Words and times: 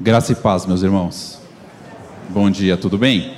Graça 0.00 0.30
e 0.30 0.36
paz, 0.36 0.64
meus 0.64 0.82
irmãos. 0.82 1.40
Bom 2.30 2.48
dia, 2.48 2.76
tudo 2.76 2.96
bem? 2.96 3.34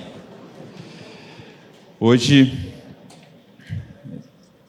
Hoje, 1.99 2.75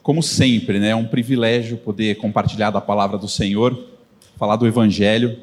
como 0.01 0.23
sempre, 0.23 0.79
né, 0.79 0.91
é 0.91 0.95
um 0.95 1.05
privilégio 1.05 1.75
poder 1.75 2.15
compartilhar 2.15 2.71
da 2.71 2.79
palavra 2.79 3.17
do 3.17 3.27
Senhor, 3.27 3.77
falar 4.37 4.55
do 4.55 4.65
Evangelho. 4.65 5.37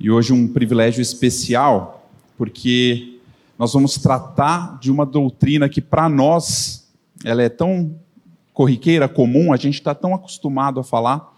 E 0.00 0.10
hoje 0.10 0.32
um 0.32 0.50
privilégio 0.50 1.02
especial, 1.02 2.08
porque 2.38 3.18
nós 3.58 3.74
vamos 3.74 3.98
tratar 3.98 4.78
de 4.80 4.90
uma 4.90 5.04
doutrina 5.04 5.68
que 5.68 5.82
para 5.82 6.08
nós 6.08 6.90
ela 7.22 7.42
é 7.42 7.50
tão 7.50 7.94
corriqueira, 8.54 9.06
comum, 9.10 9.52
a 9.52 9.58
gente 9.58 9.74
está 9.74 9.94
tão 9.94 10.14
acostumado 10.14 10.80
a 10.80 10.84
falar, 10.84 11.33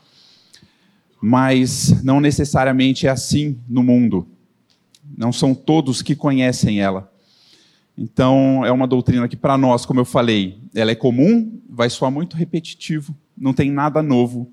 mas 1.28 2.04
não 2.04 2.20
necessariamente 2.20 3.08
é 3.08 3.10
assim 3.10 3.58
no 3.68 3.82
mundo. 3.82 4.28
Não 5.18 5.32
são 5.32 5.56
todos 5.56 6.00
que 6.00 6.14
conhecem 6.14 6.80
ela. 6.80 7.12
Então, 7.98 8.64
é 8.64 8.70
uma 8.70 8.86
doutrina 8.86 9.26
que, 9.26 9.36
para 9.36 9.58
nós, 9.58 9.84
como 9.84 9.98
eu 9.98 10.04
falei, 10.04 10.60
ela 10.72 10.92
é 10.92 10.94
comum, 10.94 11.60
vai 11.68 11.90
soar 11.90 12.12
muito 12.12 12.36
repetitivo, 12.36 13.12
não 13.36 13.52
tem 13.52 13.72
nada 13.72 14.04
novo, 14.04 14.52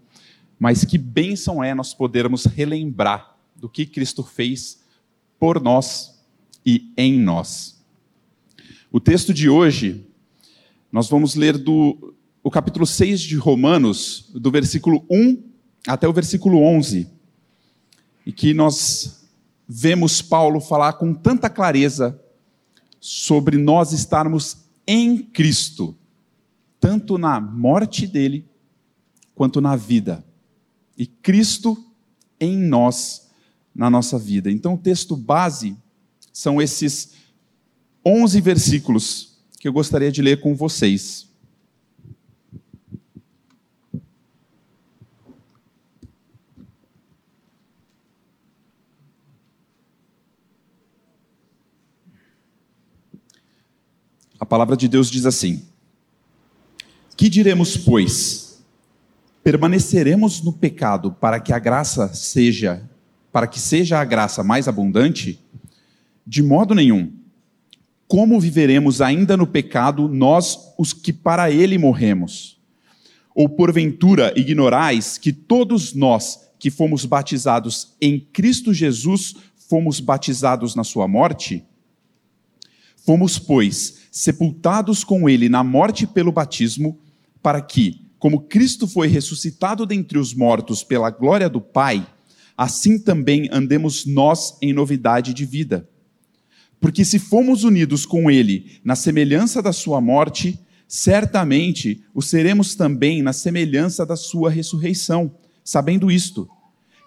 mas 0.58 0.84
que 0.84 0.98
bênção 0.98 1.64
é 1.64 1.76
nós 1.76 1.94
podermos 1.94 2.46
relembrar 2.46 3.38
do 3.56 3.70
que 3.70 3.86
Cristo 3.86 4.24
fez 4.24 4.82
por 5.38 5.62
nós 5.62 6.26
e 6.66 6.92
em 6.98 7.20
nós. 7.20 7.86
O 8.92 9.00
texto 9.00 9.32
de 9.32 9.48
hoje, 9.48 10.08
nós 10.92 11.08
vamos 11.08 11.36
ler 11.36 11.56
do 11.56 12.16
o 12.42 12.50
capítulo 12.50 12.88
6 12.88 13.22
de 13.22 13.36
Romanos, 13.36 14.32
do 14.34 14.50
versículo 14.50 15.06
1 15.08 15.53
até 15.88 16.08
o 16.08 16.14
versículo 16.14 16.62
11, 16.62 17.08
e 18.26 18.32
que 18.32 18.54
nós 18.54 19.28
vemos 19.68 20.22
Paulo 20.22 20.60
falar 20.60 20.94
com 20.94 21.14
tanta 21.14 21.50
clareza 21.50 22.20
sobre 23.00 23.58
nós 23.58 23.92
estarmos 23.92 24.58
em 24.88 25.18
Cristo, 25.18 25.96
tanto 26.80 27.18
na 27.18 27.40
morte 27.40 28.08
dele 28.08 28.46
quanto 29.36 29.60
na 29.60 29.76
vida, 29.76 30.24
e 30.98 31.06
Cristo 31.06 31.84
em 32.40 32.58
nós, 32.58 33.30
na 33.74 33.90
nossa 33.90 34.18
vida. 34.18 34.52
Então, 34.52 34.76
o 34.76 34.78
texto 34.78 35.16
base 35.16 35.76
são 36.32 36.62
esses 36.62 37.14
11 38.06 38.40
versículos 38.42 39.38
que 39.60 39.68
eu 39.68 39.74
gostaria 39.74 40.12
de 40.12 40.22
ler 40.22 40.42
com 40.42 40.56
vocês. 40.56 41.28
Palavra 54.54 54.78
de 54.78 54.88
Deus 54.88 55.10
diz 55.10 55.26
assim: 55.26 55.64
Que 57.18 57.28
diremos, 57.28 57.76
pois? 57.76 58.64
Permaneceremos 59.44 60.44
no 60.44 60.54
pecado 60.54 61.12
para 61.12 61.40
que 61.40 61.52
a 61.52 61.58
graça 61.58 62.14
seja, 62.14 62.88
para 63.32 63.48
que 63.48 63.60
seja 63.60 64.00
a 64.00 64.06
graça 64.06 64.44
mais 64.44 64.68
abundante? 64.68 65.40
De 66.24 66.44
modo 66.44 66.76
nenhum. 66.76 67.12
Como 68.08 68.40
viveremos 68.40 69.02
ainda 69.02 69.36
no 69.36 69.48
pecado 69.48 70.08
nós, 70.08 70.72
os 70.78 70.94
que 70.94 71.12
para 71.12 71.50
ele 71.50 71.80
morremos? 71.80 72.62
Ou 73.34 73.50
porventura 73.50 74.36
ignorais 74.40 75.18
que 75.18 75.34
todos 75.34 75.96
nós 75.96 76.48
que 76.60 76.70
fomos 76.70 77.06
batizados 77.06 77.96
em 78.00 78.20
Cristo 78.20 78.72
Jesus 78.72 79.34
fomos 79.68 80.00
batizados 80.00 80.76
na 80.76 80.84
sua 80.84 81.08
morte? 81.08 81.66
Fomos, 83.04 83.40
pois, 83.40 84.03
sepultados 84.14 85.04
com 85.04 85.28
ele 85.28 85.50
na 85.50 85.64
morte 85.64 86.06
pelo 86.06 86.32
batismo, 86.32 87.00
para 87.42 87.60
que, 87.60 88.06
como 88.20 88.42
Cristo 88.42 88.88
foi 88.88 89.08
ressuscitado 89.08 89.88
dentre 89.88 90.20
os 90.20 90.36
mortos 90.36 90.84
pela 90.84 91.10
glória 91.10 91.50
do 91.50 91.60
Pai, 91.60 92.06
assim 92.56 93.00
também 93.00 93.50
andemos 93.52 94.06
nós 94.06 94.56
em 94.62 94.72
novidade 94.72 95.34
de 95.34 95.46
vida. 95.46 95.90
Porque 96.80 97.04
se 97.04 97.18
fomos 97.18 97.64
unidos 97.64 98.06
com 98.06 98.30
ele 98.30 98.80
na 98.84 98.96
semelhança 98.96 99.64
da 99.64 99.74
sua 99.74 100.00
morte, 100.00 100.60
certamente 100.88 102.04
o 102.14 102.22
seremos 102.22 102.76
também 102.76 103.24
na 103.24 103.34
semelhança 103.34 104.06
da 104.06 104.16
sua 104.16 104.52
ressurreição, 104.52 105.34
sabendo 105.64 106.12
isto, 106.12 106.48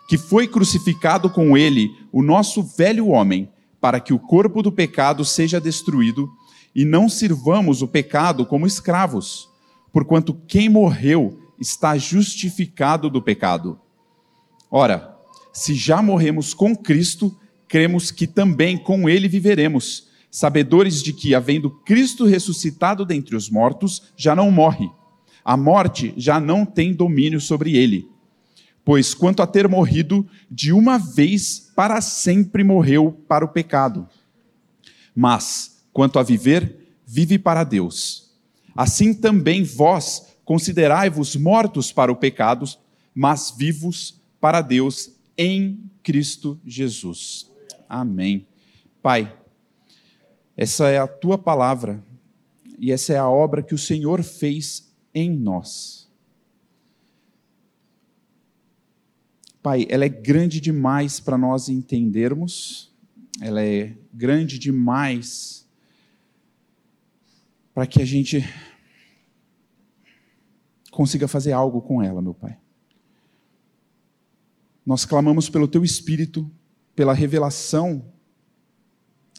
que 0.08 0.18
foi 0.18 0.48
crucificado 0.48 1.30
com 1.30 1.56
ele 1.56 1.88
o 2.10 2.20
nosso 2.20 2.64
velho 2.64 3.06
homem, 3.06 3.48
para 3.80 4.00
que 4.00 4.12
o 4.12 4.18
corpo 4.18 4.60
do 4.60 4.72
pecado 4.72 5.24
seja 5.24 5.60
destruído 5.60 6.28
e 6.76 6.84
não 6.84 7.08
sirvamos 7.08 7.80
o 7.80 7.88
pecado 7.88 8.44
como 8.44 8.66
escravos, 8.66 9.48
porquanto 9.90 10.34
quem 10.46 10.68
morreu 10.68 11.40
está 11.58 11.96
justificado 11.96 13.08
do 13.08 13.22
pecado. 13.22 13.80
Ora, 14.70 15.16
se 15.54 15.74
já 15.74 16.02
morremos 16.02 16.52
com 16.52 16.76
Cristo, 16.76 17.34
cremos 17.66 18.10
que 18.10 18.26
também 18.26 18.76
com 18.76 19.08
ele 19.08 19.26
viveremos, 19.26 20.08
sabedores 20.30 21.02
de 21.02 21.14
que, 21.14 21.34
havendo 21.34 21.70
Cristo 21.70 22.26
ressuscitado 22.26 23.06
dentre 23.06 23.34
os 23.34 23.48
mortos, 23.48 24.12
já 24.14 24.36
não 24.36 24.50
morre. 24.50 24.90
A 25.42 25.56
morte 25.56 26.12
já 26.14 26.38
não 26.38 26.66
tem 26.66 26.92
domínio 26.92 27.40
sobre 27.40 27.74
ele. 27.74 28.06
Pois, 28.84 29.14
quanto 29.14 29.40
a 29.40 29.46
ter 29.46 29.66
morrido, 29.66 30.28
de 30.50 30.74
uma 30.74 30.98
vez 30.98 31.72
para 31.74 32.02
sempre 32.02 32.62
morreu 32.62 33.12
para 33.26 33.46
o 33.46 33.48
pecado. 33.48 34.06
Mas, 35.14 35.75
Quanto 35.96 36.18
a 36.18 36.22
viver, 36.22 36.76
vive 37.06 37.38
para 37.38 37.64
Deus. 37.64 38.30
Assim 38.76 39.14
também 39.14 39.62
vós 39.62 40.36
considerai-vos 40.44 41.34
mortos 41.36 41.90
para 41.90 42.12
o 42.12 42.16
pecado, 42.16 42.66
mas 43.14 43.50
vivos 43.56 44.20
para 44.38 44.60
Deus 44.60 45.12
em 45.38 45.90
Cristo 46.02 46.60
Jesus. 46.66 47.50
Amém. 47.88 48.46
Pai, 49.00 49.34
essa 50.54 50.86
é 50.90 50.98
a 50.98 51.08
tua 51.08 51.38
palavra 51.38 52.04
e 52.78 52.92
essa 52.92 53.14
é 53.14 53.16
a 53.16 53.30
obra 53.30 53.62
que 53.62 53.74
o 53.74 53.78
Senhor 53.78 54.22
fez 54.22 54.92
em 55.14 55.30
nós. 55.30 56.10
Pai, 59.62 59.86
ela 59.88 60.04
é 60.04 60.10
grande 60.10 60.60
demais 60.60 61.20
para 61.20 61.38
nós 61.38 61.70
entendermos, 61.70 62.94
ela 63.40 63.64
é 63.64 63.96
grande 64.12 64.58
demais 64.58 65.64
para 67.76 67.86
que 67.86 68.00
a 68.00 68.06
gente 68.06 68.42
consiga 70.90 71.28
fazer 71.28 71.52
algo 71.52 71.82
com 71.82 72.02
ela, 72.02 72.22
meu 72.22 72.32
Pai. 72.32 72.56
Nós 74.86 75.04
clamamos 75.04 75.50
pelo 75.50 75.68
Teu 75.68 75.84
Espírito, 75.84 76.50
pela 76.94 77.12
revelação, 77.12 78.10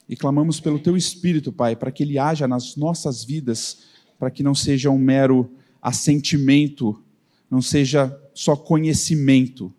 e 0.08 0.16
clamamos 0.16 0.60
pelo 0.60 0.78
Teu 0.78 0.96
Espírito, 0.96 1.52
Pai, 1.52 1.76
para 1.76 1.92
que 1.92 2.04
Ele 2.04 2.20
haja 2.20 2.48
nas 2.48 2.76
nossas 2.76 3.24
vidas, 3.24 3.88
para 4.20 4.30
que 4.30 4.44
não 4.44 4.54
seja 4.54 4.92
um 4.92 5.00
mero 5.00 5.52
assentimento, 5.82 7.04
não 7.50 7.60
seja 7.60 8.16
só 8.36 8.56
conhecimento, 8.56 9.74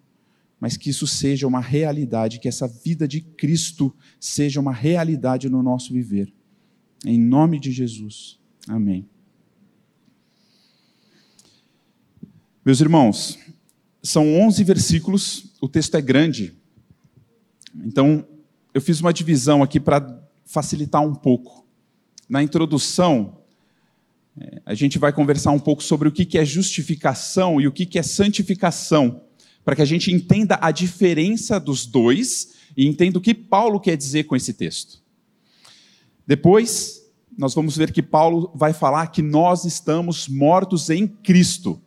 mas 0.59 0.77
que 0.77 0.91
isso 0.91 1.07
seja 1.07 1.47
uma 1.47 1.61
realidade, 1.61 2.41
que 2.41 2.49
essa 2.49 2.67
vida 2.67 3.07
de 3.07 3.21
Cristo 3.21 3.95
seja 4.19 4.59
uma 4.59 4.73
realidade 4.73 5.49
no 5.49 5.63
nosso 5.63 5.93
viver. 5.93 6.35
Em 7.07 7.21
nome 7.21 7.61
de 7.61 7.71
Jesus. 7.71 8.38
Amém. 8.69 9.09
Meus 12.63 12.83
irmãos, 12.83 13.39
são 14.03 14.39
11 14.41 14.63
versículos, 14.63 15.55
o 15.59 15.67
texto 15.67 15.95
é 15.95 16.03
grande. 16.03 16.55
Então, 17.75 18.27
eu 18.75 18.81
fiz 18.81 19.01
uma 19.01 19.13
divisão 19.13 19.63
aqui 19.63 19.81
para 19.81 20.23
facilitar 20.45 21.03
um 21.03 21.15
pouco. 21.15 21.67
Na 22.29 22.43
introdução, 22.43 23.39
é, 24.39 24.61
a 24.67 24.75
gente 24.75 24.99
vai 24.99 25.15
conversar 25.15 25.53
um 25.53 25.59
pouco 25.59 25.83
sobre 25.83 26.09
o 26.09 26.13
que 26.13 26.37
é 26.37 26.45
justificação 26.45 27.59
e 27.59 27.67
o 27.67 27.73
que 27.73 27.99
é 27.99 28.03
santificação, 28.03 29.23
para 29.65 29.77
que 29.77 29.83
a 29.83 29.87
gente 29.87 30.13
entenda 30.13 30.59
a 30.61 30.71
diferença 30.71 31.59
dos 31.59 31.87
dois 31.87 32.55
e 32.77 32.87
entenda 32.87 33.19
o 33.19 33.23
que 33.23 33.33
Paulo 33.33 33.81
quer 33.81 33.97
dizer 33.97 34.25
com 34.25 34.37
esse 34.37 34.53
texto. 34.53 35.03
Depois, 36.27 36.98
nós 37.39 37.55
vamos 37.55 37.77
ver 37.77 37.93
que 37.93 38.03
Paulo 38.03 38.51
vai 38.53 38.73
falar 38.73 39.07
que 39.07 39.23
nós 39.23 39.65
estamos 39.65 40.27
mortos 40.27 40.91
em 40.91 41.07
Cristo. 41.07 41.81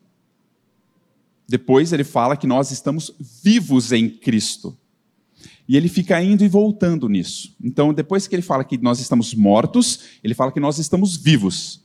Depois 1.46 1.92
ele 1.92 2.06
fala 2.06 2.38
que 2.38 2.48
nós 2.48 2.72
estamos 2.72 3.14
vivos 3.44 3.92
em 3.92 4.10
Cristo. 4.10 4.78
E 5.68 5.76
ele 5.76 5.90
fica 5.90 6.22
indo 6.24 6.46
e 6.46 6.48
voltando 6.48 7.10
nisso. 7.10 7.54
Então, 7.62 7.94
depois 7.94 8.28
que 8.28 8.34
ele 8.34 8.42
fala 8.42 8.64
que 8.64 8.78
nós 8.78 9.02
estamos 9.02 9.36
mortos, 9.36 10.00
ele 10.24 10.34
fala 10.34 10.54
que 10.54 10.60
nós 10.60 10.80
estamos 10.80 11.18
vivos. 11.18 11.84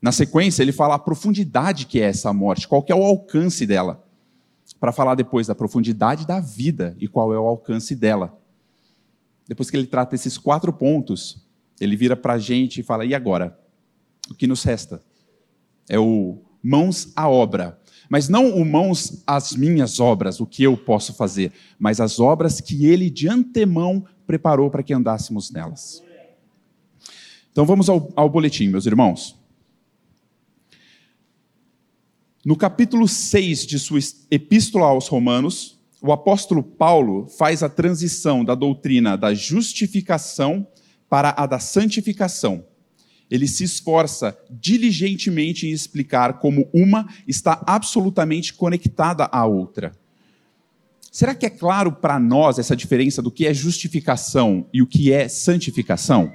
Na 0.00 0.12
sequência, 0.12 0.62
ele 0.62 0.70
fala 0.70 0.94
a 0.94 0.98
profundidade 0.98 1.86
que 1.86 2.00
é 2.00 2.04
essa 2.04 2.32
morte, 2.32 2.68
qual 2.68 2.84
que 2.84 2.92
é 2.92 2.94
o 2.94 3.02
alcance 3.02 3.66
dela. 3.66 4.04
Para 4.78 4.92
falar 4.92 5.16
depois 5.16 5.48
da 5.48 5.56
profundidade 5.56 6.24
da 6.24 6.38
vida 6.38 6.96
e 7.00 7.08
qual 7.08 7.34
é 7.34 7.38
o 7.38 7.46
alcance 7.46 7.96
dela. 7.96 8.38
depois 9.48 9.70
que 9.70 9.76
ele 9.76 9.88
trata 9.88 10.14
esses 10.14 10.38
quatro 10.38 10.72
pontos, 10.72 11.47
ele 11.80 11.96
vira 11.96 12.16
para 12.16 12.34
a 12.34 12.38
gente 12.38 12.80
e 12.80 12.82
fala: 12.82 13.04
e 13.04 13.14
agora? 13.14 13.58
O 14.30 14.34
que 14.34 14.46
nos 14.46 14.62
resta? 14.62 15.02
É 15.88 15.98
o 15.98 16.42
mãos 16.62 17.12
à 17.16 17.28
obra. 17.28 17.80
Mas 18.10 18.28
não 18.28 18.54
o 18.56 18.64
mãos 18.64 19.22
às 19.26 19.52
minhas 19.52 20.00
obras, 20.00 20.40
o 20.40 20.46
que 20.46 20.62
eu 20.62 20.76
posso 20.76 21.12
fazer, 21.14 21.52
mas 21.78 22.00
as 22.00 22.18
obras 22.18 22.60
que 22.60 22.86
ele 22.86 23.10
de 23.10 23.28
antemão 23.28 24.04
preparou 24.26 24.70
para 24.70 24.82
que 24.82 24.94
andássemos 24.94 25.50
nelas. 25.50 26.02
Então 27.52 27.66
vamos 27.66 27.88
ao, 27.88 28.10
ao 28.16 28.30
boletim, 28.30 28.68
meus 28.68 28.86
irmãos. 28.86 29.36
No 32.44 32.56
capítulo 32.56 33.06
6 33.06 33.66
de 33.66 33.78
sua 33.78 33.98
epístola 34.30 34.86
aos 34.86 35.08
Romanos, 35.08 35.78
o 36.00 36.12
apóstolo 36.12 36.62
Paulo 36.62 37.26
faz 37.26 37.62
a 37.62 37.68
transição 37.68 38.44
da 38.44 38.54
doutrina 38.54 39.16
da 39.16 39.34
justificação 39.34 40.66
para 41.08 41.34
a 41.36 41.46
da 41.46 41.58
santificação. 41.58 42.64
Ele 43.30 43.46
se 43.46 43.64
esforça 43.64 44.38
diligentemente 44.50 45.66
em 45.66 45.70
explicar 45.70 46.38
como 46.38 46.68
uma 46.72 47.06
está 47.26 47.62
absolutamente 47.66 48.54
conectada 48.54 49.24
à 49.30 49.44
outra. 49.44 49.92
Será 51.10 51.34
que 51.34 51.46
é 51.46 51.50
claro 51.50 51.92
para 51.92 52.18
nós 52.18 52.58
essa 52.58 52.76
diferença 52.76 53.20
do 53.20 53.30
que 53.30 53.46
é 53.46 53.52
justificação 53.52 54.66
e 54.72 54.80
o 54.80 54.86
que 54.86 55.12
é 55.12 55.28
santificação? 55.28 56.32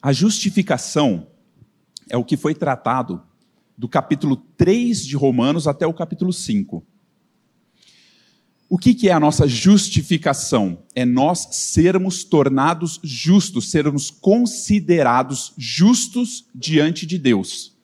A 0.00 0.12
justificação 0.12 1.26
é 2.08 2.16
o 2.16 2.24
que 2.24 2.36
foi 2.36 2.54
tratado 2.54 3.22
do 3.76 3.88
capítulo 3.88 4.36
3 4.36 5.04
de 5.04 5.16
Romanos 5.16 5.66
até 5.66 5.86
o 5.86 5.94
capítulo 5.94 6.32
5. 6.32 6.84
O 8.68 8.78
que, 8.78 8.94
que 8.94 9.08
é 9.08 9.12
a 9.12 9.20
nossa 9.20 9.46
justificação? 9.46 10.78
É 10.94 11.04
nós 11.04 11.48
sermos 11.52 12.24
tornados 12.24 12.98
justos, 13.02 13.70
sermos 13.70 14.10
considerados 14.10 15.52
justos 15.58 16.46
diante 16.54 17.04
de 17.04 17.18
Deus. 17.18 17.76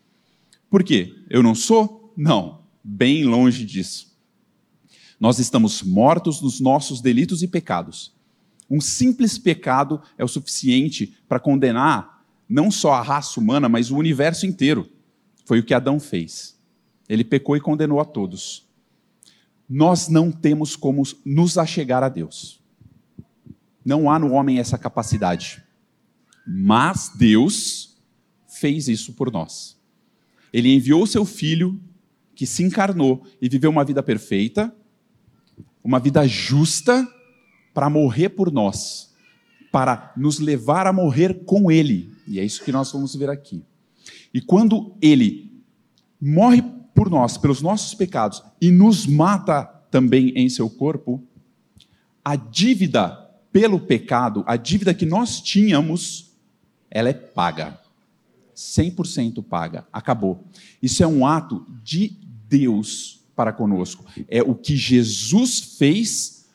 Por 0.71 0.83
quê? 0.83 1.15
Eu 1.29 1.43
não 1.43 1.55
sou? 1.55 2.13
Não, 2.17 2.63
bem 2.83 3.25
longe 3.25 3.65
disso. 3.65 4.17
Nós 5.19 5.39
estamos 5.39 5.83
mortos 5.83 6.41
nos 6.41 6.61
nossos 6.61 7.01
delitos 7.03 7.43
e 7.43 7.49
pecados. 7.49 8.15
Um 8.69 8.81
simples 8.81 9.37
pecado 9.37 10.01
é 10.17 10.25
o 10.25 10.29
suficiente 10.29 11.15
para 11.29 11.41
condenar 11.41 12.25
não 12.49 12.71
só 12.71 12.95
a 12.95 13.03
raça 13.03 13.39
humana, 13.39 13.69
mas 13.69 13.91
o 13.91 13.97
universo 13.97 14.47
inteiro. 14.47 14.89
Foi 15.45 15.59
o 15.59 15.65
que 15.65 15.75
Adão 15.75 16.01
fez. 16.01 16.59
Ele 17.09 17.23
pecou 17.23 17.57
e 17.57 17.61
condenou 17.61 18.01
a 18.01 18.05
todos 18.05 18.70
nós 19.73 20.09
não 20.09 20.33
temos 20.33 20.75
como 20.75 21.05
nos 21.25 21.57
achegar 21.57 22.03
a 22.03 22.09
Deus. 22.09 22.61
Não 23.85 24.11
há 24.11 24.19
no 24.19 24.33
homem 24.33 24.59
essa 24.59 24.77
capacidade. 24.77 25.63
Mas 26.45 27.13
Deus 27.17 27.97
fez 28.49 28.89
isso 28.89 29.13
por 29.13 29.31
nós. 29.31 29.79
Ele 30.53 30.75
enviou 30.75 31.07
seu 31.07 31.25
filho, 31.25 31.81
que 32.35 32.47
se 32.47 32.65
encarnou 32.65 33.25
e 33.41 33.49
viveu 33.49 33.71
uma 33.71 33.85
vida 33.85 34.03
perfeita, 34.03 34.75
uma 35.85 36.01
vida 36.01 36.27
justa, 36.27 37.07
para 37.73 37.89
morrer 37.89 38.31
por 38.31 38.51
nós, 38.51 39.15
para 39.71 40.13
nos 40.17 40.41
levar 40.41 40.89
a 40.89 40.93
morrer 40.93 41.45
com 41.45 41.71
ele. 41.71 42.13
E 42.27 42.41
é 42.41 42.45
isso 42.45 42.65
que 42.65 42.73
nós 42.73 42.91
vamos 42.91 43.15
ver 43.15 43.31
aqui. 43.31 43.63
E 44.35 44.41
quando 44.41 44.97
ele 45.01 45.63
morre 46.21 46.80
por 47.01 47.09
nós, 47.09 47.39
pelos 47.39 47.63
nossos 47.63 47.95
pecados, 47.95 48.43
e 48.61 48.71
nos 48.71 49.07
mata 49.07 49.65
também 49.91 50.35
em 50.37 50.51
seu 50.51 50.69
corpo, 50.69 51.27
a 52.23 52.37
dívida 52.37 53.27
pelo 53.51 53.81
pecado, 53.81 54.45
a 54.47 54.55
dívida 54.55 54.93
que 54.93 55.07
nós 55.07 55.41
tínhamos, 55.41 56.33
ela 56.91 57.09
é 57.09 57.15
paga. 57.15 57.81
100% 58.55 59.43
paga. 59.43 59.87
Acabou. 59.91 60.45
Isso 60.83 61.03
é 61.03 61.07
um 61.07 61.25
ato 61.25 61.67
de 61.83 62.19
Deus 62.47 63.25
para 63.35 63.51
conosco. 63.51 64.05
É 64.29 64.43
o 64.43 64.55
que 64.55 64.77
Jesus 64.77 65.77
fez 65.79 66.51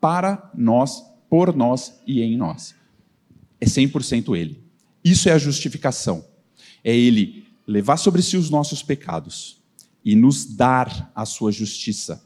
para 0.00 0.50
nós, 0.52 1.00
por 1.30 1.54
nós 1.54 1.94
e 2.04 2.22
em 2.22 2.36
nós. 2.36 2.74
É 3.60 3.66
100% 3.66 4.36
Ele. 4.36 4.60
Isso 5.04 5.28
é 5.28 5.32
a 5.32 5.38
justificação. 5.38 6.24
É 6.82 6.92
Ele 6.92 7.46
levar 7.64 7.98
sobre 7.98 8.20
si 8.20 8.36
os 8.36 8.50
nossos 8.50 8.82
pecados 8.82 9.64
e 10.06 10.14
nos 10.14 10.46
dar 10.46 11.10
a 11.16 11.26
sua 11.26 11.50
justiça. 11.50 12.24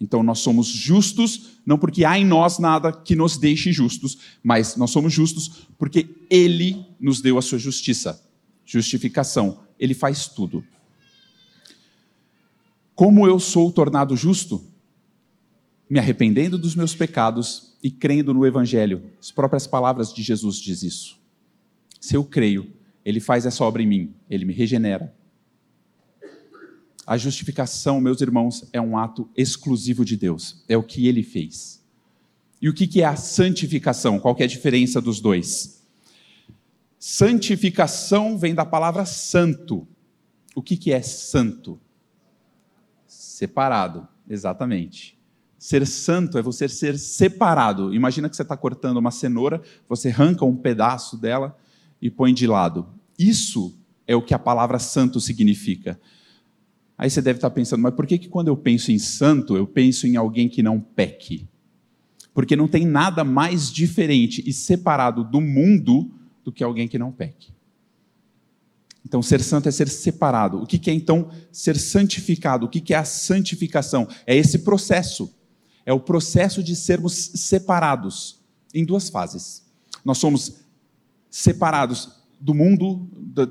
Então 0.00 0.22
nós 0.22 0.38
somos 0.38 0.68
justos, 0.68 1.58
não 1.66 1.76
porque 1.76 2.04
há 2.04 2.16
em 2.16 2.24
nós 2.24 2.60
nada 2.60 2.92
que 2.92 3.16
nos 3.16 3.36
deixe 3.36 3.72
justos, 3.72 4.16
mas 4.40 4.76
nós 4.76 4.92
somos 4.92 5.12
justos 5.12 5.66
porque 5.76 6.08
Ele 6.30 6.86
nos 7.00 7.20
deu 7.20 7.36
a 7.36 7.42
sua 7.42 7.58
justiça. 7.58 8.24
Justificação. 8.64 9.58
Ele 9.80 9.94
faz 9.94 10.28
tudo. 10.28 10.64
Como 12.94 13.26
eu 13.26 13.40
sou 13.40 13.72
tornado 13.72 14.16
justo? 14.16 14.64
Me 15.88 15.98
arrependendo 15.98 16.56
dos 16.56 16.76
meus 16.76 16.94
pecados 16.94 17.74
e 17.82 17.90
crendo 17.90 18.32
no 18.32 18.46
Evangelho. 18.46 19.10
As 19.20 19.32
próprias 19.32 19.66
palavras 19.66 20.14
de 20.14 20.22
Jesus 20.22 20.56
diz 20.56 20.84
isso. 20.84 21.18
Se 22.00 22.14
eu 22.14 22.22
creio, 22.22 22.72
Ele 23.04 23.18
faz 23.18 23.44
essa 23.44 23.64
obra 23.64 23.82
em 23.82 23.86
mim, 23.86 24.14
Ele 24.30 24.44
me 24.44 24.52
regenera, 24.52 25.12
a 27.10 27.16
justificação, 27.16 28.00
meus 28.00 28.20
irmãos, 28.20 28.64
é 28.72 28.80
um 28.80 28.96
ato 28.96 29.28
exclusivo 29.36 30.04
de 30.04 30.16
Deus. 30.16 30.62
É 30.68 30.76
o 30.76 30.82
que 30.84 31.08
ele 31.08 31.24
fez. 31.24 31.84
E 32.62 32.68
o 32.68 32.72
que 32.72 33.02
é 33.02 33.04
a 33.04 33.16
santificação? 33.16 34.20
Qual 34.20 34.36
é 34.38 34.44
a 34.44 34.46
diferença 34.46 35.00
dos 35.00 35.18
dois? 35.18 35.82
Santificação 37.00 38.38
vem 38.38 38.54
da 38.54 38.64
palavra 38.64 39.04
santo. 39.04 39.88
O 40.54 40.62
que 40.62 40.92
é 40.92 41.02
santo? 41.02 41.80
Separado, 43.08 44.06
exatamente. 44.28 45.18
Ser 45.58 45.84
santo 45.88 46.38
é 46.38 46.42
você 46.42 46.68
ser 46.68 46.96
separado. 46.96 47.92
Imagina 47.92 48.30
que 48.30 48.36
você 48.36 48.42
está 48.42 48.56
cortando 48.56 48.98
uma 48.98 49.10
cenoura, 49.10 49.60
você 49.88 50.10
arranca 50.10 50.44
um 50.44 50.54
pedaço 50.54 51.16
dela 51.16 51.58
e 52.00 52.08
põe 52.08 52.32
de 52.32 52.46
lado. 52.46 52.86
Isso 53.18 53.76
é 54.06 54.14
o 54.14 54.22
que 54.22 54.32
a 54.32 54.38
palavra 54.38 54.78
santo 54.78 55.18
significa. 55.18 55.98
Aí 57.00 57.08
você 57.08 57.22
deve 57.22 57.38
estar 57.38 57.48
pensando, 57.48 57.80
mas 57.80 57.94
por 57.94 58.06
que, 58.06 58.18
que 58.18 58.28
quando 58.28 58.48
eu 58.48 58.56
penso 58.58 58.92
em 58.92 58.98
santo, 58.98 59.56
eu 59.56 59.66
penso 59.66 60.06
em 60.06 60.16
alguém 60.16 60.50
que 60.50 60.62
não 60.62 60.78
peque? 60.78 61.48
Porque 62.34 62.54
não 62.54 62.68
tem 62.68 62.84
nada 62.84 63.24
mais 63.24 63.72
diferente 63.72 64.44
e 64.46 64.52
separado 64.52 65.24
do 65.24 65.40
mundo 65.40 66.10
do 66.44 66.52
que 66.52 66.62
alguém 66.62 66.86
que 66.86 66.98
não 66.98 67.10
peque. 67.10 67.54
Então, 69.02 69.22
ser 69.22 69.40
santo 69.40 69.66
é 69.66 69.72
ser 69.72 69.88
separado. 69.88 70.62
O 70.62 70.66
que 70.66 70.90
é 70.90 70.92
então 70.92 71.30
ser 71.50 71.78
santificado? 71.78 72.66
O 72.66 72.68
que 72.68 72.92
é 72.92 72.98
a 72.98 73.04
santificação? 73.04 74.06
É 74.26 74.36
esse 74.36 74.58
processo. 74.58 75.34
É 75.86 75.94
o 75.94 76.00
processo 76.00 76.62
de 76.62 76.76
sermos 76.76 77.14
separados 77.14 78.42
em 78.74 78.84
duas 78.84 79.08
fases. 79.08 79.64
Nós 80.04 80.18
somos 80.18 80.60
separados 81.30 82.10
do 82.38 82.52
mundo, 82.52 83.08
da, 83.16 83.48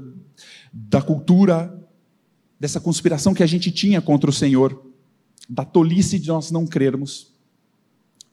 da 0.71 1.01
cultura, 1.01 1.78
dessa 2.59 2.79
conspiração 2.79 3.33
que 3.33 3.41
a 3.41 3.47
gente 3.47 3.71
tinha 3.71 4.01
contra 4.01 4.29
o 4.29 4.33
Senhor, 4.33 4.85
da 5.47 5.63
tolice 5.63 6.19
de 6.19 6.27
nós 6.27 6.51
não 6.51 6.67
crermos. 6.67 7.33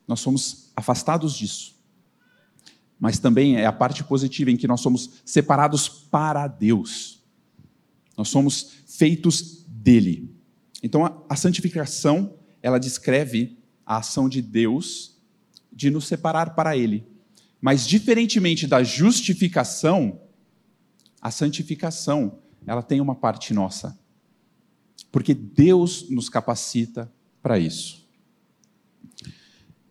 Nós 0.06 0.21
somos 0.21 0.73
afastados 0.75 1.35
disso. 1.35 1.76
Mas 2.99 3.18
também 3.18 3.56
é 3.56 3.66
a 3.66 3.73
parte 3.73 4.02
positiva 4.02 4.50
em 4.50 4.56
que 4.56 4.66
nós 4.66 4.80
somos 4.80 5.23
separados 5.25 5.88
para 5.88 6.47
Deus. 6.49 7.23
Nós 8.16 8.28
somos 8.28 8.73
feitos 8.87 9.64
dele. 9.68 10.35
Então 10.83 11.04
a, 11.04 11.23
a 11.28 11.37
santificação, 11.37 12.35
ela 12.62 12.78
descreve 12.78 13.59
a 13.85 13.99
ação 13.99 14.28
de 14.28 14.42
Deus 14.42 15.16
de 15.73 15.90
nos 15.90 16.06
separar 16.06 16.54
para 16.54 16.76
ele. 16.76 17.06
Mas 17.61 17.87
diferentemente 17.87 18.66
da 18.66 18.83
justificação, 18.83 20.21
a 21.21 21.30
santificação, 21.30 22.38
ela 22.66 22.83
tem 22.83 23.00
uma 23.00 23.14
parte 23.14 23.54
nossa 23.54 23.99
porque 25.10 25.34
Deus 25.34 26.08
nos 26.10 26.28
capacita 26.28 27.10
para 27.42 27.58
isso. 27.58 28.06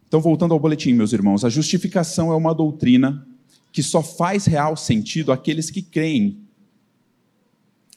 Então, 0.07 0.21
voltando 0.21 0.53
ao 0.53 0.59
boletim, 0.59 0.93
meus 0.93 1.13
irmãos, 1.13 1.43
a 1.43 1.50
justificação 1.50 2.31
é 2.31 2.35
uma 2.35 2.53
doutrina 2.53 3.27
que 3.71 3.83
só 3.83 4.01
faz 4.01 4.45
real 4.45 4.77
sentido 4.77 5.31
àqueles 5.31 5.69
que 5.69 5.81
creem. 5.81 6.39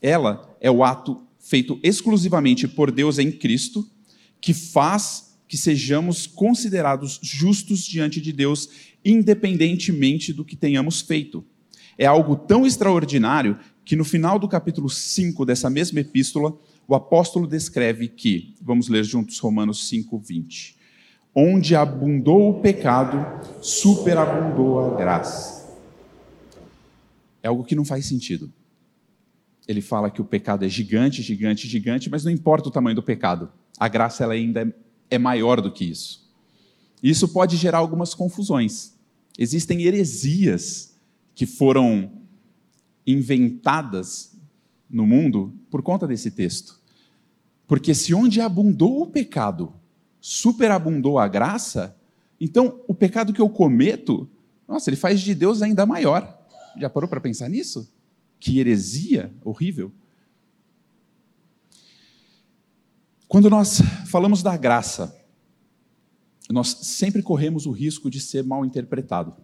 Ela 0.02 0.56
é 0.60 0.70
o 0.70 0.82
ato 0.82 1.22
feito 1.38 1.78
exclusivamente 1.82 2.66
por 2.66 2.90
Deus 2.90 3.18
em 3.18 3.30
Cristo, 3.30 3.88
que 4.40 4.52
faz 4.52 5.28
que 5.46 5.56
sejamos 5.56 6.26
considerados 6.26 7.18
justos 7.22 7.84
diante 7.84 8.20
de 8.20 8.32
Deus, 8.32 8.68
independentemente 9.04 10.32
do 10.32 10.44
que 10.44 10.54
tenhamos 10.56 11.00
feito. 11.00 11.44
É 11.96 12.06
algo 12.06 12.36
tão 12.36 12.66
extraordinário 12.66 13.58
que 13.84 13.96
no 13.96 14.04
final 14.04 14.38
do 14.38 14.46
capítulo 14.46 14.90
5 14.90 15.46
dessa 15.46 15.70
mesma 15.70 16.00
epístola, 16.00 16.54
o 16.88 16.94
apóstolo 16.94 17.46
descreve 17.46 18.08
que, 18.08 18.54
vamos 18.62 18.88
ler 18.88 19.04
juntos 19.04 19.38
Romanos 19.38 19.86
5, 19.88 20.18
20. 20.18 20.74
Onde 21.34 21.76
abundou 21.76 22.48
o 22.48 22.60
pecado, 22.62 23.18
superabundou 23.60 24.80
a 24.80 24.96
graça. 24.96 25.68
É 27.42 27.48
algo 27.48 27.62
que 27.62 27.76
não 27.76 27.84
faz 27.84 28.06
sentido. 28.06 28.50
Ele 29.68 29.82
fala 29.82 30.10
que 30.10 30.22
o 30.22 30.24
pecado 30.24 30.64
é 30.64 30.68
gigante, 30.68 31.20
gigante, 31.20 31.68
gigante, 31.68 32.08
mas 32.08 32.24
não 32.24 32.32
importa 32.32 32.70
o 32.70 32.72
tamanho 32.72 32.96
do 32.96 33.02
pecado. 33.02 33.52
A 33.78 33.86
graça 33.86 34.24
ela 34.24 34.32
ainda 34.32 34.74
é 35.10 35.18
maior 35.18 35.60
do 35.60 35.70
que 35.70 35.84
isso. 35.84 36.26
Isso 37.02 37.28
pode 37.28 37.58
gerar 37.58 37.78
algumas 37.78 38.14
confusões. 38.14 38.94
Existem 39.38 39.82
heresias 39.82 40.96
que 41.34 41.44
foram 41.44 42.10
inventadas 43.06 44.34
no 44.88 45.06
mundo 45.06 45.54
por 45.70 45.82
conta 45.82 46.06
desse 46.06 46.30
texto. 46.30 46.77
Porque 47.68 47.94
se 47.94 48.14
onde 48.14 48.40
abundou 48.40 49.02
o 49.02 49.06
pecado, 49.06 49.74
superabundou 50.18 51.18
a 51.18 51.28
graça, 51.28 51.94
então 52.40 52.80
o 52.88 52.94
pecado 52.94 53.32
que 53.32 53.40
eu 53.40 53.48
cometo, 53.48 54.28
nossa, 54.66 54.88
ele 54.88 54.96
faz 54.96 55.20
de 55.20 55.34
Deus 55.34 55.60
ainda 55.60 55.84
maior. 55.84 56.36
Já 56.78 56.88
parou 56.88 57.08
para 57.08 57.20
pensar 57.20 57.48
nisso? 57.48 57.92
Que 58.40 58.58
heresia 58.58 59.32
horrível. 59.44 59.92
Quando 63.28 63.50
nós 63.50 63.82
falamos 64.06 64.42
da 64.42 64.56
graça, 64.56 65.14
nós 66.50 66.68
sempre 66.68 67.22
corremos 67.22 67.66
o 67.66 67.70
risco 67.70 68.10
de 68.10 68.18
ser 68.18 68.42
mal 68.42 68.64
interpretado. 68.64 69.36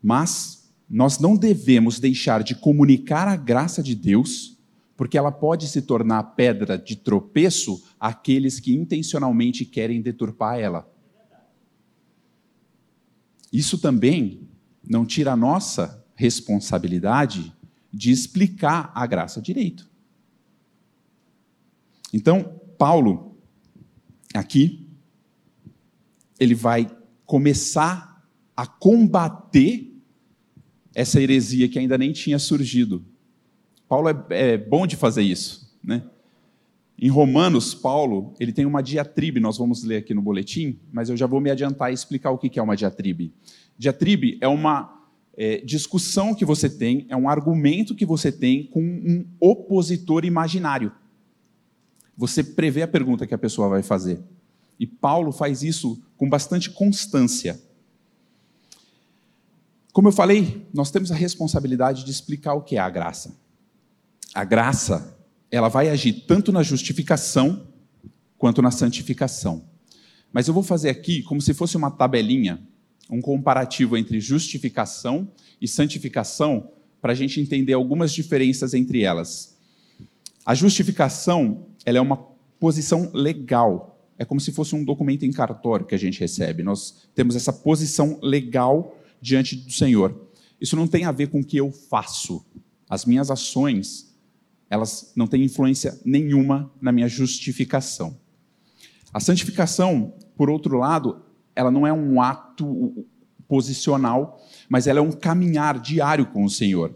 Mas 0.00 0.72
nós 0.88 1.18
não 1.18 1.36
devemos 1.36 1.98
deixar 1.98 2.44
de 2.44 2.54
comunicar 2.54 3.26
a 3.26 3.34
graça 3.34 3.82
de 3.82 3.96
Deus, 3.96 4.55
porque 4.96 5.18
ela 5.18 5.30
pode 5.30 5.68
se 5.68 5.82
tornar 5.82 6.22
pedra 6.22 6.78
de 6.78 6.96
tropeço 6.96 7.84
àqueles 8.00 8.58
que 8.58 8.74
intencionalmente 8.74 9.64
querem 9.64 10.00
deturpar 10.00 10.58
ela. 10.58 10.90
Isso 13.52 13.78
também 13.78 14.48
não 14.88 15.04
tira 15.04 15.32
a 15.32 15.36
nossa 15.36 16.04
responsabilidade 16.14 17.54
de 17.92 18.10
explicar 18.10 18.90
a 18.94 19.06
graça 19.06 19.40
direito. 19.40 19.88
Então, 22.12 22.60
Paulo, 22.78 23.36
aqui, 24.34 24.86
ele 26.38 26.54
vai 26.54 26.90
começar 27.24 28.26
a 28.56 28.66
combater 28.66 29.94
essa 30.94 31.20
heresia 31.20 31.68
que 31.68 31.78
ainda 31.78 31.98
nem 31.98 32.12
tinha 32.12 32.38
surgido. 32.38 33.04
Paulo 33.88 34.08
é, 34.08 34.16
é 34.30 34.58
bom 34.58 34.86
de 34.86 34.96
fazer 34.96 35.22
isso, 35.22 35.76
né? 35.82 36.02
Em 36.98 37.10
Romanos, 37.10 37.74
Paulo, 37.74 38.32
ele 38.40 38.52
tem 38.52 38.64
uma 38.64 38.82
diatribe, 38.82 39.38
nós 39.38 39.58
vamos 39.58 39.84
ler 39.84 39.98
aqui 39.98 40.14
no 40.14 40.22
boletim, 40.22 40.78
mas 40.90 41.10
eu 41.10 41.16
já 41.16 41.26
vou 41.26 41.42
me 41.42 41.50
adiantar 41.50 41.90
e 41.90 41.94
explicar 41.94 42.30
o 42.30 42.38
que 42.38 42.58
é 42.58 42.62
uma 42.62 42.74
diatribe. 42.74 43.34
Diatribe 43.76 44.38
é 44.40 44.48
uma 44.48 44.96
é, 45.36 45.58
discussão 45.58 46.34
que 46.34 46.44
você 46.44 46.70
tem, 46.70 47.04
é 47.10 47.16
um 47.16 47.28
argumento 47.28 47.94
que 47.94 48.06
você 48.06 48.32
tem 48.32 48.64
com 48.64 48.80
um 48.80 49.26
opositor 49.38 50.24
imaginário. 50.24 50.90
Você 52.16 52.42
prevê 52.42 52.80
a 52.80 52.88
pergunta 52.88 53.26
que 53.26 53.34
a 53.34 53.38
pessoa 53.38 53.68
vai 53.68 53.82
fazer. 53.82 54.22
E 54.80 54.86
Paulo 54.86 55.32
faz 55.32 55.62
isso 55.62 56.02
com 56.16 56.28
bastante 56.28 56.70
constância. 56.70 57.60
Como 59.92 60.08
eu 60.08 60.12
falei, 60.12 60.66
nós 60.72 60.90
temos 60.90 61.12
a 61.12 61.14
responsabilidade 61.14 62.04
de 62.04 62.10
explicar 62.10 62.54
o 62.54 62.62
que 62.62 62.76
é 62.76 62.80
a 62.80 62.88
graça. 62.88 63.36
A 64.36 64.44
graça, 64.44 65.18
ela 65.50 65.68
vai 65.68 65.88
agir 65.88 66.24
tanto 66.26 66.52
na 66.52 66.62
justificação 66.62 67.66
quanto 68.36 68.60
na 68.60 68.70
santificação. 68.70 69.64
Mas 70.30 70.46
eu 70.46 70.52
vou 70.52 70.62
fazer 70.62 70.90
aqui 70.90 71.22
como 71.22 71.40
se 71.40 71.54
fosse 71.54 71.76
uma 71.76 71.90
tabelinha, 71.90 72.60
um 73.08 73.22
comparativo 73.22 73.96
entre 73.96 74.20
justificação 74.20 75.26
e 75.60 75.66
santificação, 75.66 76.70
para 77.00 77.12
a 77.12 77.16
gente 77.16 77.40
entender 77.40 77.72
algumas 77.72 78.12
diferenças 78.12 78.74
entre 78.74 79.02
elas. 79.02 79.56
A 80.44 80.54
justificação, 80.54 81.68
ela 81.86 81.98
é 81.98 82.00
uma 82.00 82.16
posição 82.58 83.10
legal 83.14 83.96
é 84.18 84.24
como 84.24 84.40
se 84.40 84.52
fosse 84.52 84.74
um 84.74 84.84
documento 84.84 85.24
em 85.24 85.32
cartório 85.32 85.86
que 85.86 85.94
a 85.94 85.98
gente 85.98 86.20
recebe. 86.20 86.62
Nós 86.62 87.08
temos 87.14 87.36
essa 87.36 87.52
posição 87.52 88.18
legal 88.22 88.98
diante 89.20 89.56
do 89.56 89.70
Senhor. 89.70 90.28
Isso 90.60 90.76
não 90.76 90.86
tem 90.86 91.04
a 91.04 91.12
ver 91.12 91.28
com 91.28 91.40
o 91.40 91.44
que 91.44 91.58
eu 91.58 91.70
faço. 91.70 92.44
As 92.88 93.04
minhas 93.04 93.30
ações, 93.30 94.05
elas 94.68 95.12
não 95.16 95.26
têm 95.26 95.44
influência 95.44 95.98
nenhuma 96.04 96.72
na 96.80 96.92
minha 96.92 97.08
justificação. 97.08 98.18
A 99.12 99.20
santificação, 99.20 100.14
por 100.36 100.50
outro 100.50 100.76
lado, 100.78 101.22
ela 101.54 101.70
não 101.70 101.86
é 101.86 101.92
um 101.92 102.20
ato 102.20 103.06
posicional, 103.48 104.44
mas 104.68 104.86
ela 104.86 104.98
é 104.98 105.02
um 105.02 105.12
caminhar 105.12 105.78
diário 105.78 106.26
com 106.26 106.44
o 106.44 106.50
Senhor. 106.50 106.94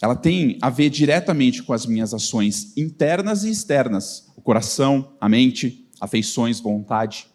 Ela 0.00 0.16
tem 0.16 0.58
a 0.60 0.68
ver 0.68 0.90
diretamente 0.90 1.62
com 1.62 1.72
as 1.72 1.86
minhas 1.86 2.12
ações 2.12 2.76
internas 2.76 3.44
e 3.44 3.50
externas, 3.50 4.32
o 4.36 4.40
coração, 4.40 5.14
a 5.20 5.28
mente, 5.28 5.88
afeições, 6.00 6.58
vontade. 6.58 7.28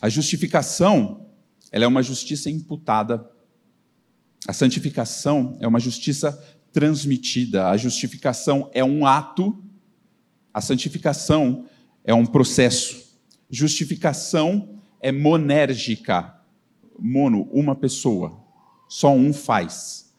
A 0.00 0.08
justificação, 0.08 1.26
ela 1.72 1.84
é 1.84 1.88
uma 1.88 2.02
justiça 2.02 2.48
imputada. 2.48 3.28
A 4.46 4.52
santificação 4.52 5.56
é 5.60 5.66
uma 5.66 5.80
justiça 5.80 6.40
transmitida. 6.72 7.68
A 7.68 7.76
justificação 7.76 8.70
é 8.72 8.84
um 8.84 9.06
ato, 9.06 9.62
a 10.52 10.60
santificação 10.60 11.66
é 12.04 12.14
um 12.14 12.26
processo. 12.26 13.18
Justificação 13.50 14.80
é 15.00 15.12
monérgica. 15.12 16.34
Mono, 16.98 17.48
uma 17.52 17.74
pessoa. 17.74 18.40
Só 18.88 19.14
um 19.14 19.32
faz. 19.32 20.12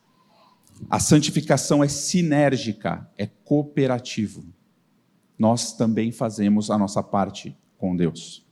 A 0.90 1.00
santificação 1.00 1.84
é 1.84 1.88
sinérgica, 1.88 3.10
é 3.18 3.26
cooperativo 3.26 4.46
nós 5.40 5.72
também 5.72 6.12
fazemos 6.12 6.70
a 6.70 6.78
nossa 6.78 7.02
parte 7.02 7.58
com 7.78 7.96
Deus. 7.96 8.46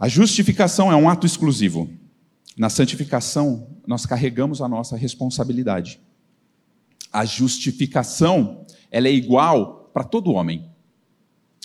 A 0.00 0.08
justificação 0.08 0.90
é 0.90 0.96
um 0.96 1.08
ato 1.08 1.24
exclusivo. 1.24 1.88
Na 2.58 2.68
santificação, 2.68 3.68
nós 3.86 4.04
carregamos 4.04 4.60
a 4.60 4.66
nossa 4.66 4.96
responsabilidade. 4.96 6.00
A 7.12 7.24
justificação, 7.24 8.66
ela 8.90 9.08
é 9.08 9.12
igual 9.12 9.90
para 9.92 10.04
todo 10.04 10.32
homem. 10.32 10.70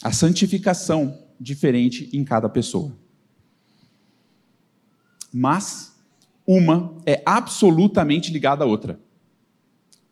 A 0.01 0.12
santificação, 0.12 1.17
diferente 1.39 2.10
em 2.13 2.24
cada 2.24 2.48
pessoa. 2.48 2.98
Mas 5.33 5.95
uma 6.45 6.98
é 7.05 7.21
absolutamente 7.25 8.31
ligada 8.31 8.63
à 8.63 8.67
outra. 8.67 9.00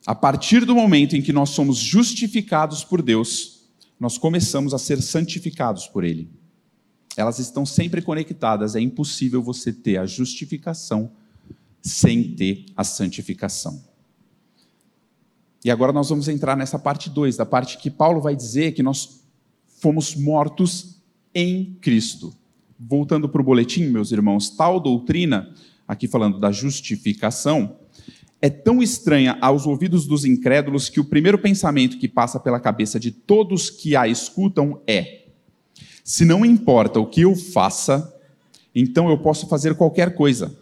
A 0.05 0.15
partir 0.15 0.65
do 0.65 0.73
momento 0.73 1.15
em 1.15 1.21
que 1.21 1.33
nós 1.33 1.49
somos 1.49 1.77
justificados 1.77 2.83
por 2.83 3.01
Deus, 3.01 3.69
nós 3.99 4.17
começamos 4.17 4.73
a 4.73 4.77
ser 4.77 5.01
santificados 5.01 5.87
por 5.87 6.03
Ele. 6.03 6.31
Elas 7.17 7.37
estão 7.37 7.65
sempre 7.65 8.01
conectadas, 8.01 8.75
é 8.75 8.79
impossível 8.79 9.43
você 9.43 9.73
ter 9.73 9.97
a 9.97 10.05
justificação 10.05 11.11
sem 11.81 12.35
ter 12.35 12.65
a 12.75 12.83
santificação. 12.83 13.88
E 15.63 15.69
agora 15.69 15.91
nós 15.91 16.09
vamos 16.09 16.27
entrar 16.27 16.55
nessa 16.55 16.79
parte 16.79 17.09
2, 17.09 17.37
da 17.37 17.45
parte 17.45 17.77
que 17.77 17.89
Paulo 17.89 18.21
vai 18.21 18.35
dizer 18.35 18.71
que 18.71 18.83
nós 18.83 19.21
fomos 19.79 20.15
mortos 20.15 21.01
em 21.33 21.77
Cristo. 21.81 22.33
Voltando 22.79 23.27
para 23.27 23.41
o 23.41 23.43
boletim, 23.43 23.87
meus 23.87 24.11
irmãos, 24.11 24.49
tal 24.49 24.79
doutrina, 24.79 25.53
aqui 25.87 26.07
falando 26.07 26.39
da 26.39 26.51
justificação, 26.51 27.75
é 28.41 28.49
tão 28.49 28.81
estranha 28.81 29.37
aos 29.41 29.65
ouvidos 29.65 30.05
dos 30.05 30.23
incrédulos 30.23 30.87
que 30.87 30.99
o 30.99 31.05
primeiro 31.05 31.37
pensamento 31.37 31.97
que 31.97 32.07
passa 32.07 32.39
pela 32.39 32.59
cabeça 32.59 32.97
de 32.97 33.11
todos 33.11 33.69
que 33.69 33.97
a 33.97 34.07
escutam 34.07 34.81
é: 34.87 35.25
se 36.03 36.23
não 36.23 36.45
importa 36.45 37.01
o 37.01 37.05
que 37.05 37.21
eu 37.21 37.35
faça, 37.35 38.13
então 38.73 39.09
eu 39.09 39.17
posso 39.17 39.47
fazer 39.47 39.75
qualquer 39.75 40.15
coisa. 40.15 40.57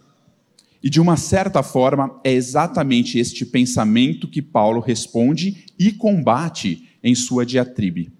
E 0.82 0.88
de 0.88 1.00
uma 1.00 1.16
certa 1.16 1.62
forma, 1.62 2.20
é 2.22 2.32
exatamente 2.32 3.18
este 3.18 3.44
pensamento 3.44 4.28
que 4.28 4.40
Paulo 4.40 4.80
responde 4.80 5.64
e 5.78 5.90
combate 5.92 6.88
em 7.02 7.14
sua 7.14 7.44
diatribe. 7.44 8.12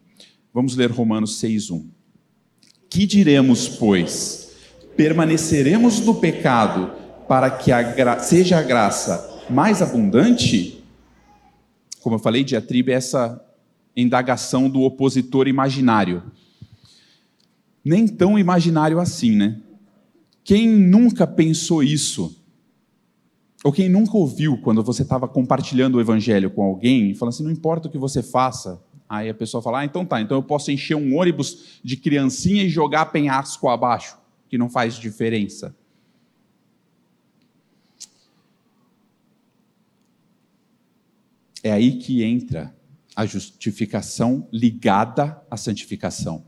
Vamos 0.53 0.75
ler 0.75 0.91
Romanos 0.91 1.39
6:1. 1.41 1.87
Que 2.91 3.07
diremos, 3.07 3.69
pois? 3.69 4.51
Permaneceremos 4.97 6.01
no 6.01 6.17
pecado 6.17 6.93
para 7.29 7.51
que 7.51 7.71
a 7.71 8.19
seja 8.19 8.59
a 8.59 8.63
graça 8.63 9.43
mais 9.49 9.81
abundante, 9.81 10.83
como 12.01 12.17
eu 12.17 12.21
falei, 12.21 12.43
diatribe 12.43 12.93
é 12.93 12.95
essa 12.95 13.45
indagação 13.97 14.69
do 14.69 14.83
opositor 14.83 15.47
imaginário. 15.47 16.23
Nem 17.85 18.07
tão 18.07 18.39
imaginário 18.39 18.99
assim, 18.99 19.37
né? 19.37 19.61
Quem 20.45 20.69
nunca 20.69 21.27
pensou 21.27 21.83
isso? 21.83 22.38
Ou 23.65 23.73
quem 23.73 23.89
nunca 23.89 24.17
ouviu 24.17 24.59
quando 24.59 24.83
você 24.83 25.03
estava 25.03 25.27
compartilhando 25.27 25.97
o 25.97 26.01
evangelho 26.01 26.51
com 26.51 26.63
alguém, 26.63 27.15
falando 27.15 27.35
assim: 27.35 27.45
não 27.45 27.51
importa 27.51 27.89
o 27.89 27.91
que 27.91 27.99
você 27.99 28.23
faça, 28.23 28.81
Aí 29.09 29.31
a 29.31 29.35
pessoa 29.35 29.63
fala: 29.63 29.81
ah, 29.81 29.85
então 29.85 30.05
tá, 30.05 30.21
então 30.21 30.37
eu 30.37 30.43
posso 30.43 30.71
encher 30.71 30.95
um 30.95 31.17
ônibus 31.17 31.81
de 31.83 31.97
criancinha 31.97 32.63
e 32.63 32.69
jogar 32.69 33.07
penhasco 33.07 33.69
abaixo, 33.69 34.19
que 34.49 34.59
não 34.59 34.69
faz 34.69 34.97
diferença. 34.97 35.75
É 41.63 41.73
aí 41.73 41.99
que 41.99 42.23
entra 42.23 42.75
a 43.17 43.25
justificação 43.25 44.47
ligada 44.53 45.43
à 45.51 45.57
santificação. 45.57 46.45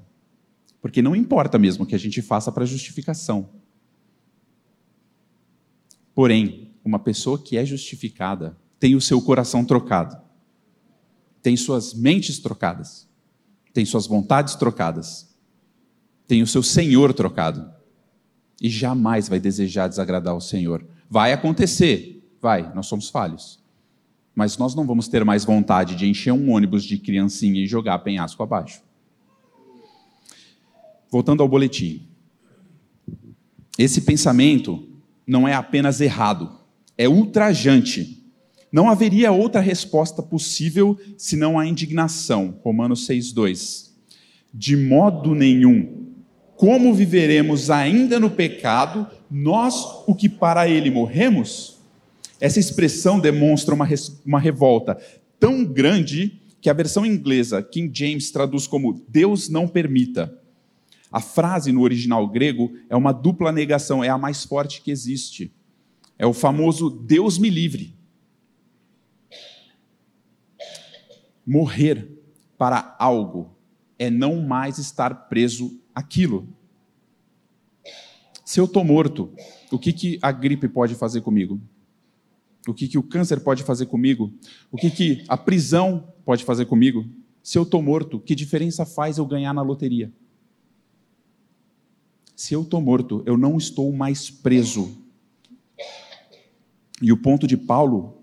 Porque 0.81 1.02
não 1.02 1.17
importa 1.17 1.59
mesmo 1.59 1.85
o 1.85 1.87
que 1.87 1.95
a 1.95 1.99
gente 1.99 2.23
faça 2.23 2.52
para 2.52 2.64
justificação. 2.64 3.50
Porém, 6.14 6.60
uma 6.84 6.99
pessoa 6.99 7.38
que 7.38 7.56
é 7.56 7.64
justificada 7.64 8.56
tem 8.78 8.94
o 8.94 9.00
seu 9.00 9.20
coração 9.20 9.64
trocado, 9.64 10.16
tem 11.42 11.56
suas 11.56 11.92
mentes 11.92 12.38
trocadas, 12.38 13.08
tem 13.72 13.84
suas 13.84 14.06
vontades 14.06 14.54
trocadas, 14.54 15.34
tem 16.26 16.42
o 16.42 16.46
seu 16.46 16.62
Senhor 16.62 17.12
trocado. 17.12 17.70
E 18.60 18.68
jamais 18.68 19.28
vai 19.28 19.40
desejar 19.40 19.88
desagradar 19.88 20.37
o 20.37 20.40
Senhor. 20.40 20.87
Vai 21.08 21.32
acontecer, 21.32 22.30
vai, 22.40 22.72
nós 22.75 22.87
somos 22.87 23.08
falhos. 23.08 23.58
Mas 24.34 24.56
nós 24.58 24.75
não 24.75 24.87
vamos 24.87 25.08
ter 25.08 25.25
mais 25.25 25.44
vontade 25.44 25.96
de 25.96 26.06
encher 26.06 26.32
um 26.32 26.52
ônibus 26.52 26.84
de 26.84 26.99
criancinha 26.99 27.62
e 27.62 27.66
jogar 27.66 27.99
penhasco 28.00 28.42
abaixo. 28.42 28.82
Voltando 31.10 31.42
ao 31.42 31.49
boletim. 31.49 32.06
Esse 33.78 34.02
pensamento 34.02 34.87
não 35.26 35.49
é 35.49 35.54
apenas 35.54 36.00
errado, 36.00 36.60
é 37.00 37.09
ultrajante. 37.09 38.23
Não 38.71 38.90
haveria 38.90 39.33
outra 39.33 39.59
resposta 39.59 40.23
possível 40.23 41.00
senão 41.16 41.59
a 41.59 41.66
indignação. 41.66 42.61
Romanos 42.62 43.07
6:2. 43.07 43.95
De 44.52 44.76
modo 44.76 45.35
nenhum. 45.35 46.09
Como 46.57 46.92
viveremos 46.92 47.71
ainda 47.71 48.21
no 48.21 48.28
pecado, 48.28 49.07
nós 49.30 49.83
o 50.07 50.14
que 50.14 50.28
para 50.28 50.69
ele 50.69 50.90
morremos? 50.90 51.78
Essa 52.38 52.61
expressão 52.61 53.19
demonstra 53.19 53.75
uma, 53.75 53.88
uma 54.26 54.38
revolta 54.38 54.99
tão 55.38 55.64
grande 55.64 56.38
que 56.61 56.69
a 56.69 56.75
versão 56.75 57.07
inglesa, 57.07 57.62
King 57.62 57.90
James, 57.99 58.30
traduz 58.30 58.66
como 58.66 59.02
Deus 59.09 59.49
não 59.49 59.66
permita. 59.66 60.38
A 61.11 61.23
frase 61.23 61.73
no 61.73 61.80
original 61.80 62.28
grego 62.28 62.71
é 62.90 62.95
uma 62.95 63.11
dupla 63.11 63.50
negação, 63.50 64.04
é 64.04 64.11
a 64.11 64.19
mais 64.19 64.45
forte 64.45 64.83
que 64.83 64.90
existe. 64.90 65.50
É 66.21 66.27
o 66.27 66.35
famoso 66.35 66.91
Deus 66.91 67.39
me 67.39 67.49
livre. 67.49 67.97
Morrer 71.47 72.11
para 72.59 72.95
algo 72.99 73.57
é 73.99 74.11
não 74.11 74.43
mais 74.43 74.77
estar 74.77 75.29
preso 75.31 75.81
àquilo. 75.95 76.47
Se 78.45 78.61
eu 78.61 78.67
estou 78.67 78.85
morto, 78.85 79.33
o 79.73 79.79
que, 79.79 79.95
que 79.95 80.19
a 80.21 80.31
gripe 80.31 80.69
pode 80.69 80.95
fazer 80.95 81.23
comigo? 81.23 81.59
O 82.69 82.75
que, 82.75 82.87
que 82.87 82.99
o 82.99 83.03
câncer 83.03 83.41
pode 83.41 83.62
fazer 83.62 83.87
comigo? 83.87 84.31
O 84.71 84.77
que, 84.77 84.91
que 84.91 85.25
a 85.27 85.39
prisão 85.39 86.12
pode 86.23 86.45
fazer 86.45 86.67
comigo? 86.67 87.09
Se 87.43 87.57
eu 87.57 87.62
estou 87.62 87.81
morto, 87.81 88.21
que 88.21 88.35
diferença 88.35 88.85
faz 88.85 89.17
eu 89.17 89.25
ganhar 89.25 89.55
na 89.55 89.62
loteria? 89.62 90.12
Se 92.37 92.53
eu 92.53 92.61
estou 92.61 92.83
morto, 92.83 93.23
eu 93.25 93.39
não 93.39 93.57
estou 93.57 93.91
mais 93.91 94.29
preso. 94.29 95.00
E 97.00 97.12
o 97.12 97.16
ponto 97.16 97.47
de 97.47 97.57
Paulo 97.57 98.23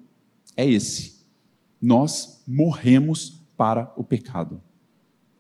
é 0.56 0.66
esse: 0.66 1.26
nós 1.82 2.44
morremos 2.48 3.42
para 3.56 3.92
o 3.98 4.04
pecado. 4.04 4.62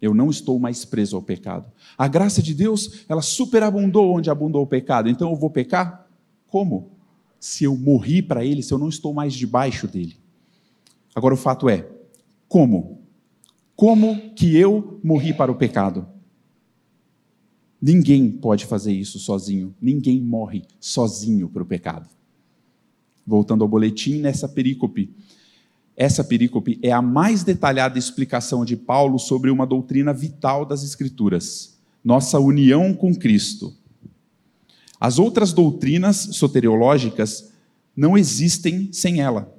Eu 0.02 0.14
não 0.14 0.30
estou 0.30 0.60
mais 0.60 0.86
preso 0.86 1.16
ao 1.16 1.22
pecado. 1.22 1.72
A 1.98 2.08
graça 2.08 2.42
de 2.42 2.54
Deus, 2.54 3.06
ela 3.10 3.22
superabundou 3.22 4.16
onde 4.16 4.30
abundou 4.30 4.64
o 4.64 4.68
pecado. 4.68 5.10
Então 5.10 5.32
eu 5.32 5.36
vou 5.36 5.50
pecar? 5.50 6.08
Como? 6.48 6.92
Se 7.40 7.64
eu 7.64 7.76
morri 7.76 8.22
para 8.22 8.46
ele, 8.46 8.62
se 8.62 8.74
eu 8.74 8.78
não 8.78 8.90
estou 8.90 9.14
mais 9.14 9.34
debaixo 9.34 9.88
dele. 9.88 10.18
Agora 11.16 11.34
o 11.34 11.38
fato 11.38 11.68
é, 11.68 11.90
como? 12.48 13.02
Como 13.76 14.34
que 14.34 14.56
eu 14.56 15.00
morri 15.04 15.34
para 15.34 15.52
o 15.52 15.56
pecado? 15.56 16.08
Ninguém 17.82 18.32
pode 18.32 18.66
fazer 18.66 18.94
isso 18.94 19.20
sozinho. 19.20 19.76
Ninguém 19.82 20.22
morre 20.22 20.64
sozinho 20.80 21.50
para 21.50 21.64
o 21.64 21.66
pecado. 21.66 22.10
Voltando 23.28 23.64
ao 23.64 23.68
boletim, 23.68 24.20
nessa 24.20 24.48
perícope. 24.48 25.14
Essa 25.98 26.24
perícope 26.24 26.80
é 26.82 26.92
a 26.92 27.02
mais 27.02 27.44
detalhada 27.44 28.00
explicação 28.00 28.64
de 28.64 28.78
Paulo 28.78 29.20
sobre 29.20 29.52
uma 29.52 29.68
doutrina 29.68 30.14
vital 30.14 30.66
das 30.66 30.82
Escrituras: 30.84 31.78
nossa 32.02 32.40
união 32.40 32.94
com 32.94 33.14
Cristo. 33.14 33.76
As 35.00 35.20
outras 35.20 35.52
doutrinas 35.52 36.30
soteriológicas 36.32 37.52
não 37.96 38.18
existem 38.18 38.90
sem 38.94 39.20
ela. 39.20 39.54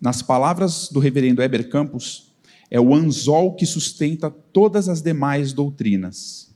Nas 0.00 0.22
palavras 0.22 0.88
do 0.88 1.00
reverendo 1.00 1.42
Heber 1.42 1.68
Campos, 1.68 2.32
é 2.70 2.80
o 2.80 2.94
anzol 2.94 3.54
que 3.54 3.66
sustenta 3.66 4.30
todas 4.30 4.88
as 4.88 5.02
demais 5.02 5.52
doutrinas 5.52 6.54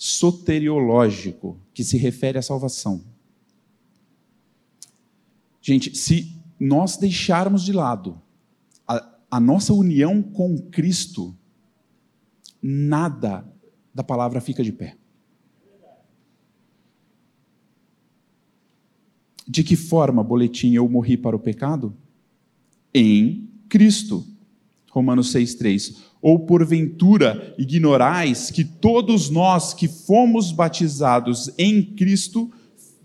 soteriológico, 0.00 1.60
que 1.74 1.84
se 1.84 1.98
refere 1.98 2.38
à 2.38 2.42
salvação. 2.42 3.04
Gente, 5.60 5.96
se 5.96 6.34
nós 6.58 6.96
deixarmos 6.96 7.64
de 7.64 7.72
lado 7.72 8.20
a, 8.86 9.06
a 9.30 9.40
nossa 9.40 9.72
união 9.72 10.22
com 10.22 10.58
Cristo, 10.70 11.36
nada 12.62 13.44
da 13.94 14.02
palavra 14.02 14.40
fica 14.40 14.62
de 14.62 14.72
pé. 14.72 14.96
De 19.46 19.64
que 19.64 19.74
forma, 19.74 20.22
boletim, 20.22 20.74
eu 20.74 20.88
morri 20.88 21.16
para 21.16 21.34
o 21.34 21.40
pecado? 21.40 21.96
Em 22.94 23.48
Cristo. 23.68 24.24
Romanos 24.90 25.32
6,3 25.32 26.10
ou 26.22 26.40
porventura 26.40 27.54
ignorais 27.58 28.50
que 28.50 28.64
todos 28.64 29.30
nós 29.30 29.72
que 29.72 29.88
fomos 29.88 30.52
batizados 30.52 31.50
em 31.56 31.82
Cristo, 31.82 32.50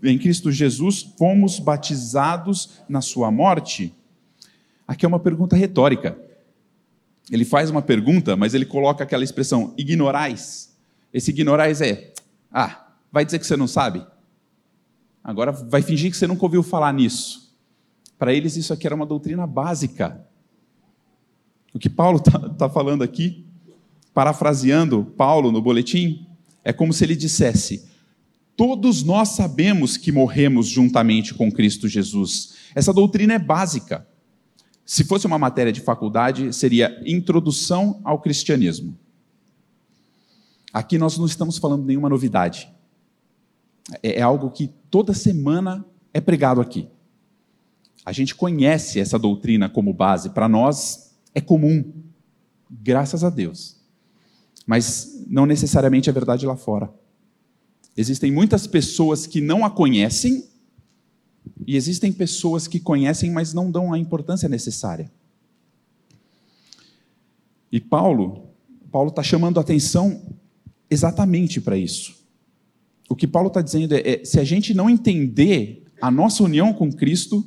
em 0.08 0.18
Cristo 0.18 0.50
Jesus, 0.50 1.02
fomos 1.18 1.58
batizados 1.58 2.80
na 2.88 3.00
sua 3.00 3.30
morte? 3.30 3.94
Aqui 4.86 5.04
é 5.04 5.08
uma 5.08 5.18
pergunta 5.18 5.56
retórica. 5.56 6.18
Ele 7.30 7.44
faz 7.44 7.70
uma 7.70 7.82
pergunta, 7.82 8.36
mas 8.36 8.54
ele 8.54 8.64
coloca 8.64 9.02
aquela 9.02 9.24
expressão 9.24 9.74
ignorais. 9.76 10.76
Esse 11.12 11.30
ignorais 11.30 11.80
é: 11.80 12.12
ah, 12.52 12.88
vai 13.10 13.24
dizer 13.24 13.38
que 13.38 13.46
você 13.46 13.56
não 13.56 13.66
sabe? 13.66 14.06
Agora 15.24 15.50
vai 15.50 15.82
fingir 15.82 16.10
que 16.10 16.16
você 16.16 16.26
nunca 16.26 16.44
ouviu 16.44 16.62
falar 16.62 16.92
nisso. 16.92 17.52
Para 18.16 18.32
eles, 18.32 18.56
isso 18.56 18.72
aqui 18.72 18.86
era 18.86 18.94
uma 18.94 19.04
doutrina 19.04 19.46
básica. 19.46 20.24
O 21.74 21.78
que 21.78 21.90
Paulo 21.90 22.18
está 22.18 22.38
tá 22.50 22.68
falando 22.70 23.02
aqui, 23.02 23.44
parafraseando 24.14 25.04
Paulo 25.16 25.50
no 25.50 25.60
boletim, 25.60 26.26
é 26.64 26.72
como 26.72 26.92
se 26.92 27.04
ele 27.04 27.16
dissesse: 27.16 27.88
Todos 28.56 29.02
nós 29.02 29.30
sabemos 29.30 29.96
que 29.98 30.10
morremos 30.10 30.66
juntamente 30.66 31.34
com 31.34 31.52
Cristo 31.52 31.86
Jesus. 31.86 32.54
Essa 32.74 32.92
doutrina 32.92 33.34
é 33.34 33.38
básica. 33.38 34.06
Se 34.84 35.04
fosse 35.04 35.26
uma 35.26 35.38
matéria 35.38 35.72
de 35.72 35.80
faculdade, 35.80 36.52
seria 36.54 37.02
Introdução 37.04 38.00
ao 38.02 38.20
Cristianismo. 38.20 38.96
Aqui 40.72 40.96
nós 40.96 41.18
não 41.18 41.26
estamos 41.26 41.58
falando 41.58 41.84
nenhuma 41.84 42.08
novidade. 42.08 42.72
É, 44.02 44.20
é 44.20 44.22
algo 44.22 44.50
que 44.50 44.68
toda 44.90 45.12
semana 45.12 45.84
é 46.14 46.20
pregado 46.20 46.60
aqui. 46.60 46.88
A 48.04 48.12
gente 48.12 48.34
conhece 48.34 49.00
essa 49.00 49.18
doutrina 49.18 49.68
como 49.68 49.92
base. 49.92 50.30
Para 50.30 50.48
nós, 50.48 51.14
é 51.34 51.40
comum, 51.40 51.92
graças 52.70 53.22
a 53.24 53.28
Deus. 53.28 53.76
Mas 54.66 55.24
não 55.26 55.44
necessariamente 55.44 56.08
é 56.08 56.12
verdade 56.12 56.46
lá 56.46 56.56
fora. 56.56 56.90
Existem 57.96 58.30
muitas 58.30 58.66
pessoas 58.66 59.26
que 59.26 59.40
não 59.40 59.64
a 59.64 59.70
conhecem, 59.70 60.44
e 61.66 61.76
existem 61.76 62.12
pessoas 62.12 62.66
que 62.66 62.78
conhecem, 62.78 63.30
mas 63.30 63.54
não 63.54 63.70
dão 63.70 63.92
a 63.92 63.98
importância 63.98 64.48
necessária. 64.48 65.10
E 67.70 67.80
Paulo, 67.80 68.50
Paulo 68.90 69.10
está 69.10 69.22
chamando 69.22 69.58
a 69.58 69.60
atenção 69.60 70.22
exatamente 70.90 71.60
para 71.60 71.76
isso. 71.76 72.16
O 73.08 73.16
que 73.16 73.26
Paulo 73.26 73.48
está 73.48 73.62
dizendo 73.62 73.94
é, 73.94 74.00
é: 74.00 74.24
se 74.24 74.38
a 74.38 74.44
gente 74.44 74.74
não 74.74 74.90
entender 74.90 75.84
a 76.00 76.10
nossa 76.10 76.42
união 76.42 76.72
com 76.72 76.92
Cristo, 76.92 77.44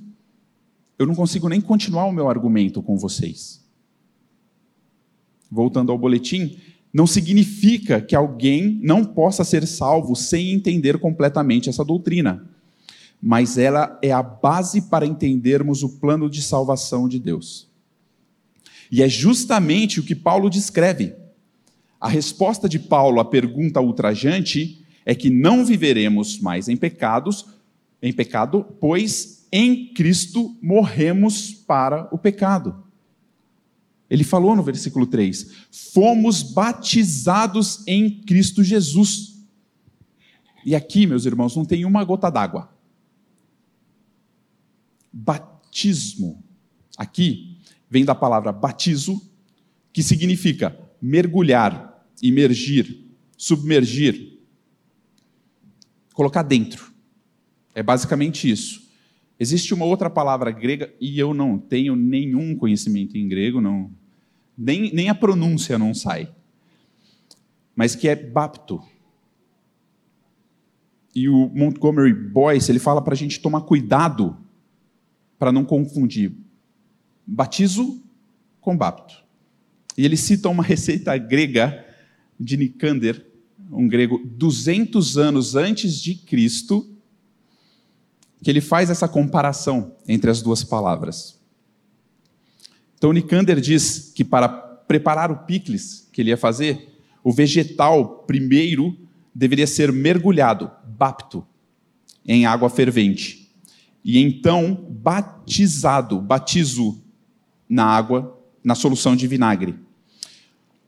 eu 0.98 1.06
não 1.06 1.16
consigo 1.16 1.48
nem 1.48 1.62
continuar 1.62 2.06
o 2.06 2.12
meu 2.12 2.30
argumento 2.30 2.82
com 2.82 2.98
vocês 2.98 3.60
voltando 5.50 5.92
ao 5.92 5.98
boletim, 5.98 6.58
não 6.94 7.06
significa 7.06 8.02
que 8.02 8.16
alguém 8.16 8.80
não 8.82 9.06
possa 9.06 9.44
ser 9.44 9.66
salvo 9.68 10.16
sem 10.16 10.52
entender 10.52 10.98
completamente 10.98 11.70
essa 11.70 11.86
doutrina. 11.86 12.48
Mas 13.22 13.58
ela 13.58 14.00
é 14.02 14.12
a 14.12 14.24
base 14.24 14.84
para 14.84 15.06
entendermos 15.06 15.84
o 15.84 15.90
plano 16.00 16.30
de 16.30 16.42
salvação 16.42 17.08
de 17.08 17.20
Deus. 17.20 17.68
E 18.92 19.04
é 19.04 19.10
justamente 19.10 20.00
o 20.00 20.04
que 20.04 20.16
Paulo 20.16 20.50
descreve. 20.50 21.14
A 22.02 22.08
resposta 22.08 22.68
de 22.68 22.80
Paulo 22.80 23.20
à 23.20 23.26
pergunta 23.26 23.80
ultrajante 23.82 24.84
é 25.06 25.14
que 25.14 25.30
não 25.30 25.66
viveremos 25.66 26.40
mais 26.40 26.68
em 26.70 26.78
pecados, 26.78 27.46
em 28.02 28.14
pecado, 28.14 28.66
pois 28.80 29.48
em 29.52 29.94
Cristo 29.94 30.56
morremos 30.62 31.52
para 31.52 32.08
o 32.12 32.18
pecado. 32.18 32.89
Ele 34.10 34.24
falou 34.24 34.56
no 34.56 34.64
versículo 34.64 35.06
3: 35.06 35.52
fomos 35.94 36.42
batizados 36.42 37.84
em 37.86 38.22
Cristo 38.22 38.64
Jesus. 38.64 39.38
E 40.66 40.76
aqui, 40.76 41.06
meus 41.06 41.26
irmãos, 41.26 41.56
não 41.56 41.64
tem 41.64 41.86
uma 41.86 42.04
gota 42.04 42.30
d'água. 42.30 42.70
Batismo. 45.12 46.44
Aqui 46.98 47.58
vem 47.90 48.04
da 48.04 48.14
palavra 48.14 48.52
batizo, 48.52 49.22
que 49.94 50.04
significa 50.04 50.78
mergulhar, 51.02 52.06
imergir, 52.22 53.06
submergir, 53.38 54.40
colocar 56.14 56.44
dentro. 56.44 56.92
É 57.74 57.82
basicamente 57.82 58.50
isso. 58.50 58.89
Existe 59.40 59.74
uma 59.74 59.86
outra 59.86 60.10
palavra 60.10 60.52
grega, 60.52 60.94
e 61.00 61.18
eu 61.18 61.34
não 61.34 61.58
tenho 61.58 61.96
nenhum 61.96 62.56
conhecimento 62.56 63.18
em 63.18 63.28
grego, 63.28 63.62
não, 63.62 63.90
nem, 64.58 64.94
nem 64.94 65.08
a 65.08 65.16
pronúncia 65.16 65.80
não 65.80 65.94
sai, 65.94 66.30
mas 67.74 67.96
que 67.96 68.10
é 68.10 68.16
bapto. 68.16 68.84
E 71.16 71.30
o 71.30 71.50
Montgomery 71.50 72.14
Boyce 72.14 72.70
ele 72.70 72.80
fala 72.80 73.02
para 73.02 73.14
a 73.14 73.18
gente 73.18 73.40
tomar 73.40 73.62
cuidado 73.62 74.38
para 75.38 75.52
não 75.52 75.64
confundir 75.64 76.34
batizo 77.26 78.04
com 78.60 78.76
bapto. 78.76 79.24
E 79.98 80.04
ele 80.04 80.18
cita 80.18 80.50
uma 80.50 80.64
receita 80.64 81.18
grega 81.18 81.86
de 82.40 82.58
Nicander, 82.58 83.26
um 83.72 83.88
grego 83.88 84.22
200 84.26 85.18
anos 85.18 85.56
antes 85.56 86.02
de 86.02 86.16
Cristo, 86.16 86.90
que 88.42 88.50
ele 88.50 88.62
faz 88.62 88.90
essa 88.90 89.08
comparação 89.08 89.96
entre 90.08 90.30
as 90.30 90.42
duas 90.42 90.64
palavras. 90.64 91.40
Então, 92.98 93.14
Nicander 93.14 93.60
diz 93.60 94.12
que 94.14 94.24
para 94.24 94.50
preparar 94.50 95.32
o 95.32 95.46
picles 95.46 96.08
que 96.12 96.22
ele 96.22 96.30
ia 96.30 96.38
fazer, 96.38 96.90
o 97.24 97.32
vegetal 97.32 98.24
primeiro 98.26 98.98
deveria 99.34 99.68
ser 99.68 99.92
mergulhado, 99.92 100.72
bapto, 100.86 101.46
em 102.26 102.46
água 102.46 102.70
fervente. 102.70 103.50
E 104.04 104.18
então 104.20 104.88
batizado, 104.90 106.20
batizo 106.20 107.02
na 107.68 107.86
água, 107.86 108.38
na 108.64 108.76
solução 108.76 109.16
de 109.16 109.28
vinagre. 109.28 109.76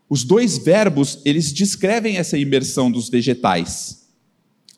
Os 0.10 0.24
dois 0.24 0.58
verbos, 0.58 1.22
eles 1.24 1.54
descrevem 1.54 2.18
essa 2.18 2.38
imersão 2.38 2.92
dos 2.92 3.10
vegetais. 3.10 4.10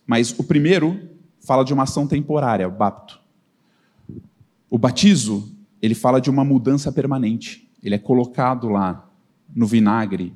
Mas 0.05 0.37
o 0.37 0.43
primeiro 0.43 1.09
fala 1.43 1.63
de 1.63 1.73
uma 1.73 1.83
ação 1.83 2.07
temporária, 2.07 2.67
o 2.67 2.71
bapto. 2.71 3.19
O 4.69 4.77
batizo, 4.77 5.51
ele 5.81 5.93
fala 5.93 6.19
de 6.19 6.29
uma 6.29 6.43
mudança 6.43 6.91
permanente. 6.91 7.69
Ele 7.83 7.95
é 7.95 7.99
colocado 7.99 8.69
lá 8.69 9.09
no 9.53 9.67
vinagre 9.67 10.33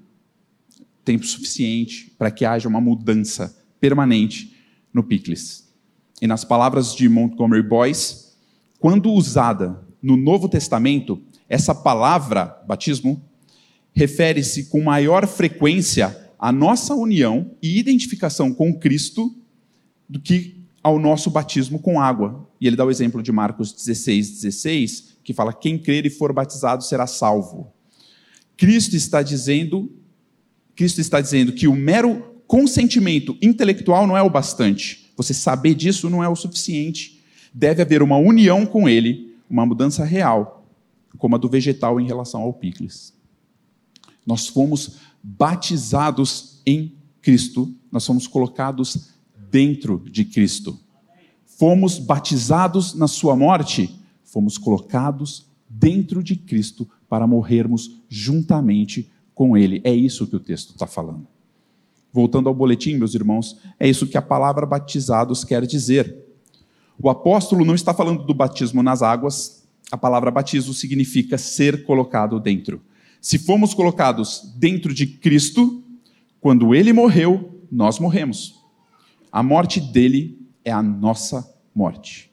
tempo 1.03 1.25
suficiente 1.25 2.13
para 2.17 2.29
que 2.29 2.43
haja 2.43 2.67
uma 2.67 2.81
mudança 2.81 3.57
permanente 3.79 4.53
no 4.93 5.01
picles. 5.01 5.73
E 6.21 6.27
nas 6.27 6.43
palavras 6.43 6.93
de 6.93 7.07
Montgomery 7.07 7.63
Boyce, 7.63 8.33
quando 8.77 9.11
usada 9.13 9.81
no 10.01 10.17
Novo 10.17 10.49
Testamento, 10.49 11.21
essa 11.47 11.73
palavra, 11.73 12.61
batismo, 12.67 13.23
refere-se 13.93 14.65
com 14.65 14.81
maior 14.81 15.25
frequência 15.25 16.31
à 16.37 16.51
nossa 16.51 16.93
união 16.93 17.51
e 17.63 17.79
identificação 17.79 18.53
com 18.53 18.77
Cristo 18.77 19.33
do 20.09 20.19
que 20.19 20.56
ao 20.83 20.99
nosso 20.99 21.29
batismo 21.29 21.79
com 21.79 21.99
água. 21.99 22.47
E 22.59 22.67
ele 22.67 22.75
dá 22.75 22.85
o 22.85 22.91
exemplo 22.91 23.21
de 23.21 23.31
Marcos 23.31 23.73
16, 23.73 24.31
16, 24.41 25.17
que 25.23 25.33
fala: 25.33 25.53
quem 25.53 25.77
crer 25.77 26.05
e 26.05 26.09
for 26.09 26.31
batizado 26.33 26.83
será 26.83 27.07
salvo. 27.07 27.73
Cristo 28.55 28.95
está 28.95 29.21
dizendo, 29.21 29.91
Cristo 30.75 30.99
está 30.99 31.21
dizendo 31.21 31.51
que 31.51 31.67
o 31.67 31.75
mero 31.75 32.41
consentimento 32.47 33.37
intelectual 33.41 34.07
não 34.07 34.17
é 34.17 34.21
o 34.21 34.29
bastante. 34.29 35.11
Você 35.15 35.33
saber 35.33 35.75
disso 35.75 36.09
não 36.09 36.23
é 36.23 36.29
o 36.29 36.35
suficiente. 36.35 37.21
Deve 37.53 37.81
haver 37.81 38.01
uma 38.01 38.17
união 38.17 38.65
com 38.65 38.87
ele, 38.87 39.35
uma 39.49 39.65
mudança 39.65 40.03
real, 40.05 40.65
como 41.17 41.35
a 41.35 41.37
do 41.37 41.49
vegetal 41.49 41.99
em 41.99 42.05
relação 42.05 42.41
ao 42.41 42.53
picles. 42.53 43.13
Nós 44.25 44.47
fomos 44.47 44.97
batizados 45.23 46.61
em 46.65 46.95
Cristo, 47.21 47.73
nós 47.91 48.05
fomos 48.05 48.27
colocados 48.27 49.16
dentro 49.57 50.03
de 50.05 50.23
Cristo. 50.23 50.79
Fomos 51.43 51.97
batizados 51.97 52.93
na 52.93 53.07
sua 53.07 53.35
morte, 53.35 53.89
fomos 54.23 54.55
colocados 54.55 55.47
dentro 55.67 56.21
de 56.21 56.35
Cristo 56.35 56.87
para 57.09 57.25
morrermos 57.25 58.03
juntamente 58.07 59.11
com 59.33 59.57
Ele. 59.57 59.81
É 59.83 59.91
isso 59.91 60.27
que 60.27 60.35
o 60.35 60.39
texto 60.39 60.73
está 60.73 60.85
falando. 60.85 61.25
Voltando 62.13 62.47
ao 62.47 62.53
boletim, 62.53 62.97
meus 62.97 63.15
irmãos, 63.15 63.57
é 63.79 63.89
isso 63.89 64.05
que 64.05 64.15
a 64.15 64.21
palavra 64.21 64.63
batizados 64.63 65.43
quer 65.43 65.65
dizer. 65.65 66.15
O 67.01 67.09
apóstolo 67.09 67.65
não 67.65 67.73
está 67.73 67.95
falando 67.95 68.25
do 68.25 68.35
batismo 68.35 68.83
nas 68.83 69.01
águas, 69.01 69.67
a 69.91 69.97
palavra 69.97 70.29
batismo 70.29 70.71
significa 70.71 71.35
ser 71.35 71.83
colocado 71.83 72.39
dentro. 72.39 72.79
Se 73.19 73.39
fomos 73.39 73.73
colocados 73.73 74.53
dentro 74.55 74.93
de 74.93 75.07
Cristo, 75.07 75.83
quando 76.39 76.75
ele 76.75 76.93
morreu, 76.93 77.59
nós 77.71 77.97
morremos. 77.97 78.56
A 79.31 79.43
morte 79.43 79.79
dele 79.79 80.37
é 80.63 80.71
a 80.71 80.81
nossa 80.81 81.47
morte. 81.73 82.31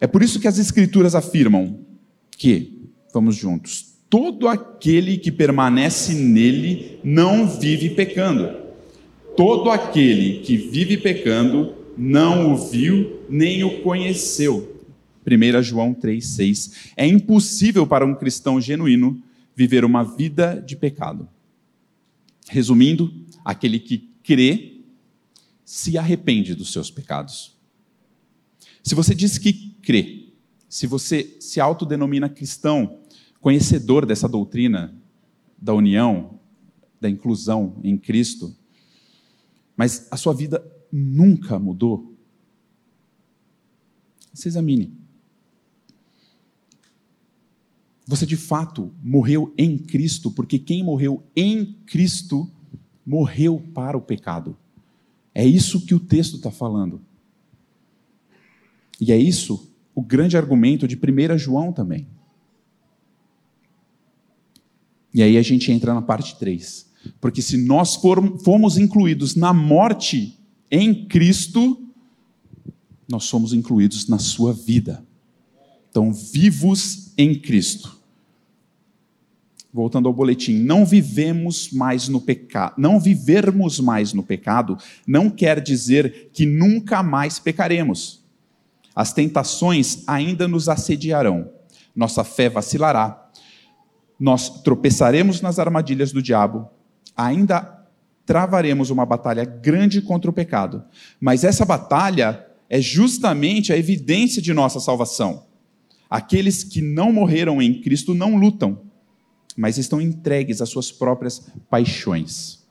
É 0.00 0.06
por 0.06 0.22
isso 0.22 0.40
que 0.40 0.48
as 0.48 0.58
Escrituras 0.58 1.14
afirmam 1.14 1.80
que, 2.36 2.88
vamos 3.12 3.36
juntos, 3.36 3.94
todo 4.08 4.48
aquele 4.48 5.18
que 5.18 5.30
permanece 5.30 6.14
nele 6.14 6.98
não 7.04 7.46
vive 7.46 7.90
pecando. 7.90 8.60
Todo 9.36 9.70
aquele 9.70 10.40
que 10.40 10.56
vive 10.56 10.96
pecando 10.96 11.74
não 11.96 12.52
o 12.52 12.56
viu 12.56 13.20
nem 13.28 13.62
o 13.62 13.82
conheceu. 13.82 14.82
1 15.26 15.62
João 15.62 15.94
3,6. 15.94 16.92
É 16.96 17.06
impossível 17.06 17.86
para 17.86 18.06
um 18.06 18.14
cristão 18.14 18.60
genuíno 18.60 19.22
viver 19.54 19.84
uma 19.84 20.02
vida 20.02 20.62
de 20.66 20.76
pecado. 20.76 21.28
Resumindo, 22.48 23.12
aquele 23.44 23.78
que 23.78 24.08
crê 24.22 24.69
se 25.70 25.96
arrepende 25.96 26.52
dos 26.52 26.72
seus 26.72 26.90
pecados. 26.90 27.56
Se 28.82 28.92
você 28.92 29.14
diz 29.14 29.38
que 29.38 29.76
crê, 29.80 30.32
se 30.68 30.84
você 30.84 31.36
se 31.38 31.60
autodenomina 31.60 32.28
cristão, 32.28 32.98
conhecedor 33.40 34.04
dessa 34.04 34.28
doutrina 34.28 34.92
da 35.56 35.72
união, 35.72 36.40
da 37.00 37.08
inclusão 37.08 37.78
em 37.84 37.96
Cristo, 37.96 38.52
mas 39.76 40.08
a 40.10 40.16
sua 40.16 40.34
vida 40.34 40.60
nunca 40.90 41.56
mudou, 41.56 42.16
se 44.34 44.48
examine. 44.48 44.92
Você 48.08 48.26
de 48.26 48.36
fato 48.36 48.92
morreu 49.00 49.54
em 49.56 49.78
Cristo, 49.78 50.32
porque 50.32 50.58
quem 50.58 50.82
morreu 50.82 51.24
em 51.36 51.74
Cristo 51.86 52.50
morreu 53.06 53.62
para 53.72 53.96
o 53.96 54.02
pecado. 54.02 54.58
É 55.34 55.44
isso 55.44 55.84
que 55.84 55.94
o 55.94 56.00
texto 56.00 56.36
está 56.36 56.50
falando. 56.50 57.00
E 59.00 59.12
é 59.12 59.16
isso 59.16 59.72
o 59.94 60.02
grande 60.02 60.36
argumento 60.36 60.86
de 60.86 60.96
1 60.96 61.38
João 61.38 61.72
também. 61.72 62.06
E 65.12 65.22
aí 65.22 65.36
a 65.36 65.42
gente 65.42 65.70
entra 65.70 65.94
na 65.94 66.02
parte 66.02 66.38
3. 66.38 66.88
Porque 67.20 67.40
se 67.42 67.56
nós 67.56 67.96
formos 67.96 68.78
incluídos 68.78 69.34
na 69.34 69.52
morte 69.52 70.38
em 70.70 71.06
Cristo, 71.06 71.88
nós 73.08 73.24
somos 73.24 73.52
incluídos 73.52 74.06
na 74.06 74.18
sua 74.18 74.52
vida. 74.52 75.04
Então, 75.88 76.12
vivos 76.12 77.12
em 77.16 77.34
Cristo 77.38 77.99
voltando 79.72 80.08
ao 80.08 80.12
boletim, 80.12 80.58
não 80.58 80.84
vivemos 80.84 81.70
mais 81.70 82.08
no 82.08 82.20
pecado, 82.20 82.74
não 82.76 82.98
vivermos 82.98 83.78
mais 83.78 84.12
no 84.12 84.22
pecado 84.22 84.76
não 85.06 85.30
quer 85.30 85.60
dizer 85.60 86.30
que 86.32 86.44
nunca 86.44 87.02
mais 87.02 87.38
pecaremos. 87.38 88.24
As 88.94 89.12
tentações 89.12 90.02
ainda 90.06 90.48
nos 90.48 90.68
assediarão. 90.68 91.50
Nossa 91.94 92.24
fé 92.24 92.48
vacilará. 92.48 93.28
Nós 94.18 94.62
tropeçaremos 94.62 95.40
nas 95.40 95.58
armadilhas 95.58 96.12
do 96.12 96.20
diabo. 96.20 96.68
Ainda 97.16 97.78
travaremos 98.26 98.90
uma 98.90 99.06
batalha 99.06 99.44
grande 99.44 100.02
contra 100.02 100.30
o 100.30 100.34
pecado. 100.34 100.82
Mas 101.20 101.44
essa 101.44 101.64
batalha 101.64 102.46
é 102.68 102.80
justamente 102.80 103.72
a 103.72 103.76
evidência 103.76 104.42
de 104.42 104.52
nossa 104.52 104.80
salvação. 104.80 105.44
Aqueles 106.08 106.64
que 106.64 106.82
não 106.82 107.12
morreram 107.12 107.62
em 107.62 107.80
Cristo 107.80 108.14
não 108.14 108.36
lutam 108.36 108.89
mas 109.56 109.78
estão 109.78 110.00
entregues 110.00 110.60
às 110.60 110.68
suas 110.68 110.90
próprias 110.92 111.50
paixões. 111.68 112.66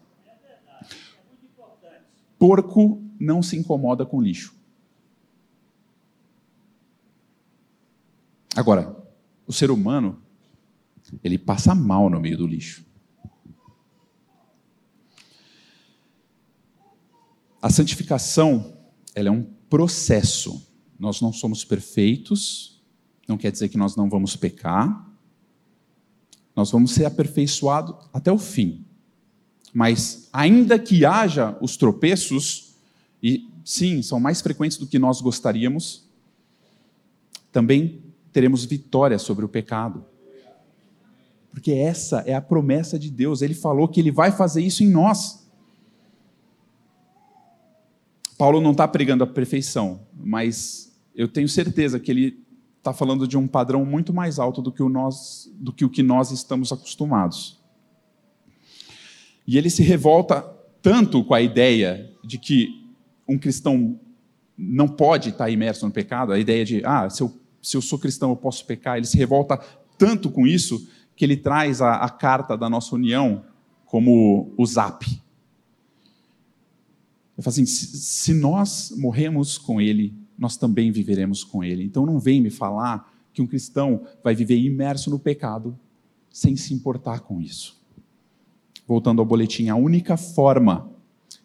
Porco 2.37 3.03
não 3.19 3.43
se 3.43 3.57
incomoda 3.57 4.05
com 4.05 4.21
lixo. 4.21 4.55
Agora, 8.55 8.95
o 9.45 9.53
ser 9.53 9.71
humano, 9.71 10.21
ele 11.23 11.37
passa 11.37 11.75
mal 11.75 12.09
no 12.09 12.19
meio 12.19 12.37
do 12.37 12.47
lixo. 12.47 12.85
A 17.61 17.69
santificação, 17.69 18.77
ela 19.13 19.27
é 19.27 19.31
um 19.31 19.43
processo. 19.69 20.65
Nós 20.97 21.19
não 21.19 21.33
somos 21.33 21.65
perfeitos, 21.65 22.81
não 23.27 23.37
quer 23.37 23.51
dizer 23.51 23.69
que 23.69 23.77
nós 23.77 23.95
não 23.95 24.09
vamos 24.09 24.35
pecar. 24.35 25.08
Nós 26.59 26.71
vamos 26.71 26.91
ser 26.91 27.05
aperfeiçoados 27.05 27.95
até 28.11 28.29
o 28.29 28.37
fim. 28.37 28.83
Mas, 29.73 30.27
ainda 30.33 30.77
que 30.77 31.05
haja 31.05 31.57
os 31.61 31.77
tropeços, 31.77 32.73
e 33.23 33.47
sim, 33.63 34.01
são 34.01 34.19
mais 34.19 34.41
frequentes 34.41 34.77
do 34.77 34.85
que 34.85 34.99
nós 34.99 35.21
gostaríamos, 35.21 36.03
também 37.49 38.01
teremos 38.33 38.65
vitória 38.65 39.17
sobre 39.17 39.45
o 39.45 39.47
pecado. 39.47 40.03
Porque 41.49 41.71
essa 41.71 42.25
é 42.27 42.33
a 42.33 42.41
promessa 42.41 42.99
de 42.99 43.09
Deus. 43.09 43.41
Ele 43.41 43.53
falou 43.53 43.87
que 43.87 44.01
ele 44.01 44.11
vai 44.11 44.29
fazer 44.29 44.61
isso 44.61 44.83
em 44.83 44.89
nós. 44.89 45.47
Paulo 48.37 48.59
não 48.59 48.71
está 48.71 48.85
pregando 48.85 49.23
a 49.23 49.27
perfeição, 49.27 50.01
mas 50.13 50.93
eu 51.15 51.29
tenho 51.29 51.47
certeza 51.47 51.97
que 52.01 52.11
ele 52.11 52.43
está 52.79 52.93
falando 52.93 53.27
de 53.27 53.37
um 53.37 53.47
padrão 53.47 53.85
muito 53.85 54.13
mais 54.13 54.39
alto 54.39 54.61
do 54.61 54.71
que, 54.71 54.81
o 54.81 54.89
nós, 54.89 55.51
do 55.55 55.71
que 55.71 55.85
o 55.85 55.89
que 55.89 56.01
nós 56.01 56.31
estamos 56.31 56.71
acostumados. 56.71 57.59
E 59.45 59.57
ele 59.57 59.69
se 59.69 59.83
revolta 59.83 60.41
tanto 60.81 61.23
com 61.23 61.33
a 61.33 61.41
ideia 61.41 62.09
de 62.23 62.37
que 62.37 62.69
um 63.27 63.37
cristão 63.37 63.99
não 64.57 64.87
pode 64.87 65.29
estar 65.29 65.49
imerso 65.49 65.85
no 65.85 65.91
pecado, 65.91 66.31
a 66.31 66.39
ideia 66.39 66.65
de, 66.65 66.81
ah, 66.85 67.09
se 67.09 67.21
eu, 67.21 67.33
se 67.61 67.77
eu 67.77 67.81
sou 67.81 67.99
cristão 67.99 68.29
eu 68.29 68.35
posso 68.35 68.65
pecar, 68.65 68.97
ele 68.97 69.05
se 69.05 69.17
revolta 69.17 69.57
tanto 69.97 70.29
com 70.29 70.47
isso 70.47 70.87
que 71.15 71.25
ele 71.25 71.37
traz 71.37 71.81
a, 71.81 71.95
a 71.95 72.09
carta 72.09 72.57
da 72.57 72.69
nossa 72.69 72.95
união 72.95 73.43
como 73.85 74.53
o 74.57 74.65
zap. 74.65 75.05
Ele 75.05 75.19
fala 77.43 77.53
assim: 77.53 77.65
se 77.65 78.33
nós 78.33 78.93
morremos 78.97 79.57
com 79.57 79.79
ele, 79.79 80.13
nós 80.39 80.57
também 80.57 80.91
viveremos 80.91 81.43
com 81.43 81.63
ele. 81.63 81.83
Então 81.83 82.05
não 82.05 82.17
vem 82.17 82.41
me 82.41 82.49
falar 82.49 83.13
que 83.33 83.41
um 83.41 83.47
cristão 83.47 84.07
vai 84.23 84.33
viver 84.33 84.57
imerso 84.57 85.09
no 85.09 85.19
pecado 85.19 85.77
sem 86.31 86.55
se 86.55 86.73
importar 86.73 87.19
com 87.19 87.41
isso. 87.41 87.77
Voltando 88.87 89.19
ao 89.19 89.25
boletim, 89.25 89.67
a 89.67 89.75
única 89.75 90.17
forma 90.17 90.89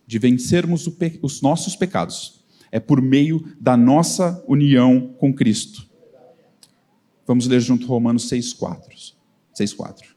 de 0.06 0.18
vencermos 0.18 0.88
os 1.20 1.42
nossos 1.42 1.76
pecados 1.76 2.44
é 2.70 2.80
por 2.80 3.02
meio 3.02 3.44
da 3.60 3.76
nossa 3.76 4.42
união 4.48 5.14
com 5.18 5.32
Cristo. 5.32 5.86
Vamos 7.26 7.46
ler 7.46 7.60
junto 7.60 7.86
Romanos 7.86 8.28
6,4. 8.30 9.14
6,4. 9.58 10.14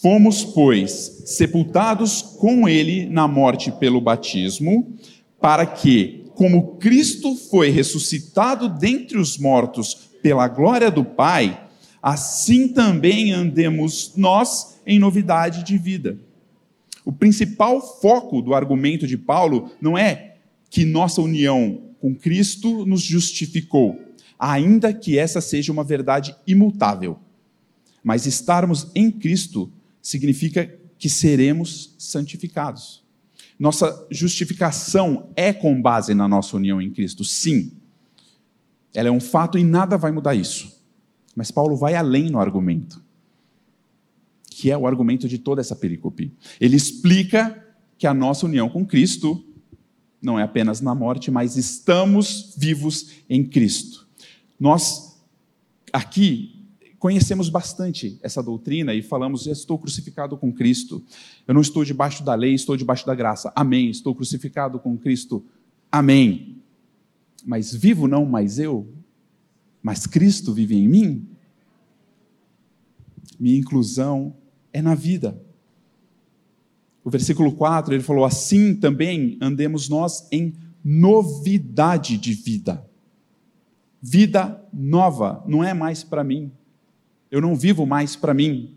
Fomos, 0.00 0.44
pois, 0.44 0.90
sepultados 1.26 2.22
com 2.22 2.68
ele 2.68 3.06
na 3.08 3.26
morte 3.26 3.72
pelo 3.72 4.00
batismo, 4.00 4.94
para 5.40 5.64
que, 5.64 6.27
como 6.38 6.76
Cristo 6.76 7.34
foi 7.34 7.68
ressuscitado 7.68 8.68
dentre 8.68 9.18
os 9.18 9.36
mortos 9.36 10.08
pela 10.22 10.46
glória 10.46 10.88
do 10.88 11.04
Pai, 11.04 11.66
assim 12.00 12.68
também 12.68 13.32
andemos 13.32 14.12
nós 14.16 14.78
em 14.86 15.00
novidade 15.00 15.64
de 15.64 15.76
vida. 15.76 16.16
O 17.04 17.10
principal 17.10 17.80
foco 18.00 18.40
do 18.40 18.54
argumento 18.54 19.04
de 19.04 19.18
Paulo 19.18 19.72
não 19.80 19.98
é 19.98 20.36
que 20.70 20.84
nossa 20.84 21.20
união 21.20 21.82
com 22.00 22.14
Cristo 22.14 22.86
nos 22.86 23.02
justificou, 23.02 23.98
ainda 24.38 24.94
que 24.94 25.18
essa 25.18 25.40
seja 25.40 25.72
uma 25.72 25.82
verdade 25.82 26.36
imutável. 26.46 27.18
Mas 28.00 28.26
estarmos 28.26 28.92
em 28.94 29.10
Cristo 29.10 29.72
significa 30.00 30.72
que 30.96 31.08
seremos 31.08 31.96
santificados. 31.98 33.07
Nossa 33.58 34.06
justificação 34.10 35.30
é 35.34 35.52
com 35.52 35.80
base 35.80 36.14
na 36.14 36.28
nossa 36.28 36.56
união 36.56 36.80
em 36.80 36.90
Cristo, 36.90 37.24
sim. 37.24 37.72
Ela 38.94 39.08
é 39.08 39.12
um 39.12 39.20
fato 39.20 39.58
e 39.58 39.64
nada 39.64 39.98
vai 39.98 40.12
mudar 40.12 40.34
isso. 40.34 40.78
Mas 41.34 41.50
Paulo 41.50 41.76
vai 41.76 41.94
além 41.94 42.30
no 42.30 42.38
argumento, 42.38 43.02
que 44.50 44.70
é 44.70 44.78
o 44.78 44.86
argumento 44.86 45.28
de 45.28 45.38
toda 45.38 45.60
essa 45.60 45.76
pericope. 45.76 46.32
Ele 46.60 46.76
explica 46.76 47.64
que 47.96 48.06
a 48.06 48.14
nossa 48.14 48.46
união 48.46 48.68
com 48.68 48.86
Cristo 48.86 49.44
não 50.20 50.38
é 50.38 50.42
apenas 50.42 50.80
na 50.80 50.94
morte, 50.94 51.30
mas 51.30 51.56
estamos 51.56 52.54
vivos 52.56 53.10
em 53.28 53.44
Cristo. 53.44 54.08
Nós, 54.58 55.20
aqui, 55.92 56.57
conhecemos 56.98 57.48
bastante 57.48 58.18
essa 58.22 58.42
doutrina 58.42 58.94
e 58.94 59.02
falamos: 59.02 59.46
estou 59.46 59.78
crucificado 59.78 60.36
com 60.36 60.52
Cristo. 60.52 61.02
Eu 61.46 61.54
não 61.54 61.60
estou 61.60 61.84
debaixo 61.84 62.22
da 62.22 62.34
lei, 62.34 62.54
estou 62.54 62.76
debaixo 62.76 63.06
da 63.06 63.14
graça. 63.14 63.52
Amém. 63.54 63.90
Estou 63.90 64.14
crucificado 64.14 64.78
com 64.78 64.96
Cristo. 64.96 65.44
Amém. 65.90 66.56
Mas 67.44 67.74
vivo 67.74 68.08
não 68.08 68.26
mais 68.26 68.58
eu, 68.58 68.86
mas 69.82 70.06
Cristo 70.06 70.52
vive 70.52 70.76
em 70.76 70.88
mim. 70.88 71.28
Minha 73.38 73.58
inclusão 73.58 74.34
é 74.72 74.82
na 74.82 74.94
vida. 74.94 75.40
O 77.04 77.10
versículo 77.10 77.52
4, 77.52 77.94
ele 77.94 78.02
falou: 78.02 78.24
Assim 78.24 78.74
também 78.74 79.38
andemos 79.40 79.88
nós 79.88 80.26
em 80.32 80.52
novidade 80.84 82.18
de 82.18 82.34
vida. 82.34 82.84
Vida 84.00 84.62
nova, 84.72 85.42
não 85.46 85.62
é 85.64 85.74
mais 85.74 86.04
para 86.04 86.22
mim, 86.22 86.52
eu 87.30 87.40
não 87.40 87.54
vivo 87.54 87.86
mais 87.86 88.16
para 88.16 88.32
mim. 88.32 88.76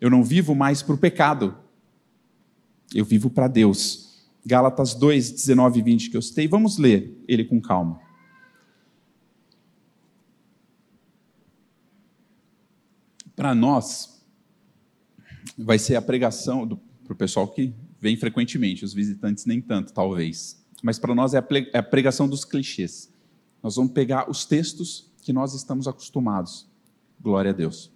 Eu 0.00 0.10
não 0.10 0.22
vivo 0.22 0.54
mais 0.54 0.82
para 0.82 0.94
o 0.94 0.98
pecado. 0.98 1.56
Eu 2.94 3.04
vivo 3.04 3.30
para 3.30 3.48
Deus. 3.48 4.26
Gálatas 4.44 4.94
2, 4.94 5.30
19 5.30 5.78
e 5.78 5.82
20 5.82 6.10
que 6.10 6.16
eu 6.16 6.22
citei. 6.22 6.46
Vamos 6.48 6.76
ler 6.76 7.22
ele 7.26 7.44
com 7.44 7.60
calma. 7.60 8.00
Para 13.34 13.54
nós, 13.54 14.22
vai 15.56 15.78
ser 15.78 15.96
a 15.96 16.02
pregação 16.02 16.68
para 17.04 17.12
o 17.12 17.16
pessoal 17.16 17.48
que 17.48 17.72
vem 17.98 18.16
frequentemente, 18.16 18.84
os 18.84 18.92
visitantes 18.92 19.46
nem 19.46 19.60
tanto, 19.60 19.92
talvez. 19.92 20.62
Mas 20.82 20.98
para 20.98 21.14
nós 21.14 21.32
é 21.32 21.42
é 21.72 21.78
a 21.78 21.82
pregação 21.82 22.28
dos 22.28 22.44
clichês. 22.44 23.10
Nós 23.62 23.76
vamos 23.76 23.92
pegar 23.92 24.28
os 24.28 24.44
textos 24.44 25.10
que 25.22 25.32
nós 25.32 25.54
estamos 25.54 25.86
acostumados 25.86 26.71
Glória 27.22 27.52
a 27.52 27.54
Deus. 27.54 27.92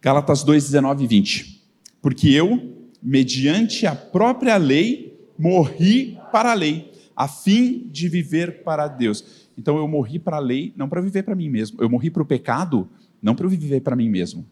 Gálatas 0.00 0.42
2, 0.42 0.64
19 0.64 1.04
e 1.04 1.06
20. 1.06 1.62
Porque 2.00 2.30
eu, 2.30 2.88
mediante 3.02 3.86
a 3.86 3.94
própria 3.94 4.56
lei, 4.56 5.28
morri 5.38 6.18
para 6.32 6.52
a 6.52 6.54
lei, 6.54 6.90
a 7.14 7.28
fim 7.28 7.86
de 7.90 8.08
viver 8.08 8.64
para 8.64 8.88
Deus. 8.88 9.50
Então 9.56 9.76
eu 9.76 9.86
morri 9.86 10.18
para 10.18 10.38
a 10.38 10.40
lei, 10.40 10.72
não 10.74 10.88
para 10.88 11.02
viver 11.02 11.22
para 11.22 11.34
mim 11.34 11.50
mesmo. 11.50 11.82
Eu 11.82 11.90
morri 11.90 12.10
para 12.10 12.22
o 12.22 12.26
pecado, 12.26 12.88
não 13.20 13.34
para 13.34 13.46
viver 13.46 13.82
para 13.82 13.94
mim 13.94 14.08
mesmo, 14.08 14.46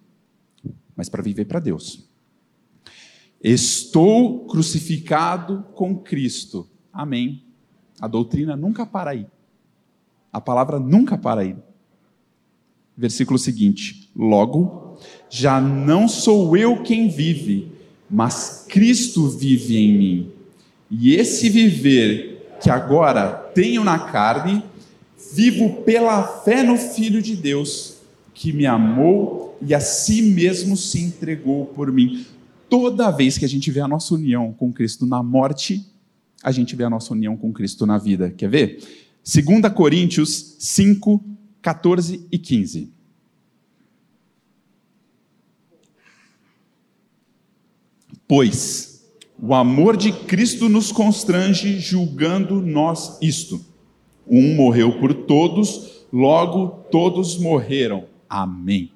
mas 0.94 1.08
para 1.08 1.22
viver 1.22 1.46
para 1.46 1.58
Deus. 1.58 2.08
Estou 3.42 4.46
crucificado 4.46 5.64
com 5.74 5.96
Cristo. 5.96 6.68
Amém. 6.92 7.42
A 7.98 8.06
doutrina 8.06 8.54
nunca 8.54 8.84
para 8.84 9.12
aí. 9.12 9.26
A 10.30 10.40
palavra 10.40 10.78
nunca 10.78 11.16
para 11.16 11.40
aí 11.40 11.56
versículo 13.00 13.38
seguinte: 13.38 14.10
Logo, 14.14 14.98
já 15.30 15.60
não 15.60 16.06
sou 16.06 16.56
eu 16.56 16.82
quem 16.82 17.08
vive, 17.08 17.72
mas 18.08 18.66
Cristo 18.68 19.28
vive 19.28 19.76
em 19.78 19.98
mim. 19.98 20.30
E 20.90 21.14
esse 21.14 21.48
viver 21.48 22.56
que 22.60 22.68
agora 22.68 23.28
tenho 23.54 23.82
na 23.82 23.98
carne, 23.98 24.62
vivo 25.32 25.82
pela 25.82 26.22
fé 26.22 26.62
no 26.62 26.76
Filho 26.76 27.22
de 27.22 27.34
Deus, 27.34 27.96
que 28.34 28.52
me 28.52 28.66
amou 28.66 29.56
e 29.62 29.74
a 29.74 29.80
si 29.80 30.20
mesmo 30.20 30.76
se 30.76 31.00
entregou 31.00 31.66
por 31.66 31.90
mim. 31.90 32.26
Toda 32.68 33.10
vez 33.10 33.38
que 33.38 33.44
a 33.44 33.48
gente 33.48 33.70
vê 33.70 33.80
a 33.80 33.88
nossa 33.88 34.14
união 34.14 34.52
com 34.52 34.72
Cristo 34.72 35.06
na 35.06 35.22
morte, 35.22 35.84
a 36.42 36.52
gente 36.52 36.76
vê 36.76 36.84
a 36.84 36.90
nossa 36.90 37.12
união 37.12 37.36
com 37.36 37.52
Cristo 37.52 37.86
na 37.86 37.98
vida. 37.98 38.30
Quer 38.30 38.48
ver? 38.48 38.82
2 39.24 39.72
Coríntios 39.74 40.56
5, 40.58 41.22
14 41.62 42.26
e 42.30 42.38
15. 42.38 42.92
Pois 48.26 48.90
o 49.42 49.54
amor 49.54 49.96
de 49.96 50.12
Cristo 50.12 50.68
nos 50.68 50.92
constrange, 50.92 51.80
julgando 51.80 52.60
nós 52.60 53.18
isto. 53.22 53.64
Um 54.26 54.54
morreu 54.54 54.98
por 55.00 55.14
todos, 55.14 56.04
logo 56.12 56.84
todos 56.90 57.38
morreram. 57.38 58.04
Amém. 58.28 58.92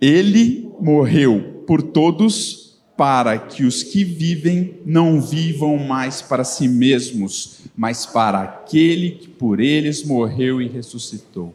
Ele 0.00 0.70
morreu 0.80 1.64
por 1.66 1.80
todos 1.80 2.73
para 2.96 3.38
que 3.38 3.64
os 3.64 3.82
que 3.82 4.04
vivem 4.04 4.80
não 4.84 5.20
vivam 5.20 5.76
mais 5.78 6.22
para 6.22 6.44
si 6.44 6.68
mesmos, 6.68 7.60
mas 7.76 8.06
para 8.06 8.40
aquele 8.42 9.12
que 9.12 9.28
por 9.28 9.58
eles 9.58 10.04
morreu 10.04 10.62
e 10.62 10.68
ressuscitou. 10.68 11.54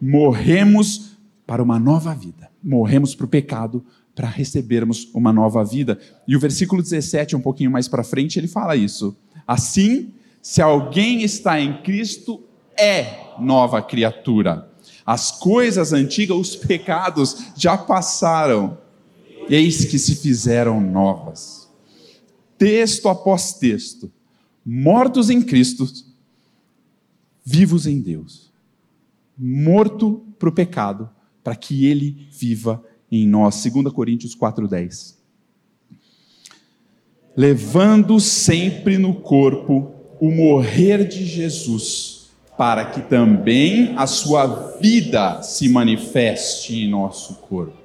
Morremos 0.00 1.12
para 1.46 1.62
uma 1.62 1.78
nova 1.78 2.14
vida. 2.14 2.50
Morremos 2.62 3.14
para 3.14 3.26
o 3.26 3.28
pecado 3.28 3.84
para 4.14 4.28
recebermos 4.28 5.08
uma 5.14 5.32
nova 5.32 5.64
vida. 5.64 5.98
E 6.26 6.36
o 6.36 6.40
versículo 6.40 6.82
17, 6.82 7.36
um 7.36 7.40
pouquinho 7.40 7.70
mais 7.70 7.88
para 7.88 8.04
frente, 8.04 8.38
ele 8.38 8.48
fala 8.48 8.76
isso. 8.76 9.16
Assim, 9.46 10.12
se 10.40 10.60
alguém 10.60 11.22
está 11.22 11.60
em 11.60 11.82
Cristo, 11.82 12.42
é 12.76 13.34
nova 13.38 13.80
criatura. 13.80 14.68
As 15.04 15.30
coisas 15.30 15.92
antigas, 15.92 16.36
os 16.36 16.56
pecados 16.56 17.52
já 17.56 17.76
passaram, 17.76 18.78
eis 19.52 19.84
que 19.84 19.98
se 19.98 20.16
fizeram 20.16 20.80
novas. 20.80 21.70
Texto 22.56 23.08
após 23.08 23.52
texto, 23.54 24.10
mortos 24.64 25.28
em 25.28 25.42
Cristo, 25.42 25.86
vivos 27.44 27.86
em 27.86 28.00
Deus. 28.00 28.50
Morto 29.36 30.24
para 30.38 30.48
o 30.48 30.52
pecado, 30.52 31.10
para 31.44 31.54
que 31.54 31.86
ele 31.86 32.28
viva 32.30 32.82
em 33.10 33.26
nós. 33.26 33.62
2 33.62 33.92
Coríntios 33.92 34.34
4,10. 34.34 35.16
Levando 37.36 38.18
sempre 38.20 38.96
no 38.96 39.14
corpo 39.14 39.92
o 40.18 40.30
morrer 40.30 41.06
de 41.06 41.26
Jesus, 41.26 42.30
para 42.56 42.86
que 42.86 43.02
também 43.02 43.94
a 43.96 44.06
sua 44.06 44.46
vida 44.80 45.42
se 45.42 45.68
manifeste 45.68 46.76
em 46.76 46.88
nosso 46.88 47.34
corpo. 47.34 47.81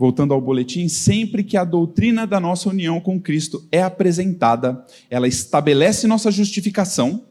Voltando 0.00 0.32
ao 0.32 0.40
boletim, 0.40 0.88
sempre 0.88 1.44
que 1.44 1.58
a 1.58 1.62
doutrina 1.62 2.26
da 2.26 2.40
nossa 2.40 2.70
união 2.70 2.98
com 2.98 3.20
Cristo 3.20 3.68
é 3.70 3.82
apresentada, 3.82 4.82
ela 5.10 5.28
estabelece 5.28 6.06
nossa 6.06 6.30
justificação 6.30 7.26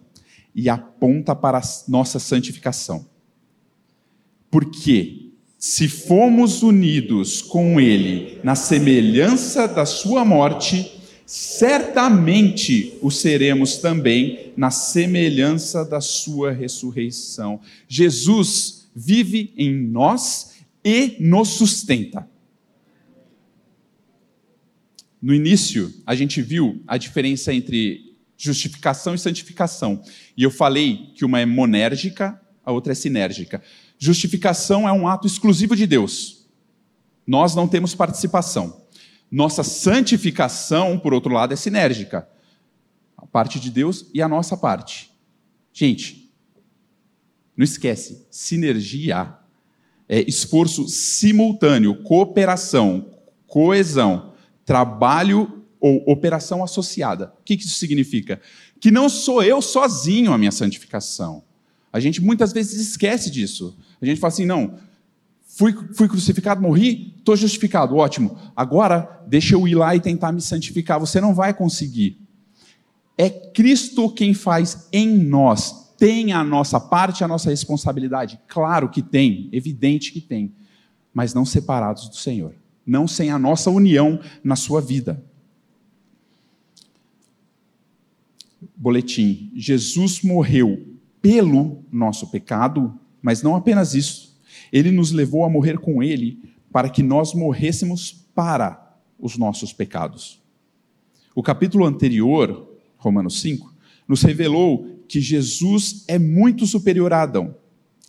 e 0.53 0.69
aponta 0.69 1.35
para 1.35 1.59
nossa 1.87 2.19
santificação. 2.19 3.07
Porque 4.51 5.31
se 5.57 5.87
fomos 5.87 6.61
unidos 6.61 7.41
com 7.41 7.81
Ele 7.81 8.37
na 8.43 8.53
semelhança 8.53 9.67
da 9.67 9.83
Sua 9.83 10.23
morte, 10.23 11.01
certamente 11.25 12.99
o 13.01 13.09
seremos 13.09 13.77
também 13.77 14.53
na 14.55 14.69
semelhança 14.69 15.83
da 15.83 15.99
sua 15.99 16.51
ressurreição. 16.51 17.61
Jesus 17.87 18.91
vive 18.95 19.51
em 19.57 19.73
nós 19.73 20.51
e 20.85 21.17
nos 21.19 21.47
sustenta. 21.47 22.27
No 25.21 25.33
início, 25.33 25.93
a 26.05 26.15
gente 26.15 26.41
viu 26.41 26.81
a 26.87 26.97
diferença 26.97 27.53
entre 27.53 28.15
justificação 28.37 29.13
e 29.13 29.19
santificação. 29.19 30.01
E 30.35 30.43
eu 30.43 30.49
falei 30.49 31.11
que 31.15 31.25
uma 31.25 31.39
é 31.39 31.45
monérgica, 31.45 32.39
a 32.63 32.71
outra 32.71 32.93
é 32.93 32.95
sinérgica. 32.95 33.61
Justificação 33.97 34.87
é 34.87 34.91
um 34.93 35.07
ato 35.07 35.27
exclusivo 35.27 35.75
de 35.75 35.85
Deus. 35.85 36.47
Nós 37.27 37.53
não 37.53 37.67
temos 37.67 37.93
participação. 37.93 38.85
Nossa 39.29 39.63
santificação, 39.63 40.97
por 40.97 41.13
outro 41.13 41.33
lado, 41.33 41.53
é 41.53 41.57
sinérgica. 41.57 42.27
A 43.17 43.27
parte 43.27 43.59
de 43.59 43.69
Deus 43.69 44.05
e 44.13 44.21
a 44.21 44.27
nossa 44.27 44.55
parte. 44.55 45.11
Gente, 45.73 46.31
não 47.55 47.63
esquece, 47.65 48.25
sinergia 48.31 49.37
é 50.09 50.21
esforço 50.21 50.87
simultâneo, 50.87 52.01
cooperação, 52.01 53.11
coesão, 53.45 54.33
trabalho 54.69 55.63
ou 55.81 56.03
operação 56.05 56.63
associada. 56.63 57.33
O 57.39 57.43
que 57.43 57.55
isso 57.55 57.79
significa? 57.79 58.39
Que 58.79 58.91
não 58.91 59.09
sou 59.09 59.41
eu 59.41 59.63
sozinho 59.63 60.31
a 60.31 60.37
minha 60.37 60.51
santificação. 60.51 61.41
A 61.91 61.99
gente 61.99 62.21
muitas 62.21 62.53
vezes 62.53 62.79
esquece 62.79 63.31
disso. 63.31 63.75
A 63.99 64.05
gente 64.05 64.19
fala 64.19 64.31
assim, 64.31 64.45
não, 64.45 64.77
Fui, 65.43 65.75
fui 65.93 66.07
crucificado, 66.07 66.61
morri, 66.61 67.15
estou 67.17 67.35
justificado, 67.35 67.95
ótimo. 67.95 68.37
Agora, 68.55 69.23
deixa 69.27 69.55
eu 69.55 69.67
ir 69.67 69.73
lá 69.73 69.95
e 69.95 69.99
tentar 69.99 70.31
me 70.31 70.39
santificar. 70.39 70.99
Você 70.99 71.19
não 71.19 71.33
vai 71.33 71.51
conseguir. 71.53 72.17
É 73.17 73.29
Cristo 73.29 74.09
quem 74.11 74.35
faz 74.35 74.87
em 74.93 75.17
nós. 75.17 75.95
Tem 75.97 76.31
a 76.31 76.43
nossa 76.43 76.79
parte, 76.79 77.23
a 77.23 77.27
nossa 77.27 77.49
responsabilidade? 77.49 78.39
Claro 78.47 78.89
que 78.89 79.01
tem, 79.01 79.49
evidente 79.51 80.13
que 80.13 80.21
tem. 80.21 80.53
Mas 81.11 81.33
não 81.33 81.43
separados 81.43 82.07
do 82.07 82.15
Senhor. 82.15 82.53
Não 82.89 83.07
sem 83.07 83.29
a 83.29 83.37
nossa 83.37 83.69
união 83.69 84.19
na 84.43 84.55
sua 84.55 84.81
vida. 84.81 85.23
Boletim: 88.75 89.51
Jesus 89.55 90.21
morreu 90.21 90.85
pelo 91.21 91.83
nosso 91.91 92.27
pecado, 92.31 92.97
mas 93.21 93.43
não 93.43 93.55
apenas 93.55 93.93
isso 93.93 94.29
ele 94.71 94.91
nos 94.91 95.11
levou 95.11 95.43
a 95.43 95.49
morrer 95.49 95.77
com 95.77 96.01
Ele 96.01 96.39
para 96.71 96.89
que 96.89 97.01
nós 97.01 97.33
morrêssemos 97.33 98.27
para 98.35 98.97
os 99.19 99.37
nossos 99.37 99.73
pecados. 99.73 100.39
O 101.35 101.41
capítulo 101.41 101.85
anterior, 101.85 102.67
Romanos 102.97 103.41
5, 103.41 103.73
nos 104.07 104.21
revelou 104.21 105.03
que 105.07 105.19
Jesus 105.19 106.03
é 106.07 106.19
muito 106.19 106.65
superior 106.65 107.11
a 107.13 107.23
Adão, 107.23 107.55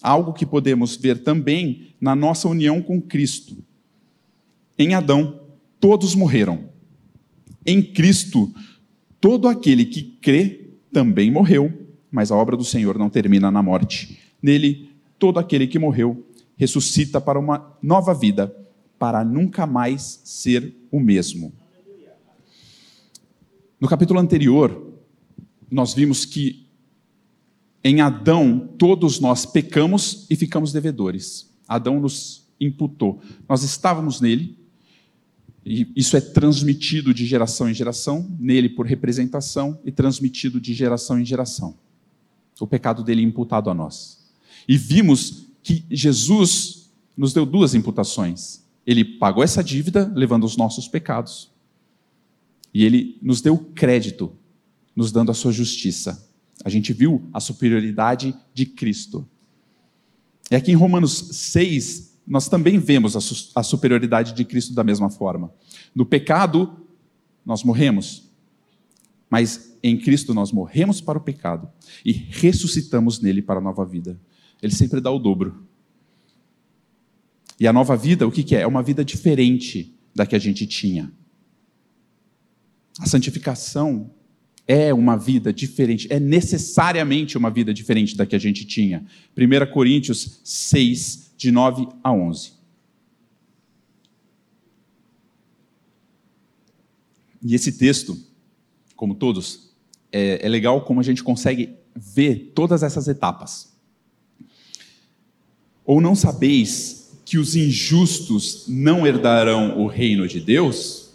algo 0.03 0.33
que 0.33 0.45
podemos 0.45 0.97
ver 0.97 1.23
também 1.23 1.95
na 2.01 2.14
nossa 2.14 2.49
união 2.49 2.83
com 2.83 3.01
Cristo. 3.01 3.57
Em 4.81 4.95
Adão, 4.95 5.38
todos 5.79 6.14
morreram. 6.14 6.71
Em 7.66 7.83
Cristo, 7.83 8.51
todo 9.21 9.47
aquele 9.47 9.85
que 9.85 10.03
crê 10.23 10.71
também 10.90 11.31
morreu, 11.31 11.87
mas 12.11 12.33
a 12.33 12.37
obra 12.37 12.57
do 12.57 12.64
Senhor 12.64 12.99
não 12.99 13.11
termina 13.11 13.51
na 13.51 13.62
morte. 13.62 14.19
Nele, 14.43 14.88
todo 15.19 15.38
aquele 15.38 15.66
que 15.66 15.79
morreu 15.79 16.27
ressuscita 16.57 17.21
para 17.21 17.38
uma 17.38 17.77
nova 17.83 18.14
vida, 18.14 18.57
para 18.99 19.23
nunca 19.23 19.66
mais 19.66 20.23
ser 20.25 20.75
o 20.90 20.99
mesmo. 20.99 21.53
No 23.79 23.87
capítulo 23.87 24.19
anterior, 24.19 24.95
nós 25.71 25.93
vimos 25.93 26.25
que 26.25 26.66
em 27.85 28.01
Adão 28.01 28.71
todos 28.79 29.21
nós 29.21 29.45
pecamos 29.45 30.27
e 30.31 30.37
ficamos 30.37 30.73
devedores. 30.73 31.55
Adão 31.69 32.01
nos 32.01 32.49
imputou. 32.59 33.21
Nós 33.47 33.62
estávamos 33.62 34.23
nele, 34.23 34.59
e 35.64 35.90
isso 35.94 36.16
é 36.16 36.20
transmitido 36.20 37.12
de 37.12 37.27
geração 37.27 37.68
em 37.68 37.75
geração, 37.75 38.29
nele 38.38 38.68
por 38.68 38.87
representação 38.87 39.79
e 39.85 39.92
transmitido 39.92 40.61
de 40.61 40.73
geração 40.73 41.20
em 41.20 41.25
geração. 41.25 41.75
O 42.59 42.66
pecado 42.66 43.03
dele 43.03 43.23
é 43.23 43.25
imputado 43.25 43.70
a 43.70 43.75
nós. 43.75 44.18
E 44.66 44.77
vimos 44.77 45.46
que 45.62 45.85
Jesus 45.90 46.90
nos 47.16 47.33
deu 47.33 47.44
duas 47.44 47.75
imputações. 47.75 48.64
Ele 48.87 49.05
pagou 49.05 49.42
essa 49.42 49.62
dívida 49.62 50.11
levando 50.14 50.44
os 50.44 50.57
nossos 50.57 50.88
pecados. 50.88 51.51
E 52.73 52.85
ele 52.85 53.18
nos 53.20 53.40
deu 53.40 53.59
crédito, 53.59 54.33
nos 54.94 55.12
dando 55.12 55.31
a 55.31 55.35
sua 55.35 55.53
justiça. 55.53 56.27
A 56.64 56.70
gente 56.70 56.92
viu 56.92 57.29
a 57.33 57.40
superioridade 57.40 58.35
de 58.55 58.66
Cristo. 58.66 59.27
E 60.51 60.55
aqui 60.55 60.70
em 60.73 60.77
Romanos 60.77 61.29
6, 61.33 62.10
nós 62.31 62.49
também 62.49 62.79
vemos 62.79 63.16
a, 63.16 63.21
su 63.21 63.51
a 63.57 63.62
superioridade 63.64 64.33
de 64.33 64.45
Cristo 64.45 64.73
da 64.73 64.85
mesma 64.85 65.11
forma. 65.11 65.53
No 65.93 66.07
pecado, 66.07 66.87
nós 67.45 67.64
morremos. 67.64 68.31
Mas 69.29 69.77
em 69.83 69.99
Cristo 69.99 70.33
nós 70.33 70.53
morremos 70.53 71.01
para 71.01 71.19
o 71.19 71.21
pecado 71.21 71.69
e 72.05 72.12
ressuscitamos 72.12 73.21
nele 73.21 73.43
para 73.43 73.59
a 73.59 73.62
nova 73.62 73.85
vida. 73.85 74.16
Ele 74.62 74.73
sempre 74.73 75.01
dá 75.01 75.11
o 75.11 75.19
dobro. 75.19 75.66
E 77.59 77.66
a 77.66 77.72
nova 77.72 77.97
vida, 77.97 78.28
o 78.28 78.31
que, 78.31 78.45
que 78.45 78.55
é? 78.55 78.61
É 78.61 78.66
uma 78.66 78.83
vida 78.83 79.05
diferente 79.05 79.93
da 80.14 80.24
que 80.24 80.37
a 80.37 80.39
gente 80.39 80.68
tinha. 80.68 81.12
A 83.01 83.07
santificação 83.07 84.09
é 84.68 84.95
uma 84.95 85.16
vida 85.16 85.53
diferente, 85.53 86.07
é 86.11 86.20
necessariamente 86.20 87.37
uma 87.37 87.51
vida 87.51 87.74
diferente 87.74 88.16
da 88.16 88.24
que 88.24 88.37
a 88.37 88.39
gente 88.39 88.64
tinha. 88.64 89.05
1 89.37 89.72
Coríntios 89.72 90.41
6, 90.45 91.30
de 91.41 91.51
9 91.51 91.88
a 92.05 92.12
11. 92.12 92.53
E 97.43 97.55
esse 97.55 97.72
texto, 97.72 98.14
como 98.95 99.14
todos, 99.14 99.70
é, 100.12 100.45
é 100.45 100.49
legal 100.51 100.82
como 100.82 101.01
a 101.01 101.03
gente 101.03 101.24
consegue 101.24 101.74
ver 101.97 102.53
todas 102.55 102.82
essas 102.82 103.09
etapas. 103.09 103.72
Ou 105.82 105.99
não 105.99 106.14
sabeis 106.14 107.11
que 107.24 107.38
os 107.38 107.57
injustos 107.57 108.66
não 108.68 109.07
herdarão 109.07 109.80
o 109.80 109.86
reino 109.86 110.28
de 110.28 110.41
Deus? 110.41 111.12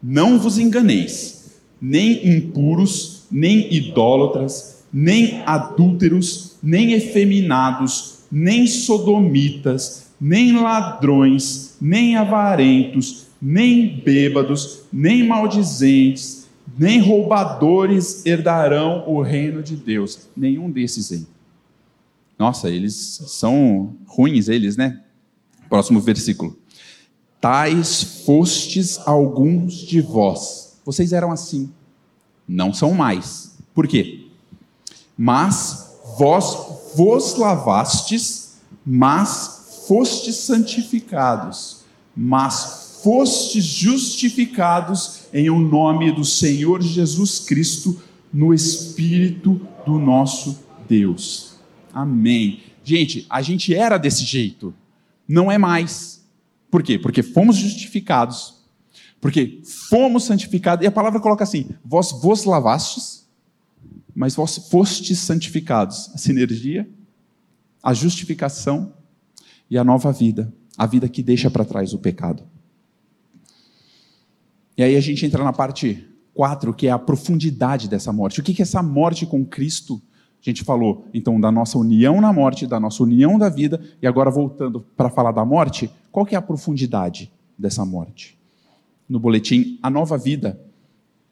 Não 0.00 0.38
vos 0.38 0.56
enganeis, 0.56 1.58
nem 1.80 2.36
impuros, 2.36 3.24
nem 3.28 3.74
idólatras, 3.74 4.84
nem 4.92 5.42
adúlteros, 5.42 6.58
nem 6.62 6.92
efeminados, 6.92 8.14
nem 8.34 8.66
sodomitas, 8.66 10.08
nem 10.20 10.60
ladrões, 10.60 11.76
nem 11.80 12.16
avarentos, 12.16 13.28
nem 13.40 14.00
bêbados, 14.00 14.80
nem 14.92 15.24
maldizentes, 15.24 16.48
nem 16.76 17.00
roubadores 17.00 18.26
herdarão 18.26 19.04
o 19.06 19.22
reino 19.22 19.62
de 19.62 19.76
Deus. 19.76 20.26
Nenhum 20.36 20.68
desses 20.68 21.12
aí. 21.12 21.24
Nossa, 22.36 22.68
eles 22.68 23.22
são 23.28 23.94
ruins, 24.04 24.48
eles, 24.48 24.76
né? 24.76 25.00
Próximo 25.68 26.00
versículo. 26.00 26.58
Tais 27.40 28.24
fostes 28.26 28.98
alguns 29.06 29.74
de 29.74 30.00
vós. 30.00 30.80
Vocês 30.84 31.12
eram 31.12 31.30
assim. 31.30 31.70
Não 32.48 32.74
são 32.74 32.94
mais. 32.94 33.56
Por 33.72 33.86
quê? 33.86 34.26
Mas 35.16 36.00
vós 36.18 36.74
vos 36.94 37.36
lavastes, 37.36 38.56
mas 38.84 39.84
fostes 39.86 40.36
santificados, 40.36 41.84
mas 42.16 43.00
fostes 43.02 43.64
justificados 43.64 45.24
em 45.32 45.50
o 45.50 45.58
nome 45.58 46.10
do 46.12 46.24
Senhor 46.24 46.82
Jesus 46.82 47.38
Cristo, 47.40 48.00
no 48.32 48.54
Espírito 48.54 49.60
do 49.84 49.98
nosso 49.98 50.58
Deus. 50.88 51.54
Amém. 51.92 52.62
Gente, 52.82 53.26
a 53.28 53.42
gente 53.42 53.74
era 53.74 53.98
desse 53.98 54.24
jeito, 54.24 54.74
não 55.28 55.52
é 55.52 55.58
mais. 55.58 56.24
Por 56.70 56.82
quê? 56.82 56.98
Porque 56.98 57.22
fomos 57.22 57.56
justificados, 57.56 58.54
porque 59.20 59.62
fomos 59.88 60.24
santificados, 60.24 60.84
e 60.84 60.88
a 60.88 60.92
palavra 60.92 61.20
coloca 61.20 61.44
assim: 61.44 61.68
vós 61.84 62.10
vos 62.10 62.44
lavastes, 62.44 63.13
mas 64.14 64.34
vós 64.34 64.56
fostes 64.56 65.18
santificados. 65.18 66.10
A 66.14 66.18
sinergia, 66.18 66.88
a 67.82 67.92
justificação 67.92 68.92
e 69.68 69.76
a 69.76 69.84
nova 69.84 70.12
vida, 70.12 70.52
a 70.76 70.86
vida 70.86 71.08
que 71.08 71.22
deixa 71.22 71.50
para 71.50 71.64
trás 71.64 71.92
o 71.92 71.98
pecado. 71.98 72.42
E 74.76 74.82
aí 74.82 74.96
a 74.96 75.00
gente 75.00 75.24
entra 75.24 75.42
na 75.42 75.52
parte 75.52 76.08
4, 76.34 76.74
que 76.74 76.86
é 76.86 76.90
a 76.90 76.98
profundidade 76.98 77.88
dessa 77.88 78.12
morte. 78.12 78.40
O 78.40 78.42
que 78.42 78.60
é 78.60 78.62
essa 78.62 78.82
morte 78.82 79.24
com 79.24 79.44
Cristo? 79.44 80.02
A 80.40 80.50
gente 80.50 80.62
falou, 80.62 81.06
então, 81.14 81.40
da 81.40 81.50
nossa 81.50 81.78
união 81.78 82.20
na 82.20 82.32
morte, 82.32 82.66
da 82.66 82.78
nossa 82.78 83.02
união 83.02 83.38
da 83.38 83.48
vida, 83.48 83.80
e 84.02 84.06
agora 84.06 84.30
voltando 84.30 84.84
para 84.96 85.08
falar 85.08 85.32
da 85.32 85.44
morte, 85.44 85.90
qual 86.12 86.26
que 86.26 86.34
é 86.34 86.38
a 86.38 86.42
profundidade 86.42 87.32
dessa 87.58 87.84
morte? 87.84 88.38
No 89.08 89.18
boletim, 89.18 89.78
a 89.82 89.88
nova 89.88 90.18
vida 90.18 90.60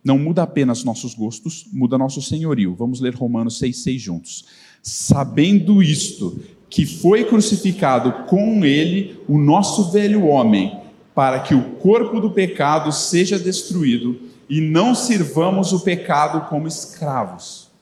não 0.05 0.19
muda 0.19 0.43
apenas 0.43 0.85
nossos 0.85 1.15
gostos, 1.15 1.67
muda 1.73 1.99
nosso 1.99 2.21
senhorio. 2.21 2.75
Vamos 2.75 3.01
ler 3.01 3.15
Romanos 3.15 3.61
6,6 3.61 3.99
juntos. 3.99 4.45
Sabendo 4.83 5.83
isto, 5.83 6.41
que 6.69 6.85
foi 6.85 7.25
crucificado 7.25 8.27
com 8.27 8.65
ele 8.65 9.21
o 9.29 9.39
nosso 9.39 9.93
velho 9.93 10.27
homem, 10.27 10.81
para 11.15 11.41
que 11.41 11.55
o 11.55 11.77
corpo 11.77 12.21
do 12.21 12.31
pecado 12.31 12.91
seja 12.91 13.39
destruído 13.39 14.19
e 14.49 14.61
não 14.61 14.95
sirvamos 14.95 15.73
o 15.73 15.81
pecado 15.81 16.49
como 16.49 16.67
escravos 16.67 17.73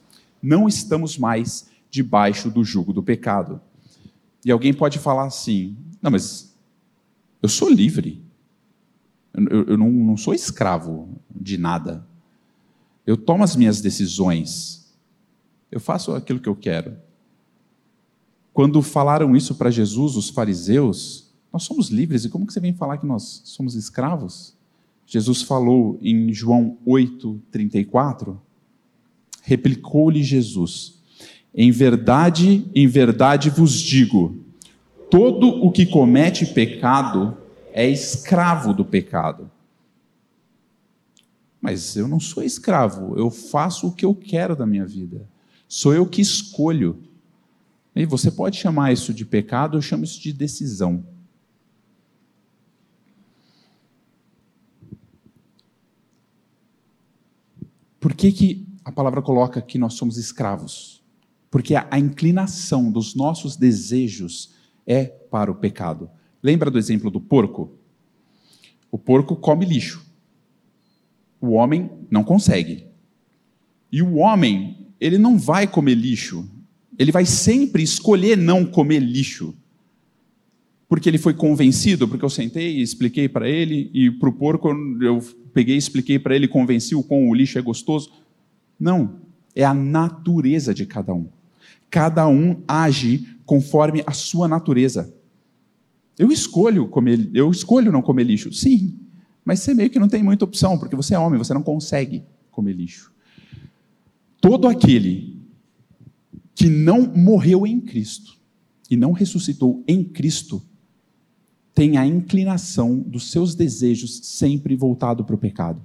não 0.41 0.67
estamos 0.67 1.17
mais 1.17 1.69
debaixo 1.89 2.49
do 2.49 2.63
jugo 2.63 2.91
do 2.91 3.03
pecado. 3.03 3.61
E 4.43 4.51
alguém 4.51 4.73
pode 4.73 4.97
falar 4.97 5.25
assim: 5.25 5.77
não, 6.01 6.09
mas 6.09 6.55
eu 7.41 7.49
sou 7.49 7.69
livre. 7.69 8.23
Eu, 9.33 9.63
eu 9.67 9.77
não, 9.77 9.89
não 9.89 10.17
sou 10.17 10.33
escravo 10.33 11.07
de 11.33 11.57
nada. 11.57 12.05
Eu 13.05 13.17
tomo 13.17 13.43
as 13.43 13.55
minhas 13.55 13.81
decisões. 13.81 14.93
Eu 15.71 15.79
faço 15.79 16.13
aquilo 16.13 16.39
que 16.39 16.49
eu 16.49 16.55
quero. 16.55 16.95
Quando 18.53 18.81
falaram 18.81 19.35
isso 19.35 19.55
para 19.55 19.71
Jesus, 19.71 20.15
os 20.15 20.29
fariseus, 20.29 21.31
nós 21.51 21.63
somos 21.63 21.89
livres, 21.89 22.25
e 22.25 22.29
como 22.29 22.45
que 22.45 22.53
você 22.53 22.59
vem 22.59 22.73
falar 22.73 22.97
que 22.97 23.05
nós 23.05 23.41
somos 23.45 23.75
escravos? 23.75 24.55
Jesus 25.05 25.41
falou 25.41 25.97
em 26.01 26.33
João 26.33 26.77
8, 26.85 27.41
34, 27.51 28.39
Replicou-lhe 29.41 30.23
Jesus: 30.23 30.99
Em 31.53 31.71
verdade, 31.71 32.65
em 32.73 32.87
verdade 32.87 33.49
vos 33.49 33.73
digo: 33.73 34.35
todo 35.09 35.47
o 35.47 35.71
que 35.71 35.85
comete 35.85 36.45
pecado 36.45 37.37
é 37.73 37.89
escravo 37.89 38.73
do 38.73 38.85
pecado. 38.85 39.49
Mas 41.61 41.95
eu 41.95 42.07
não 42.07 42.19
sou 42.19 42.43
escravo, 42.43 43.17
eu 43.17 43.29
faço 43.29 43.87
o 43.87 43.93
que 43.93 44.03
eu 44.03 44.15
quero 44.15 44.55
da 44.55 44.65
minha 44.65 44.85
vida. 44.85 45.29
Sou 45.67 45.93
eu 45.93 46.07
que 46.07 46.21
escolho. 46.21 47.01
E 47.95 48.05
você 48.05 48.31
pode 48.31 48.57
chamar 48.57 48.91
isso 48.91 49.13
de 49.13 49.25
pecado, 49.25 49.77
eu 49.77 49.81
chamo 49.81 50.03
isso 50.03 50.19
de 50.19 50.33
decisão. 50.33 51.05
Por 57.99 58.15
que, 58.15 58.31
que 58.31 58.71
a 58.83 58.91
palavra 58.91 59.21
coloca 59.21 59.61
que 59.61 59.77
nós 59.77 59.93
somos 59.93 60.17
escravos, 60.17 61.03
porque 61.49 61.75
a, 61.75 61.99
inclinação 61.99 62.91
dos 62.91 63.15
nossos 63.15 63.55
desejos 63.55 64.53
é 64.85 65.05
para 65.05 65.51
o 65.51 65.55
pecado. 65.55 66.09
Lembra 66.41 66.71
do 66.71 66.79
exemplo 66.79 67.11
do 67.11 67.21
porco? 67.21 67.77
O 68.89 68.97
porco 68.97 69.35
come 69.35 69.65
lixo. 69.65 70.05
O 71.41 71.53
homem 71.53 71.89
não 72.09 72.23
consegue. 72.23 72.85
E 73.91 74.01
o 74.01 74.17
homem, 74.17 74.77
ele 74.99 75.17
não 75.17 75.37
vai 75.37 75.67
comer 75.67 75.95
lixo. 75.95 76.47
Ele 76.97 77.11
vai 77.11 77.25
sempre 77.25 77.81
escolher 77.81 78.37
não 78.37 78.63
comer 78.63 78.99
lixo. 78.99 79.53
Porque 80.87 81.09
ele 81.09 81.17
foi 81.17 81.33
convencido, 81.33 82.07
porque 82.07 82.23
eu 82.23 82.29
sentei 82.29 82.77
e 82.77 82.81
expliquei 82.81 83.27
para 83.27 83.49
ele, 83.49 83.89
e 83.93 84.11
para 84.11 84.29
o 84.29 84.33
porco 84.33 84.69
eu 85.01 85.19
peguei 85.53 85.75
e 85.75 85.79
expliquei 85.79 86.19
para 86.19 86.35
ele, 86.35 86.47
convenci 86.47 86.95
o 86.95 87.03
quão 87.03 87.27
o 87.27 87.33
lixo 87.33 87.57
é 87.57 87.61
gostoso. 87.61 88.11
Não, 88.79 89.21
é 89.55 89.63
a 89.63 89.73
natureza 89.73 90.73
de 90.73 90.85
cada 90.85 91.13
um. 91.13 91.27
Cada 91.89 92.27
um 92.27 92.61
age 92.67 93.27
conforme 93.45 94.03
a 94.05 94.11
sua 94.11 94.47
natureza. 94.47 95.13
Eu 96.17 96.31
escolho 96.31 96.87
comer, 96.87 97.29
eu 97.33 97.49
escolho 97.49 97.91
não 97.91 98.01
comer 98.01 98.23
lixo, 98.23 98.53
sim, 98.53 98.99
mas 99.43 99.59
você 99.59 99.73
meio 99.73 99.89
que 99.89 99.99
não 99.99 100.07
tem 100.07 100.23
muita 100.23 100.45
opção, 100.45 100.77
porque 100.77 100.95
você 100.95 101.15
é 101.15 101.19
homem, 101.19 101.37
você 101.37 101.53
não 101.53 101.63
consegue 101.63 102.23
comer 102.51 102.73
lixo. 102.73 103.11
Todo 104.39 104.67
aquele 104.67 105.39
que 106.53 106.69
não 106.69 107.07
morreu 107.07 107.65
em 107.65 107.79
Cristo 107.79 108.37
e 108.89 108.95
não 108.95 109.11
ressuscitou 109.11 109.83
em 109.87 110.03
Cristo 110.03 110.61
tem 111.73 111.97
a 111.97 112.05
inclinação 112.05 112.99
dos 112.99 113.31
seus 113.31 113.55
desejos 113.55 114.19
sempre 114.23 114.75
voltado 114.75 115.23
para 115.23 115.35
o 115.35 115.37
pecado. 115.37 115.81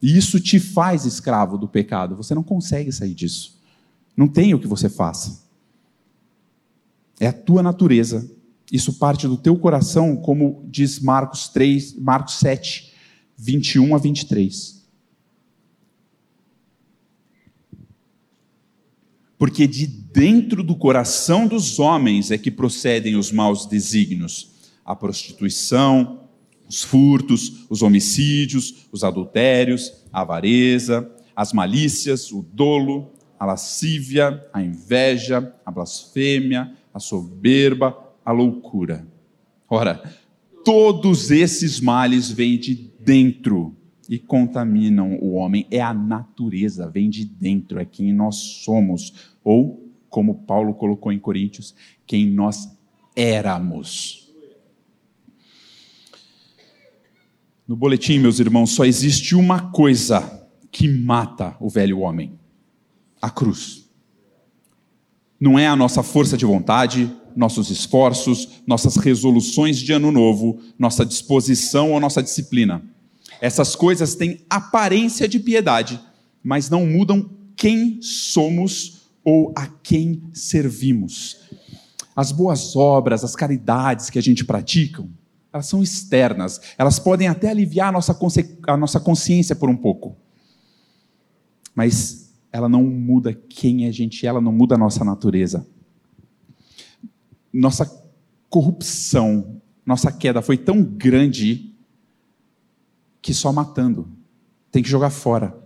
E 0.00 0.16
isso 0.16 0.38
te 0.38 0.60
faz 0.60 1.06
escravo 1.06 1.56
do 1.56 1.66
pecado. 1.66 2.14
Você 2.14 2.34
não 2.34 2.42
consegue 2.42 2.92
sair 2.92 3.14
disso. 3.14 3.58
Não 4.16 4.28
tem 4.28 4.52
o 4.52 4.60
que 4.60 4.66
você 4.66 4.88
faça. 4.88 5.42
É 7.18 7.26
a 7.26 7.32
tua 7.32 7.62
natureza. 7.62 8.30
Isso 8.72 8.94
parte 8.94 9.28
do 9.28 9.36
teu 9.36 9.56
coração, 9.56 10.16
como 10.16 10.66
diz 10.70 10.98
Marcos 10.98 11.48
3, 11.48 11.98
Marcos 11.98 12.38
7, 12.38 12.92
21 13.36 13.94
a 13.94 13.98
23. 13.98 14.84
Porque 19.36 19.66
de 19.66 19.86
dentro 19.86 20.62
do 20.62 20.76
coração 20.76 21.46
dos 21.46 21.78
homens 21.78 22.30
é 22.30 22.38
que 22.38 22.50
procedem 22.50 23.16
os 23.16 23.30
maus 23.30 23.66
desígnios, 23.66 24.52
a 24.84 24.94
prostituição, 24.94 26.20
os 26.68 26.82
furtos, 26.82 27.66
os 27.68 27.82
homicídios, 27.82 28.86
os 28.90 29.04
adultérios, 29.04 29.92
a 30.12 30.22
avareza, 30.22 31.10
as 31.36 31.52
malícias, 31.52 32.32
o 32.32 32.42
dolo, 32.42 33.12
a 33.38 33.44
lascívia, 33.44 34.46
a 34.52 34.62
inveja, 34.62 35.54
a 35.66 35.70
blasfêmia, 35.70 36.72
a 36.92 37.00
soberba, 37.00 38.03
a 38.24 38.32
loucura. 38.32 39.06
Ora, 39.68 40.02
todos 40.64 41.30
esses 41.30 41.80
males 41.80 42.30
vêm 42.30 42.58
de 42.58 42.74
dentro 42.98 43.76
e 44.08 44.18
contaminam 44.18 45.18
o 45.20 45.32
homem. 45.34 45.66
É 45.70 45.80
a 45.80 45.92
natureza, 45.92 46.90
vem 46.90 47.10
de 47.10 47.24
dentro, 47.24 47.78
é 47.78 47.84
quem 47.84 48.12
nós 48.12 48.36
somos. 48.64 49.34
Ou, 49.42 49.90
como 50.08 50.42
Paulo 50.42 50.74
colocou 50.74 51.12
em 51.12 51.18
Coríntios, 51.18 51.74
quem 52.06 52.30
nós 52.30 52.68
éramos. 53.14 54.32
No 57.66 57.76
boletim, 57.76 58.18
meus 58.18 58.38
irmãos, 58.38 58.72
só 58.72 58.84
existe 58.84 59.34
uma 59.34 59.70
coisa 59.70 60.48
que 60.70 60.86
mata 60.86 61.56
o 61.58 61.68
velho 61.68 62.00
homem: 62.00 62.38
a 63.20 63.30
cruz. 63.30 63.88
Não 65.40 65.58
é 65.58 65.66
a 65.66 65.76
nossa 65.76 66.02
força 66.02 66.36
de 66.36 66.44
vontade, 66.44 67.10
nossos 67.36 67.70
esforços, 67.70 68.62
nossas 68.66 68.96
resoluções 68.96 69.78
de 69.78 69.92
ano 69.92 70.10
novo, 70.10 70.60
nossa 70.78 71.04
disposição 71.04 71.92
ou 71.92 72.00
nossa 72.00 72.22
disciplina. 72.22 72.82
Essas 73.40 73.74
coisas 73.74 74.14
têm 74.14 74.40
aparência 74.48 75.28
de 75.28 75.38
piedade, 75.38 76.00
mas 76.42 76.70
não 76.70 76.86
mudam 76.86 77.28
quem 77.56 78.00
somos 78.00 79.08
ou 79.24 79.52
a 79.56 79.66
quem 79.66 80.22
servimos. 80.32 81.38
As 82.14 82.30
boas 82.30 82.76
obras, 82.76 83.24
as 83.24 83.34
caridades 83.34 84.10
que 84.10 84.18
a 84.18 84.22
gente 84.22 84.44
pratica, 84.44 85.04
elas 85.52 85.66
são 85.66 85.82
externas. 85.82 86.60
Elas 86.76 86.98
podem 86.98 87.28
até 87.28 87.48
aliviar 87.48 87.88
a 87.88 87.92
nossa, 87.92 88.18
a 88.66 88.76
nossa 88.76 89.00
consciência 89.00 89.54
por 89.54 89.70
um 89.70 89.76
pouco. 89.76 90.16
Mas 91.74 92.32
ela 92.52 92.68
não 92.68 92.84
muda 92.84 93.32
quem 93.32 93.86
a 93.86 93.92
gente 93.92 94.24
é, 94.24 94.28
ela 94.28 94.40
não 94.40 94.52
muda 94.52 94.74
a 94.74 94.78
nossa 94.78 95.04
natureza. 95.04 95.66
Nossa 97.54 97.86
corrupção, 98.50 99.62
nossa 99.86 100.10
queda 100.10 100.42
foi 100.42 100.58
tão 100.58 100.82
grande 100.82 101.72
que 103.22 103.32
só 103.32 103.52
matando 103.52 104.08
tem 104.74 104.82
que 104.82 104.88
jogar 104.88 105.10
fora. 105.10 105.56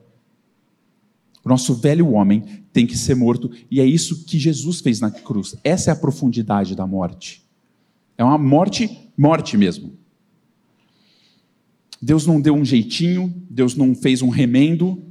O 1.42 1.48
nosso 1.48 1.74
velho 1.74 2.10
homem 2.10 2.62
tem 2.74 2.86
que 2.86 2.94
ser 2.94 3.14
morto, 3.14 3.50
e 3.70 3.80
é 3.80 3.86
isso 3.86 4.26
que 4.26 4.38
Jesus 4.38 4.80
fez 4.80 5.00
na 5.00 5.10
cruz. 5.10 5.56
Essa 5.64 5.90
é 5.90 5.92
a 5.94 5.96
profundidade 5.96 6.74
da 6.74 6.86
morte. 6.86 7.42
É 8.18 8.22
uma 8.22 8.36
morte, 8.36 9.10
morte 9.16 9.56
mesmo. 9.56 9.94
Deus 12.02 12.26
não 12.26 12.38
deu 12.38 12.54
um 12.54 12.64
jeitinho, 12.64 13.34
Deus 13.48 13.74
não 13.74 13.94
fez 13.94 14.20
um 14.20 14.28
remendo, 14.28 15.02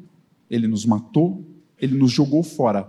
ele 0.48 0.68
nos 0.68 0.86
matou, 0.86 1.44
ele 1.82 1.98
nos 1.98 2.12
jogou 2.12 2.44
fora. 2.44 2.88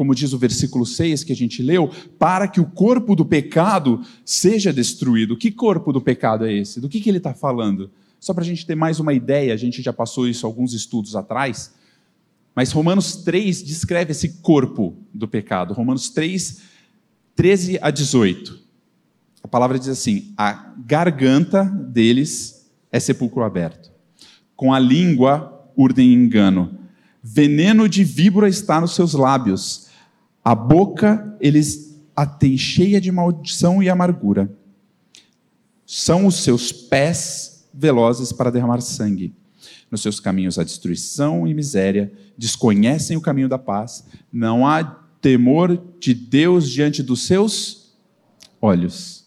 Como 0.00 0.14
diz 0.14 0.32
o 0.32 0.38
versículo 0.38 0.86
6 0.86 1.24
que 1.24 1.32
a 1.34 1.36
gente 1.36 1.62
leu, 1.62 1.90
para 2.18 2.48
que 2.48 2.58
o 2.58 2.64
corpo 2.64 3.14
do 3.14 3.22
pecado 3.22 4.00
seja 4.24 4.72
destruído. 4.72 5.36
Que 5.36 5.50
corpo 5.50 5.92
do 5.92 6.00
pecado 6.00 6.46
é 6.46 6.54
esse? 6.54 6.80
Do 6.80 6.88
que, 6.88 7.02
que 7.02 7.10
ele 7.10 7.18
está 7.18 7.34
falando? 7.34 7.90
Só 8.18 8.32
para 8.32 8.42
a 8.42 8.46
gente 8.46 8.64
ter 8.64 8.74
mais 8.74 8.98
uma 8.98 9.12
ideia, 9.12 9.52
a 9.52 9.58
gente 9.58 9.82
já 9.82 9.92
passou 9.92 10.26
isso 10.26 10.46
alguns 10.46 10.72
estudos 10.72 11.14
atrás, 11.14 11.74
mas 12.54 12.72
Romanos 12.72 13.16
3 13.16 13.62
descreve 13.62 14.12
esse 14.12 14.40
corpo 14.40 14.96
do 15.12 15.28
pecado. 15.28 15.74
Romanos 15.74 16.08
3, 16.08 16.62
13 17.36 17.78
a 17.82 17.90
18. 17.90 18.58
A 19.42 19.48
palavra 19.48 19.78
diz 19.78 19.88
assim: 19.88 20.32
a 20.34 20.72
garganta 20.78 21.64
deles 21.64 22.70
é 22.90 22.98
sepulcro 22.98 23.44
aberto, 23.44 23.92
com 24.56 24.72
a 24.72 24.78
língua 24.78 25.62
urdem 25.76 26.14
engano, 26.14 26.74
veneno 27.22 27.86
de 27.86 28.02
víbora 28.02 28.48
está 28.48 28.80
nos 28.80 28.94
seus 28.94 29.12
lábios, 29.12 29.89
a 30.50 30.54
boca 30.56 31.36
eles 31.40 31.96
a 32.16 32.26
têm 32.26 32.58
cheia 32.58 33.00
de 33.00 33.12
maldição 33.12 33.80
e 33.80 33.88
amargura. 33.88 34.52
São 35.86 36.26
os 36.26 36.42
seus 36.42 36.72
pés 36.72 37.68
velozes 37.72 38.32
para 38.32 38.50
derramar 38.50 38.80
sangue. 38.80 39.32
Nos 39.88 40.02
seus 40.02 40.18
caminhos 40.18 40.58
a 40.58 40.64
destruição 40.64 41.46
e 41.46 41.54
miséria, 41.54 42.12
desconhecem 42.36 43.16
o 43.16 43.20
caminho 43.20 43.48
da 43.48 43.58
paz, 43.58 44.04
não 44.32 44.66
há 44.66 44.82
temor 45.20 45.80
de 46.00 46.12
Deus 46.14 46.68
diante 46.68 47.00
dos 47.00 47.28
seus 47.28 47.96
olhos. 48.60 49.26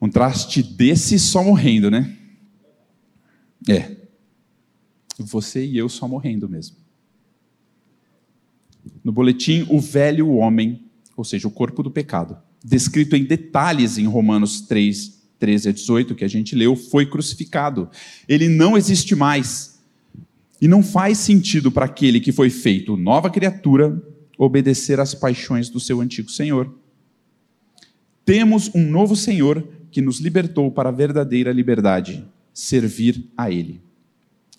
Um 0.00 0.08
traste 0.08 0.62
desse 0.62 1.18
só 1.18 1.42
morrendo, 1.42 1.90
né? 1.90 2.16
É. 3.68 3.96
Você 5.18 5.66
e 5.66 5.76
eu 5.76 5.88
só 5.88 6.06
morrendo 6.06 6.48
mesmo. 6.48 6.83
No 9.04 9.12
boletim, 9.12 9.66
o 9.68 9.78
velho 9.78 10.30
homem, 10.30 10.82
ou 11.14 11.24
seja, 11.24 11.46
o 11.46 11.50
corpo 11.50 11.82
do 11.82 11.90
pecado, 11.90 12.38
descrito 12.64 13.14
em 13.14 13.24
detalhes 13.24 13.98
em 13.98 14.06
Romanos 14.06 14.62
3, 14.62 15.22
13 15.38 15.68
a 15.68 15.72
18, 15.72 16.14
que 16.14 16.24
a 16.24 16.28
gente 16.28 16.56
leu, 16.56 16.74
foi 16.74 17.04
crucificado. 17.04 17.90
Ele 18.26 18.48
não 18.48 18.78
existe 18.78 19.14
mais. 19.14 19.78
E 20.60 20.66
não 20.66 20.82
faz 20.82 21.18
sentido 21.18 21.70
para 21.70 21.84
aquele 21.84 22.18
que 22.18 22.32
foi 22.32 22.48
feito 22.48 22.96
nova 22.96 23.28
criatura 23.28 24.02
obedecer 24.38 24.98
às 24.98 25.14
paixões 25.14 25.68
do 25.68 25.78
seu 25.78 26.00
antigo 26.00 26.30
Senhor. 26.30 26.74
Temos 28.24 28.70
um 28.74 28.88
novo 28.88 29.14
Senhor 29.14 29.66
que 29.90 30.00
nos 30.00 30.18
libertou 30.18 30.70
para 30.70 30.88
a 30.88 30.92
verdadeira 30.92 31.52
liberdade, 31.52 32.24
servir 32.52 33.30
a 33.36 33.50
Ele. 33.50 33.82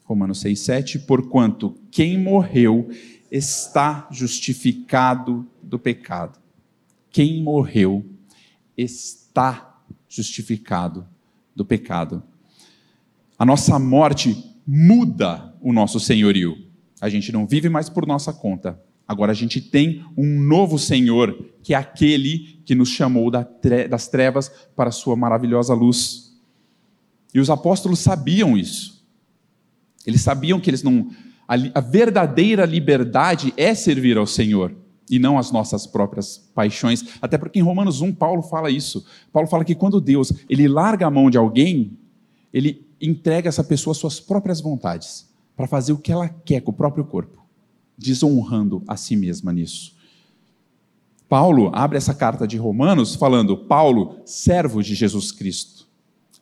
Romanos 0.04 0.43
6,7: 0.43 1.06
Porquanto 1.06 1.76
quem 1.89 2.18
morreu 2.18 2.89
está 3.32 4.07
justificado 4.11 5.47
do 5.61 5.78
pecado. 5.80 6.39
Quem 7.09 7.41
morreu 7.41 8.05
está 8.78 9.82
justificado 10.07 11.07
do 11.55 11.65
pecado. 11.65 12.23
A 13.38 13.45
nossa 13.45 13.78
morte 13.80 14.55
muda 14.65 15.53
o 15.61 15.73
nosso 15.73 15.99
senhorio. 15.99 16.57
A 17.01 17.09
gente 17.09 17.32
não 17.32 17.45
vive 17.45 17.69
mais 17.69 17.89
por 17.89 18.05
nossa 18.05 18.34
conta. 18.34 18.80
Agora 19.07 19.32
a 19.32 19.36
gente 19.36 19.61
tem 19.61 20.03
um 20.17 20.39
novo 20.39 20.80
Senhor, 20.80 21.51
que 21.61 21.73
é 21.73 21.78
aquele 21.78 22.59
que 22.65 22.73
nos 22.73 22.89
chamou 22.89 23.30
das 23.30 24.07
trevas 24.07 24.49
para 24.76 24.89
a 24.89 24.93
sua 24.93 25.15
maravilhosa 25.15 25.73
luz. 25.73 26.36
E 27.34 27.39
os 27.39 27.49
apóstolos 27.49 27.99
sabiam 27.99 28.57
isso. 28.57 29.05
Eles 30.05 30.21
sabiam 30.21 30.59
que 30.59 30.69
eles 30.69 30.82
não. 30.82 31.11
A, 31.48 31.80
verdadeira 31.80 32.66
liberdade 32.66 33.54
é 33.56 33.74
servir 33.76 34.18
ao 34.18 34.26
Senhor 34.26 34.76
e 35.10 35.20
não 35.20 35.38
as 35.38 35.52
nossas 35.52 35.86
próprias 35.86 36.38
paixões. 36.54 37.04
Até 37.22 37.38
porque 37.38 37.60
em 37.60 37.64
Romanos 37.64 38.02
1 38.02 38.14
Paulo 38.14 38.41
fala 38.41 38.72
isso. 38.72 39.06
Paulo 39.32 39.48
fala 39.48 39.64
que 39.64 39.76
quando 39.76 40.02
Deus 40.02 40.34
ele 40.50 40.68
larga 40.68 41.06
a 41.06 41.12
mão 41.12 41.30
de 41.30 41.38
alguém, 41.38 41.98
ele 42.52 42.86
entrega 43.00 43.50
essa 43.50 43.64
pessoa 43.64 43.91
às 43.91 43.98
suas 43.98 44.20
próprias 44.20 44.60
vontades 44.60 45.30
para 45.56 45.68
fazer 45.68 45.93
o 45.93 45.98
que 45.98 46.12
ela 46.12 46.28
quer 46.28 46.62
com 46.62 46.72
o 46.72 46.74
próprio 46.74 47.06
corpo 47.06 47.46
desonrando 47.98 48.84
a 48.88 48.98
si 48.98 49.16
mesma 49.16 49.54
nisso. 49.54 49.96
Paulo 51.28 51.72
abre 51.74 51.98
essa 51.98 52.14
carta 52.14 52.48
de 52.48 52.58
Romanos 52.58 53.16
falando: 53.16 53.58
Paulo, 53.58 54.20
servo 54.26 54.84
de 54.84 54.93
Jesus 54.93 55.32
Cristo. 55.32 55.88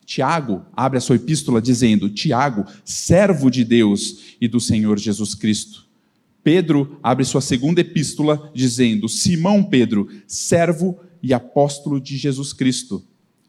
Tiago 0.05 0.65
abre 0.73 0.97
a 0.97 1.01
sua 1.01 1.15
epístola 1.15 1.61
dizendo: 1.61 2.09
Tiago, 2.09 2.65
servo 2.83 3.49
de 3.49 3.63
Deus 3.63 4.35
e 4.39 4.47
do 4.47 4.59
Senhor 4.59 4.99
Jesus 4.99 5.33
Cristo. 5.33 5.87
Pedro 6.43 6.99
abre 7.01 7.23
sua 7.23 7.41
segunda 7.41 7.81
epístola 7.81 8.51
dizendo: 8.53 9.07
Simão 9.07 9.63
Pedro, 9.63 10.07
servo 10.27 10.99
e 11.21 11.33
apóstolo 11.33 11.99
de 11.99 12.17
Jesus 12.17 12.53
Cristo. 12.53 13.03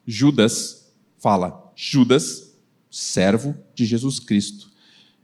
Judas 0.05 0.93
fala: 1.17 1.71
Judas, 1.75 2.55
servo 2.89 3.55
de 3.73 3.85
Jesus 3.85 4.19
Cristo. 4.19 4.71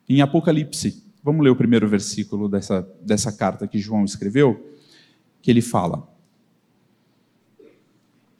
Em 0.10 0.22
Apocalipse, 0.22 1.02
Vamos 1.24 1.44
ler 1.44 1.52
o 1.52 1.56
primeiro 1.56 1.88
versículo 1.88 2.50
dessa, 2.50 2.88
dessa 3.02 3.32
carta 3.32 3.68
que 3.68 3.78
João 3.78 4.04
escreveu, 4.04 4.76
que 5.42 5.52
ele 5.52 5.62
fala: 5.62 6.08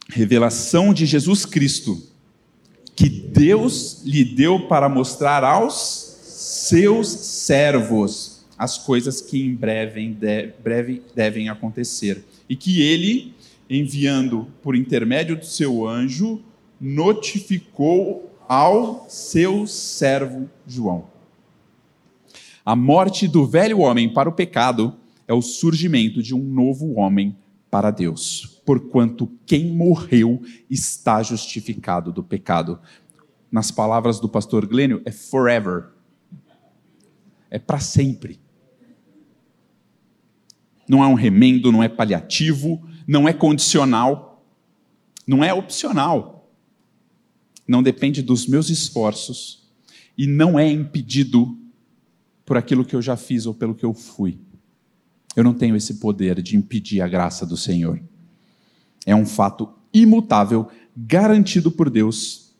Revelação 0.08 0.92
de 0.92 1.06
Jesus 1.06 1.46
Cristo, 1.46 2.11
que 2.94 3.08
Deus 3.08 4.02
lhe 4.04 4.24
deu 4.24 4.66
para 4.68 4.88
mostrar 4.88 5.44
aos 5.44 5.74
seus 6.22 7.08
servos 7.08 8.44
as 8.56 8.78
coisas 8.78 9.20
que 9.20 9.42
em 9.42 9.54
breve, 9.54 10.08
de, 10.08 10.52
breve 10.62 11.02
devem 11.14 11.48
acontecer, 11.48 12.24
e 12.48 12.54
que 12.54 12.80
ele, 12.80 13.34
enviando 13.68 14.46
por 14.62 14.76
intermédio 14.76 15.36
do 15.36 15.44
seu 15.44 15.86
anjo, 15.86 16.40
notificou 16.80 18.30
ao 18.48 19.06
seu 19.08 19.66
servo 19.66 20.48
João. 20.66 21.06
A 22.64 22.76
morte 22.76 23.26
do 23.26 23.46
velho 23.46 23.80
homem 23.80 24.12
para 24.12 24.28
o 24.28 24.32
pecado 24.32 24.94
é 25.26 25.32
o 25.32 25.42
surgimento 25.42 26.22
de 26.22 26.34
um 26.34 26.42
novo 26.42 26.94
homem 26.94 27.34
para 27.70 27.90
Deus, 27.90 28.51
porquanto 28.64 29.30
quem 29.44 29.74
morreu 29.74 30.42
está 30.70 31.22
justificado 31.22 32.12
do 32.12 32.22
pecado. 32.22 32.78
Nas 33.50 33.70
palavras 33.70 34.20
do 34.20 34.28
pastor 34.28 34.66
Glênio, 34.66 35.02
é 35.04 35.10
forever. 35.10 35.90
É 37.50 37.58
para 37.58 37.80
sempre. 37.80 38.40
Não 40.88 41.02
é 41.02 41.06
um 41.06 41.14
remendo, 41.14 41.72
não 41.72 41.82
é 41.82 41.88
paliativo, 41.88 42.82
não 43.06 43.28
é 43.28 43.32
condicional, 43.32 44.44
não 45.26 45.42
é 45.42 45.52
opcional. 45.52 46.50
Não 47.66 47.82
depende 47.82 48.22
dos 48.22 48.46
meus 48.46 48.70
esforços 48.70 49.70
e 50.16 50.26
não 50.26 50.58
é 50.58 50.70
impedido 50.70 51.58
por 52.44 52.56
aquilo 52.56 52.84
que 52.84 52.94
eu 52.94 53.02
já 53.02 53.16
fiz 53.16 53.46
ou 53.46 53.54
pelo 53.54 53.74
que 53.74 53.84
eu 53.84 53.94
fui. 53.94 54.38
Eu 55.34 55.44
não 55.44 55.54
tenho 55.54 55.76
esse 55.76 55.94
poder 55.94 56.42
de 56.42 56.56
impedir 56.56 57.00
a 57.00 57.08
graça 57.08 57.46
do 57.46 57.56
Senhor. 57.56 58.02
É 59.04 59.14
um 59.14 59.26
fato 59.26 59.68
imutável, 59.92 60.68
garantido 60.96 61.70
por 61.70 61.90
Deus, 61.90 62.54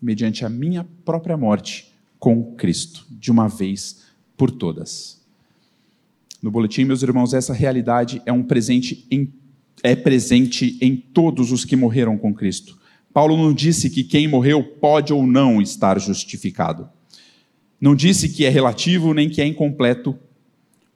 mediante 0.00 0.44
a 0.44 0.48
minha 0.48 0.86
própria 1.04 1.36
morte 1.36 1.92
com 2.18 2.54
Cristo, 2.54 3.06
de 3.10 3.30
uma 3.30 3.48
vez 3.48 4.02
por 4.36 4.50
todas. 4.50 5.20
No 6.42 6.50
boletim, 6.50 6.84
meus 6.84 7.02
irmãos, 7.02 7.32
essa 7.34 7.52
realidade 7.52 8.22
é 8.26 8.32
um 8.32 8.42
presente 8.42 9.06
em, 9.10 9.32
é 9.82 9.96
presente 9.96 10.78
em 10.80 10.96
todos 10.96 11.50
os 11.50 11.64
que 11.64 11.76
morreram 11.76 12.16
com 12.18 12.34
Cristo. 12.34 12.78
Paulo 13.12 13.36
não 13.36 13.52
disse 13.52 13.88
que 13.88 14.04
quem 14.04 14.28
morreu 14.28 14.62
pode 14.62 15.12
ou 15.12 15.26
não 15.26 15.60
estar 15.62 15.98
justificado. 15.98 16.88
Não 17.80 17.94
disse 17.94 18.28
que 18.28 18.44
é 18.44 18.48
relativo 18.48 19.14
nem 19.14 19.28
que 19.28 19.40
é 19.40 19.46
incompleto. 19.46 20.18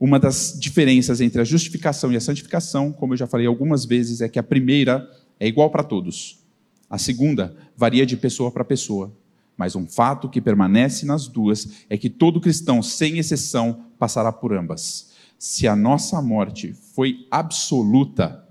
Uma 0.00 0.18
das 0.18 0.56
diferenças 0.58 1.20
entre 1.20 1.42
a 1.42 1.44
justificação 1.44 2.10
e 2.10 2.16
a 2.16 2.20
santificação, 2.20 2.90
como 2.90 3.12
eu 3.12 3.18
já 3.18 3.26
falei 3.26 3.46
algumas 3.46 3.84
vezes, 3.84 4.22
é 4.22 4.28
que 4.30 4.38
a 4.38 4.42
primeira 4.42 5.06
é 5.38 5.46
igual 5.46 5.68
para 5.68 5.84
todos. 5.84 6.42
A 6.88 6.96
segunda 6.96 7.54
varia 7.76 8.06
de 8.06 8.16
pessoa 8.16 8.50
para 8.50 8.64
pessoa. 8.64 9.14
Mas 9.58 9.76
um 9.76 9.86
fato 9.86 10.26
que 10.26 10.40
permanece 10.40 11.04
nas 11.04 11.28
duas 11.28 11.84
é 11.90 11.98
que 11.98 12.08
todo 12.08 12.40
cristão, 12.40 12.82
sem 12.82 13.18
exceção, 13.18 13.84
passará 13.98 14.32
por 14.32 14.54
ambas. 14.54 15.10
Se 15.38 15.68
a 15.68 15.76
nossa 15.76 16.22
morte 16.22 16.72
foi 16.72 17.26
absoluta, 17.30 18.48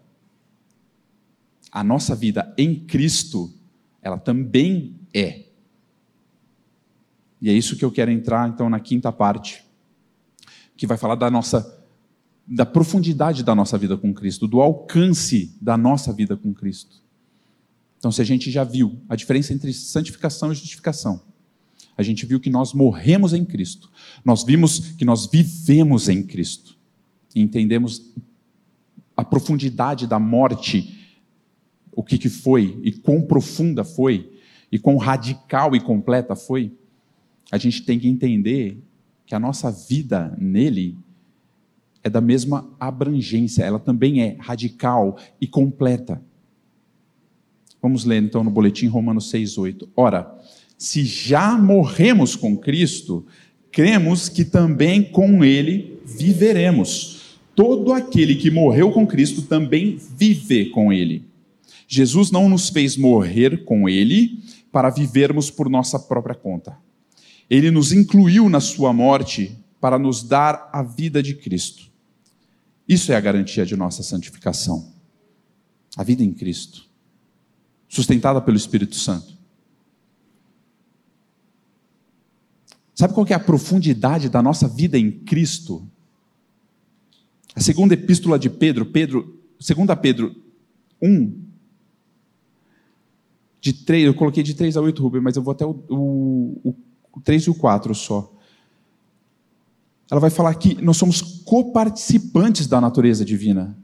a 1.72 1.84
nossa 1.84 2.16
vida 2.16 2.54
em 2.60 2.76
Cristo, 2.76 3.52
ela 4.04 4.20
também 4.20 4.96
é. 5.12 5.46
E 7.42 7.50
é 7.50 7.54
isso 7.54 7.76
que 7.76 7.84
eu 7.84 7.92
quero 7.92 8.12
entrar 8.12 8.48
então 8.48 8.70
na 8.70 8.80
quinta 8.80 9.12
parte, 9.12 9.64
que 10.80 10.88
vai 10.88 10.98
falar 10.98 11.16
da 11.16 11.30
nossa 11.30 11.78
da 12.48 12.66
profundidade 12.66 13.44
da 13.44 13.54
nossa 13.54 13.78
vida 13.78 13.98
com 13.98 14.12
Cristo, 14.14 14.48
do 14.48 14.62
alcance 14.62 15.56
da 15.62 15.78
nossa 15.78 16.12
vida 16.12 16.36
com 16.36 16.52
Cristo. 16.52 17.04
Então, 17.98 18.12
se 18.12 18.22
a 18.22 18.24
gente 18.24 18.50
já 18.50 18.64
viu 18.64 19.00
a 19.08 19.16
diferença 19.16 19.54
entre 19.54 19.72
santificação 19.74 20.52
e 20.52 20.56
justificação, 20.56 21.22
a 21.98 22.02
gente 22.02 22.26
viu 22.26 22.40
que 22.40 22.50
nós 22.50 22.74
morremos 22.74 23.34
em 23.34 23.44
Cristo, 23.44 23.92
nós 24.24 24.44
vimos 24.44 24.80
que 24.80 25.04
nós 25.04 25.28
vivemos 25.28 26.08
em 26.08 26.24
Cristo, 26.24 26.78
e 27.36 27.42
entendemos 27.42 28.14
a 29.18 29.24
profundidade 29.24 30.08
da 30.08 30.18
morte 30.18 30.98
o 31.92 32.02
que, 32.02 32.18
que 32.18 32.30
foi 32.30 32.80
e 32.84 32.94
quão 32.94 33.22
profunda 33.22 33.84
foi 33.84 34.32
e 34.72 34.80
quão 34.80 34.96
radical 34.96 35.76
e 35.76 35.82
completa 35.82 36.38
foi, 36.38 36.72
a 37.52 37.58
gente 37.58 37.84
tem 37.84 38.00
que 38.00 38.08
entender 38.08 38.82
que 39.30 39.36
a 39.36 39.40
nossa 39.40 39.72
vida 39.72 40.36
nele 40.40 40.98
é 42.04 42.10
da 42.10 42.20
mesma 42.20 42.68
abrangência, 42.80 43.64
ela 43.64 43.78
também 43.78 44.24
é 44.24 44.36
radical 44.40 45.20
e 45.40 45.46
completa. 45.46 46.20
Vamos 47.80 48.06
ler 48.06 48.24
então 48.24 48.44
no 48.44 48.50
boletim 48.50 48.88
Romanos 48.88 49.30
6:8. 49.32 49.88
Ora, 49.96 50.36
se 50.80 51.06
já 51.06 51.56
morremos 51.56 52.36
com 52.36 52.58
Cristo, 52.58 53.24
cremos 53.72 54.30
que 54.30 54.44
também 54.44 55.04
com 55.04 55.46
ele 55.46 56.02
viveremos. 56.04 57.38
Todo 57.56 57.94
aquele 57.94 58.34
que 58.34 58.50
morreu 58.50 58.92
com 58.92 59.06
Cristo 59.06 59.44
também 59.44 60.00
vive 60.18 60.72
com 60.72 60.92
ele. 60.92 61.24
Jesus 61.88 62.32
não 62.32 62.50
nos 62.50 62.70
fez 62.70 62.98
morrer 62.98 63.64
com 63.64 63.88
Ele 63.88 64.40
para 64.72 64.90
vivermos 64.90 65.50
por 65.52 65.70
nossa 65.70 66.00
própria 66.00 66.36
conta. 66.36 66.78
Ele 67.50 67.72
nos 67.72 67.92
incluiu 67.92 68.48
na 68.50 68.60
Sua 68.60 68.94
morte 68.94 69.58
para 69.82 69.98
nos 69.98 70.24
dar 70.24 70.70
a 70.72 70.84
vida 70.84 71.24
de 71.24 71.34
Cristo. 71.34 71.90
Isso 72.88 73.12
é 73.12 73.16
a 73.16 73.22
garantia 73.22 73.66
de 73.66 73.76
nossa 73.76 74.04
santificação. 74.04 74.94
A 75.98 76.04
vida 76.04 76.24
em 76.24 76.32
Cristo, 76.32 76.86
sustentada 77.88 78.40
pelo 78.42 78.58
Espírito 78.58 78.96
Santo. 78.96 79.38
Sabe 82.94 83.14
qual 83.14 83.26
é 83.30 83.34
a 83.34 83.40
profundidade 83.40 84.28
da 84.28 84.42
nossa 84.42 84.68
vida 84.68 84.98
em 84.98 85.10
Cristo? 85.10 85.90
A 87.56 87.62
segunda 87.62 87.94
epístola 87.94 88.38
de 88.38 88.50
Pedro, 88.50 88.86
Pedro, 88.86 89.40
segunda 89.60 89.96
Pedro 89.96 90.36
1, 91.02 91.50
de 93.62 93.74
3, 93.74 94.06
eu 94.06 94.14
coloquei 94.14 94.44
de 94.44 94.54
3 94.54 94.78
a 94.78 94.82
8, 94.82 95.02
Rubem, 95.02 95.22
mas 95.22 95.36
eu 95.36 95.44
vou 95.44 95.52
até 95.52 95.66
o, 95.66 95.72
o, 95.90 96.62
o 96.70 96.76
3 97.24 97.44
e 97.44 97.50
o 97.50 97.56
4 97.56 97.94
só. 97.96 98.34
Ela 100.12 100.20
vai 100.20 100.30
falar 100.30 100.54
que 100.56 100.82
nós 100.82 100.98
somos 100.98 101.22
coparticipantes 101.22 102.68
da 102.68 102.82
natureza 102.82 103.24
divina. 103.24 103.78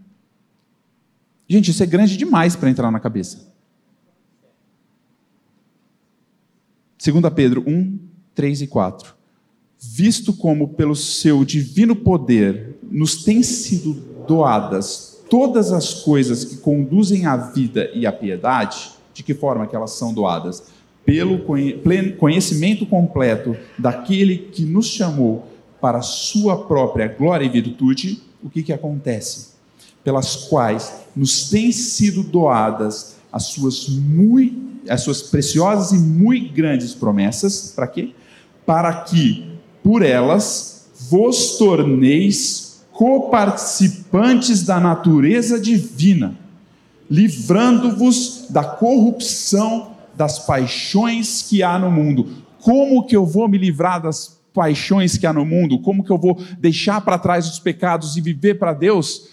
Gente, 1.47 1.71
isso 1.71 1.83
é 1.83 1.85
grande 1.85 2.17
demais 2.17 2.55
para 2.55 2.69
entrar 2.69 2.89
na 2.89 2.99
cabeça. 2.99 3.53
2 7.03 7.33
Pedro 7.33 7.63
1, 7.67 7.99
3 8.33 8.61
e 8.61 8.67
4. 8.67 9.13
Visto 9.79 10.33
como 10.33 10.69
pelo 10.69 10.95
seu 10.95 11.45
divino 11.45 11.95
poder 11.95 12.79
nos 12.83 13.23
têm 13.23 13.43
sido 13.43 13.93
doadas 14.27 15.15
todas 15.29 15.71
as 15.71 15.93
coisas 15.93 16.45
que 16.45 16.57
conduzem 16.57 17.25
à 17.25 17.35
vida 17.35 17.89
e 17.93 18.05
à 18.05 18.11
piedade, 18.11 18.91
de 19.13 19.23
que 19.23 19.33
forma 19.33 19.67
que 19.67 19.75
elas 19.75 19.91
são 19.91 20.13
doadas? 20.13 20.63
Pelo 21.05 21.39
conhecimento 22.17 22.85
completo 22.85 23.55
daquele 23.77 24.37
que 24.37 24.63
nos 24.63 24.87
chamou 24.87 25.47
para 25.79 25.99
a 25.99 26.01
sua 26.01 26.65
própria 26.65 27.07
glória 27.07 27.45
e 27.45 27.49
virtude, 27.49 28.23
o 28.43 28.49
que, 28.49 28.63
que 28.63 28.73
acontece? 28.73 29.49
Pelas 30.03 30.35
quais 30.35 30.91
nos 31.15 31.49
têm 31.49 31.71
sido 31.71 32.23
doadas 32.23 33.17
as 33.31 33.43
suas, 33.45 33.87
muito, 33.87 34.89
as 34.89 35.01
suas 35.01 35.21
preciosas 35.21 35.91
e 35.91 36.01
muito 36.01 36.53
grandes 36.53 36.95
promessas, 36.95 37.73
para 37.75 37.87
quê? 37.87 38.11
Para 38.65 38.93
que, 39.03 39.45
por 39.83 40.01
elas, 40.01 40.89
vos 41.09 41.57
torneis 41.57 42.83
coparticipantes 42.91 44.63
da 44.63 44.79
natureza 44.79 45.59
divina 45.59 46.35
livrando-vos 47.09 48.45
da 48.49 48.63
corrupção 48.63 49.94
das 50.15 50.39
paixões 50.39 51.41
que 51.41 51.61
há 51.61 51.77
no 51.77 51.91
mundo. 51.91 52.43
Como 52.61 53.05
que 53.05 53.15
eu 53.15 53.25
vou 53.25 53.47
me 53.47 53.57
livrar 53.57 54.01
das 54.01 54.39
paixões 54.53 55.17
que 55.17 55.27
há 55.27 55.33
no 55.33 55.45
mundo? 55.45 55.79
Como 55.79 56.03
que 56.03 56.11
eu 56.11 56.17
vou 56.17 56.41
deixar 56.59 57.01
para 57.01 57.19
trás 57.19 57.47
os 57.47 57.59
pecados 57.59 58.15
e 58.15 58.21
viver 58.21 58.55
para 58.55 58.73
Deus? 58.73 59.27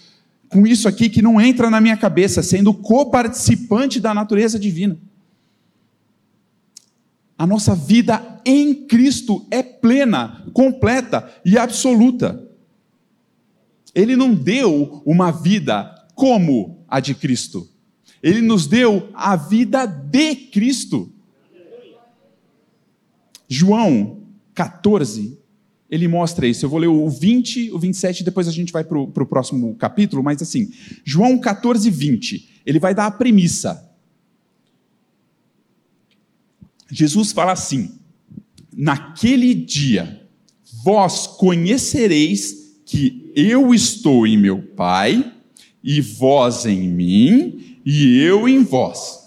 Com 0.49 0.67
isso 0.67 0.87
aqui 0.87 1.09
que 1.09 1.21
não 1.21 1.41
entra 1.41 1.69
na 1.69 1.81
minha 1.81 1.97
cabeça, 1.97 2.43
sendo 2.43 2.73
coparticipante 2.73 3.99
da 3.99 4.13
natureza 4.13 4.59
divina. 4.59 4.97
A 7.37 7.47
nossa 7.47 7.73
vida 7.73 8.41
em 8.45 8.85
Cristo 8.85 9.45
é 9.49 9.63
plena, 9.63 10.45
completa 10.53 11.27
e 11.43 11.57
absoluta. 11.57 12.41
Ele 13.95 14.15
não 14.15 14.33
deu 14.33 15.01
uma 15.05 15.31
vida 15.31 15.93
como 16.13 16.85
a 16.87 16.99
de 16.99 17.15
Cristo. 17.15 17.72
Ele 18.23 18.41
nos 18.41 18.65
deu 18.65 19.09
a 19.13 19.35
vida 19.35 19.85
de 19.85 20.35
Cristo. 20.35 21.11
João 23.49 24.23
14, 24.53 25.37
ele 25.89 26.07
mostra 26.07 26.47
isso. 26.47 26.65
Eu 26.65 26.69
vou 26.69 26.79
ler 26.79 26.87
o 26.87 27.09
20, 27.09 27.71
o 27.71 27.77
27, 27.77 28.23
depois 28.23 28.47
a 28.47 28.51
gente 28.51 28.71
vai 28.71 28.85
para 28.85 28.97
o 28.97 29.25
próximo 29.25 29.75
capítulo, 29.75 30.23
mas 30.23 30.41
assim, 30.41 30.71
João 31.03 31.37
14, 31.37 31.89
20, 31.89 32.61
ele 32.65 32.79
vai 32.79 32.95
dar 32.95 33.07
a 33.07 33.11
premissa. 33.11 33.91
Jesus 36.89 37.33
fala 37.33 37.51
assim: 37.51 37.91
Naquele 38.71 39.53
dia, 39.53 40.25
vós 40.83 41.27
conhecereis 41.27 42.79
que 42.85 43.31
eu 43.35 43.73
estou 43.73 44.25
em 44.25 44.37
meu 44.37 44.61
Pai, 44.61 45.33
e 45.83 45.99
vós 45.99 46.65
em 46.65 46.87
mim, 46.87 47.72
e 47.85 48.19
eu 48.19 48.47
em 48.47 48.63
vós. 48.63 49.23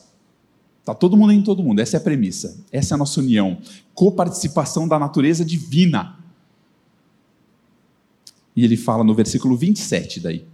Está 0.80 0.94
todo 0.94 1.16
mundo 1.16 1.32
em 1.32 1.42
todo 1.42 1.62
mundo, 1.62 1.80
essa 1.80 1.96
é 1.96 1.98
a 1.98 2.02
premissa, 2.02 2.64
essa 2.70 2.94
é 2.94 2.96
a 2.96 2.98
nossa 2.98 3.20
união, 3.20 3.58
coparticipação 3.92 4.86
da 4.86 4.98
natureza 4.98 5.44
divina. 5.44 6.16
E 8.54 8.64
ele 8.64 8.76
fala 8.76 9.02
no 9.02 9.14
versículo 9.14 9.56
27 9.56 10.20
daí: 10.20 10.44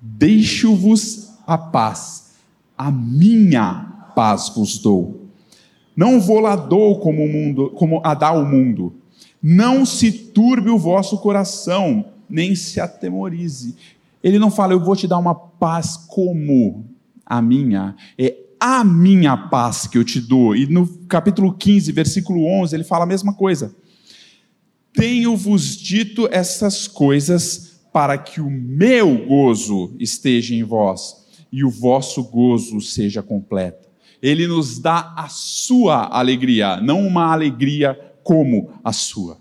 Deixo-vos 0.00 1.30
a 1.46 1.56
paz, 1.56 2.32
a 2.76 2.90
minha 2.90 4.10
paz 4.16 4.48
vos 4.48 4.78
dou. 4.78 5.28
Não 5.96 6.20
vou 6.20 6.40
lá 6.40 6.56
dou 6.56 6.98
como, 6.98 7.24
o 7.24 7.28
mundo, 7.28 7.70
como 7.70 8.00
a 8.04 8.14
dá 8.14 8.32
o 8.32 8.44
mundo. 8.44 8.94
Não 9.42 9.84
se 9.84 10.10
turbe 10.10 10.70
o 10.70 10.78
vosso 10.78 11.18
coração, 11.18 12.06
nem 12.28 12.54
se 12.54 12.80
atemorize. 12.80 13.76
Ele 14.22 14.38
não 14.38 14.50
fala, 14.50 14.72
eu 14.72 14.80
vou 14.80 14.94
te 14.94 15.08
dar 15.08 15.18
uma 15.18 15.34
paz 15.34 15.96
como 15.96 16.86
a 17.26 17.42
minha. 17.42 17.96
É 18.16 18.36
a 18.60 18.84
minha 18.84 19.36
paz 19.36 19.86
que 19.86 19.98
eu 19.98 20.04
te 20.04 20.20
dou. 20.20 20.54
E 20.54 20.66
no 20.66 20.86
capítulo 21.08 21.52
15, 21.52 21.90
versículo 21.90 22.44
11, 22.44 22.76
ele 22.76 22.84
fala 22.84 23.04
a 23.04 23.08
mesma 23.08 23.34
coisa. 23.34 23.74
Tenho-vos 24.92 25.76
dito 25.76 26.28
essas 26.30 26.86
coisas 26.86 27.80
para 27.92 28.16
que 28.16 28.40
o 28.40 28.48
meu 28.48 29.26
gozo 29.26 29.94
esteja 29.98 30.54
em 30.54 30.62
vós 30.62 31.26
e 31.50 31.64
o 31.64 31.70
vosso 31.70 32.22
gozo 32.22 32.80
seja 32.80 33.22
completo. 33.22 33.88
Ele 34.22 34.46
nos 34.46 34.78
dá 34.78 35.12
a 35.16 35.28
sua 35.28 36.06
alegria, 36.16 36.80
não 36.80 37.04
uma 37.04 37.32
alegria 37.32 37.98
como 38.22 38.70
a 38.84 38.92
sua. 38.92 39.38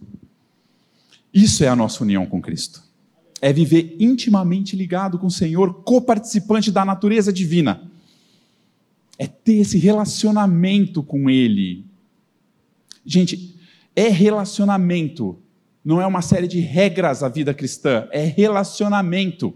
Isso 1.31 1.63
é 1.63 1.67
a 1.67 1.75
nossa 1.75 2.03
união 2.03 2.25
com 2.25 2.41
Cristo 2.41 2.90
é 3.41 3.51
viver 3.51 3.97
intimamente 3.99 4.75
ligado 4.75 5.17
com 5.17 5.25
o 5.25 5.31
Senhor, 5.31 5.81
coparticipante 5.83 6.71
da 6.71 6.85
natureza 6.85 7.33
divina. 7.33 7.91
É 9.17 9.25
ter 9.25 9.55
esse 9.55 9.79
relacionamento 9.79 11.01
com 11.01 11.27
Ele. 11.27 11.83
Gente, 13.03 13.59
é 13.95 14.07
relacionamento. 14.07 15.39
Não 15.83 15.99
é 15.99 16.05
uma 16.05 16.21
série 16.21 16.47
de 16.47 16.59
regras 16.59 17.23
a 17.23 17.29
vida 17.29 17.51
cristã, 17.51 18.07
é 18.11 18.23
relacionamento. 18.23 19.53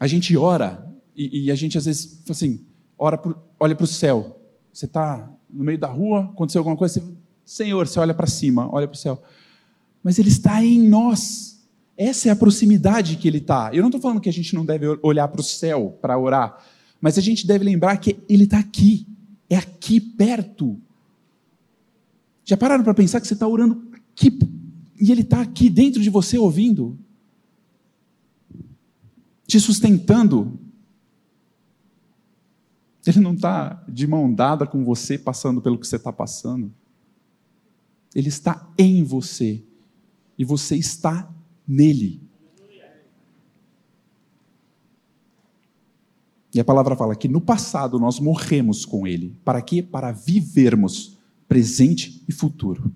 A 0.00 0.08
gente 0.08 0.36
ora 0.36 0.84
e, 1.16 1.44
e 1.44 1.50
a 1.52 1.54
gente 1.54 1.78
às 1.78 1.84
vezes 1.84 2.20
assim, 2.28 2.64
ora 2.98 3.16
pro, 3.16 3.38
olha 3.60 3.76
para 3.76 3.84
o 3.84 3.86
céu. 3.86 4.40
Você 4.72 4.86
está 4.86 5.30
no 5.48 5.64
meio 5.64 5.78
da 5.78 5.86
rua, 5.86 6.24
aconteceu 6.24 6.60
alguma 6.60 6.76
coisa, 6.76 7.00
você, 7.00 7.06
Senhor, 7.44 7.86
você 7.86 7.98
olha 8.00 8.12
para 8.12 8.26
cima, 8.26 8.68
olha 8.72 8.86
para 8.86 8.94
o 8.94 8.98
céu. 8.98 9.22
Mas 10.02 10.18
Ele 10.18 10.28
está 10.28 10.64
em 10.64 10.88
nós. 10.88 11.66
Essa 11.96 12.28
é 12.28 12.32
a 12.32 12.36
proximidade 12.36 13.16
que 13.16 13.26
Ele 13.26 13.38
está. 13.38 13.70
Eu 13.72 13.82
não 13.82 13.88
estou 13.88 14.00
falando 14.00 14.20
que 14.20 14.28
a 14.28 14.32
gente 14.32 14.54
não 14.54 14.64
deve 14.64 14.86
olhar 15.02 15.26
para 15.28 15.40
o 15.40 15.44
céu 15.44 15.98
para 16.00 16.18
orar, 16.18 16.64
mas 17.00 17.18
a 17.18 17.20
gente 17.20 17.46
deve 17.46 17.64
lembrar 17.64 17.96
que 17.96 18.16
Ele 18.28 18.44
está 18.44 18.58
aqui, 18.58 19.06
é 19.50 19.56
aqui 19.56 20.00
perto. 20.00 20.80
Já 22.44 22.56
pararam 22.56 22.84
para 22.84 22.94
pensar 22.94 23.20
que 23.20 23.26
você 23.26 23.34
está 23.34 23.46
orando 23.46 23.88
aqui, 23.92 24.38
e 25.00 25.10
Ele 25.12 25.22
está 25.22 25.40
aqui 25.40 25.68
dentro 25.68 26.00
de 26.00 26.08
você 26.08 26.38
ouvindo? 26.38 26.98
Te 29.46 29.58
sustentando. 29.58 30.58
Ele 33.04 33.20
não 33.20 33.34
está 33.34 33.82
de 33.88 34.06
mão 34.06 34.32
dada 34.32 34.66
com 34.66 34.84
você, 34.84 35.18
passando 35.18 35.60
pelo 35.60 35.78
que 35.78 35.86
você 35.86 35.96
está 35.96 36.12
passando. 36.12 36.72
Ele 38.14 38.28
está 38.28 38.68
em 38.78 39.02
você. 39.02 39.62
E 40.38 40.44
você 40.44 40.76
está 40.76 41.28
nele. 41.66 42.20
E 46.54 46.60
a 46.60 46.64
palavra 46.64 46.96
fala 46.96 47.14
que 47.14 47.28
no 47.28 47.40
passado 47.40 47.98
nós 47.98 48.18
morremos 48.18 48.84
com 48.84 49.06
ele. 49.06 49.36
Para 49.44 49.60
quê? 49.60 49.82
Para 49.82 50.12
vivermos 50.12 51.18
presente 51.46 52.22
e 52.28 52.32
futuro. 52.32 52.92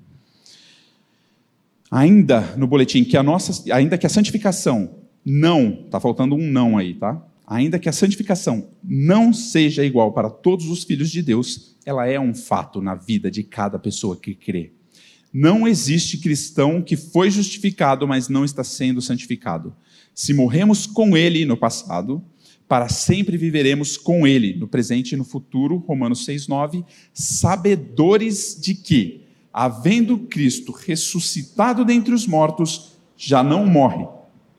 Ainda 1.90 2.56
no 2.56 2.66
boletim 2.66 3.04
que 3.04 3.16
a 3.16 3.22
nossa, 3.22 3.70
ainda 3.72 3.98
que 3.98 4.06
a 4.06 4.10
santificação 4.10 4.98
não, 5.24 5.84
tá 5.90 6.00
faltando 6.00 6.34
um 6.34 6.50
não 6.50 6.78
aí, 6.78 6.94
tá? 6.94 7.24
Ainda 7.46 7.78
que 7.78 7.88
a 7.88 7.92
santificação 7.92 8.70
não 8.82 9.32
seja 9.32 9.84
igual 9.84 10.12
para 10.12 10.30
todos 10.30 10.66
os 10.70 10.84
filhos 10.84 11.10
de 11.10 11.22
Deus, 11.22 11.76
ela 11.84 12.06
é 12.06 12.18
um 12.18 12.34
fato 12.34 12.80
na 12.80 12.94
vida 12.94 13.30
de 13.30 13.42
cada 13.42 13.78
pessoa 13.78 14.16
que 14.16 14.34
crê. 14.34 14.72
Não 15.32 15.66
existe 15.66 16.18
cristão 16.18 16.82
que 16.82 16.96
foi 16.96 17.30
justificado, 17.30 18.06
mas 18.06 18.28
não 18.28 18.44
está 18.44 18.62
sendo 18.62 19.00
santificado. 19.00 19.74
Se 20.14 20.34
morremos 20.34 20.86
com 20.86 21.16
ele 21.16 21.46
no 21.46 21.56
passado, 21.56 22.22
para 22.68 22.88
sempre 22.88 23.36
viveremos 23.36 23.96
com 23.96 24.26
ele, 24.26 24.54
no 24.54 24.68
presente 24.68 25.12
e 25.12 25.16
no 25.16 25.24
futuro, 25.24 25.76
Romanos 25.76 26.26
6,9, 26.26 26.84
sabedores 27.12 28.58
de 28.60 28.74
que, 28.74 29.22
havendo 29.52 30.18
Cristo 30.18 30.72
ressuscitado 30.72 31.84
dentre 31.84 32.12
os 32.12 32.26
mortos, 32.26 32.92
já 33.16 33.42
não 33.42 33.66
morre. 33.66 34.06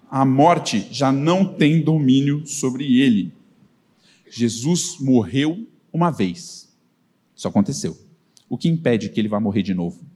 A 0.10 0.26
morte 0.26 0.88
já 0.92 1.12
não 1.12 1.46
tem 1.46 1.82
domínio 1.82 2.46
sobre 2.46 3.00
ele. 3.00 3.32
Jesus 4.30 4.98
morreu 5.00 5.68
uma 5.92 6.10
vez. 6.10 6.70
Isso 7.36 7.48
aconteceu. 7.48 7.98
O 8.50 8.58
que 8.58 8.70
impede 8.70 9.10
que 9.10 9.20
ele 9.20 9.28
vá 9.28 9.40
morrer 9.40 9.64
de 9.64 9.74
novo? 9.74 10.13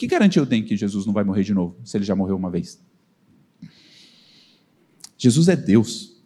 Que 0.00 0.06
garantia 0.06 0.40
eu 0.40 0.46
tenho 0.46 0.64
que 0.64 0.78
Jesus 0.78 1.04
não 1.04 1.12
vai 1.12 1.24
morrer 1.24 1.42
de 1.42 1.52
novo, 1.52 1.76
se 1.84 1.94
ele 1.94 2.06
já 2.06 2.16
morreu 2.16 2.34
uma 2.34 2.50
vez? 2.50 2.82
Jesus 5.18 5.46
é 5.46 5.54
Deus. 5.54 6.24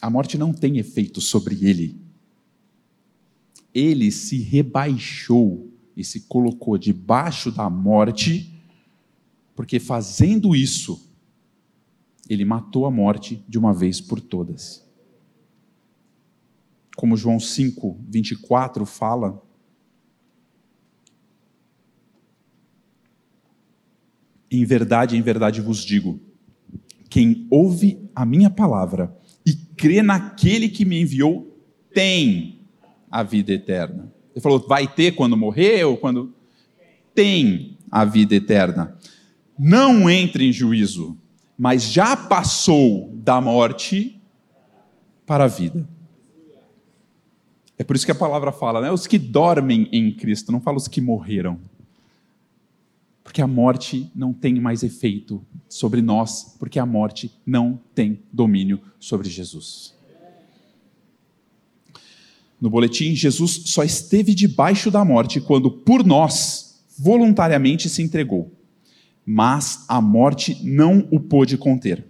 A 0.00 0.08
morte 0.08 0.38
não 0.38 0.52
tem 0.52 0.78
efeito 0.78 1.20
sobre 1.20 1.66
ele. 1.66 2.00
Ele 3.74 4.12
se 4.12 4.38
rebaixou 4.38 5.72
e 5.96 6.04
se 6.04 6.20
colocou 6.28 6.78
debaixo 6.78 7.50
da 7.50 7.68
morte, 7.68 8.62
porque 9.56 9.80
fazendo 9.80 10.54
isso, 10.54 11.12
ele 12.30 12.44
matou 12.44 12.86
a 12.86 12.92
morte 12.92 13.44
de 13.48 13.58
uma 13.58 13.74
vez 13.74 14.00
por 14.00 14.20
todas. 14.20 14.88
Como 16.94 17.16
João 17.16 17.40
5, 17.40 18.04
24 18.08 18.86
fala, 18.86 19.44
em 24.60 24.64
verdade, 24.64 25.16
em 25.16 25.22
verdade 25.22 25.60
vos 25.60 25.84
digo: 25.84 26.20
quem 27.08 27.46
ouve 27.50 27.98
a 28.14 28.24
minha 28.24 28.50
palavra 28.50 29.16
e 29.46 29.54
crê 29.54 30.02
naquele 30.02 30.68
que 30.68 30.84
me 30.84 31.00
enviou, 31.00 31.58
tem 31.92 32.60
a 33.10 33.22
vida 33.22 33.52
eterna. 33.52 34.12
Ele 34.34 34.40
falou, 34.40 34.58
vai 34.66 34.88
ter 34.88 35.12
quando 35.12 35.36
morrer 35.36 35.84
ou 35.84 35.96
quando. 35.96 36.34
Tem 37.14 37.78
a 37.90 38.04
vida 38.04 38.34
eterna. 38.34 38.98
Não 39.56 40.10
entre 40.10 40.48
em 40.48 40.52
juízo, 40.52 41.16
mas 41.56 41.84
já 41.84 42.16
passou 42.16 43.12
da 43.14 43.40
morte 43.40 44.20
para 45.24 45.44
a 45.44 45.48
vida. 45.48 45.88
É 47.78 47.84
por 47.84 47.94
isso 47.94 48.04
que 48.04 48.12
a 48.12 48.16
palavra 48.16 48.50
fala, 48.50 48.80
né? 48.80 48.90
Os 48.90 49.06
que 49.06 49.18
dormem 49.18 49.88
em 49.92 50.12
Cristo, 50.12 50.50
não 50.50 50.60
fala 50.60 50.76
os 50.76 50.88
que 50.88 51.00
morreram. 51.00 51.60
Porque 53.24 53.40
a 53.40 53.46
morte 53.46 54.10
não 54.14 54.34
tem 54.34 54.60
mais 54.60 54.82
efeito 54.82 55.44
sobre 55.68 56.02
nós, 56.02 56.54
porque 56.58 56.78
a 56.78 56.84
morte 56.84 57.32
não 57.44 57.80
tem 57.94 58.22
domínio 58.30 58.80
sobre 59.00 59.28
Jesus. 59.30 59.94
No 62.60 62.70
boletim, 62.70 63.14
Jesus 63.14 63.62
só 63.66 63.82
esteve 63.82 64.34
debaixo 64.34 64.90
da 64.90 65.04
morte 65.04 65.40
quando, 65.40 65.70
por 65.70 66.04
nós, 66.04 66.84
voluntariamente 66.98 67.88
se 67.88 68.02
entregou. 68.02 68.52
Mas 69.26 69.84
a 69.88 70.00
morte 70.00 70.62
não 70.62 71.08
o 71.10 71.18
pôde 71.18 71.56
conter. 71.56 72.06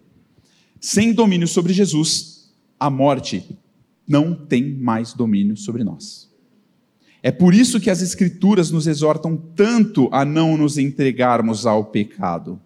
Sem 0.80 1.12
domínio 1.12 1.48
sobre 1.48 1.72
Jesus, 1.72 2.52
a 2.78 2.90
morte 2.90 3.56
não 4.06 4.34
tem 4.34 4.74
mais 4.74 5.14
domínio 5.14 5.56
sobre 5.56 5.82
nós. 5.84 6.33
É 7.26 7.32
por 7.32 7.54
isso 7.54 7.80
que 7.80 7.88
as 7.88 8.02
Escrituras 8.02 8.70
nos 8.70 8.86
exortam 8.86 9.34
tanto 9.34 10.10
a 10.12 10.26
não 10.26 10.58
nos 10.58 10.76
entregarmos 10.76 11.64
ao 11.64 11.86
pecado. 11.86 12.60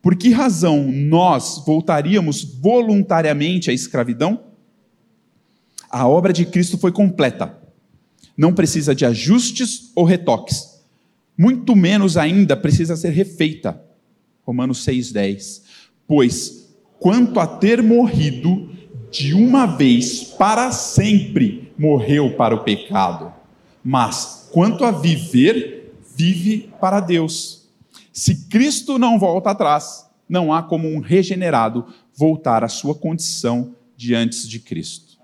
Por 0.00 0.16
que 0.16 0.30
razão 0.30 0.90
nós 0.90 1.62
voltaríamos 1.66 2.42
voluntariamente 2.42 3.70
à 3.70 3.74
escravidão? 3.74 4.44
A 5.90 6.08
obra 6.08 6.32
de 6.32 6.46
Cristo 6.46 6.78
foi 6.78 6.90
completa. 6.90 7.54
Não 8.34 8.54
precisa 8.54 8.94
de 8.94 9.04
ajustes 9.04 9.92
ou 9.94 10.06
retoques. 10.06 10.80
Muito 11.36 11.76
menos 11.76 12.16
ainda 12.16 12.56
precisa 12.56 12.96
ser 12.96 13.10
refeita. 13.10 13.78
Romanos 14.42 14.86
6,10. 14.86 15.64
Pois, 16.06 16.74
quanto 16.98 17.38
a 17.38 17.46
ter 17.46 17.82
morrido 17.82 18.70
de 19.10 19.34
uma 19.34 19.66
vez 19.66 20.24
para 20.24 20.72
sempre, 20.72 21.70
morreu 21.76 22.34
para 22.34 22.54
o 22.54 22.64
pecado 22.64 23.41
mas 23.82 24.48
quanto 24.52 24.84
a 24.84 24.90
viver, 24.90 25.94
vive 26.16 26.70
para 26.80 27.00
Deus. 27.00 27.68
Se 28.12 28.46
Cristo 28.48 28.98
não 28.98 29.18
volta 29.18 29.50
atrás, 29.50 30.06
não 30.28 30.52
há 30.52 30.62
como 30.62 30.88
um 30.88 31.00
regenerado 31.00 31.86
voltar 32.14 32.62
à 32.62 32.68
sua 32.68 32.94
condição 32.94 33.74
de 33.96 34.14
antes 34.14 34.48
de 34.48 34.58
Cristo. 34.58 35.18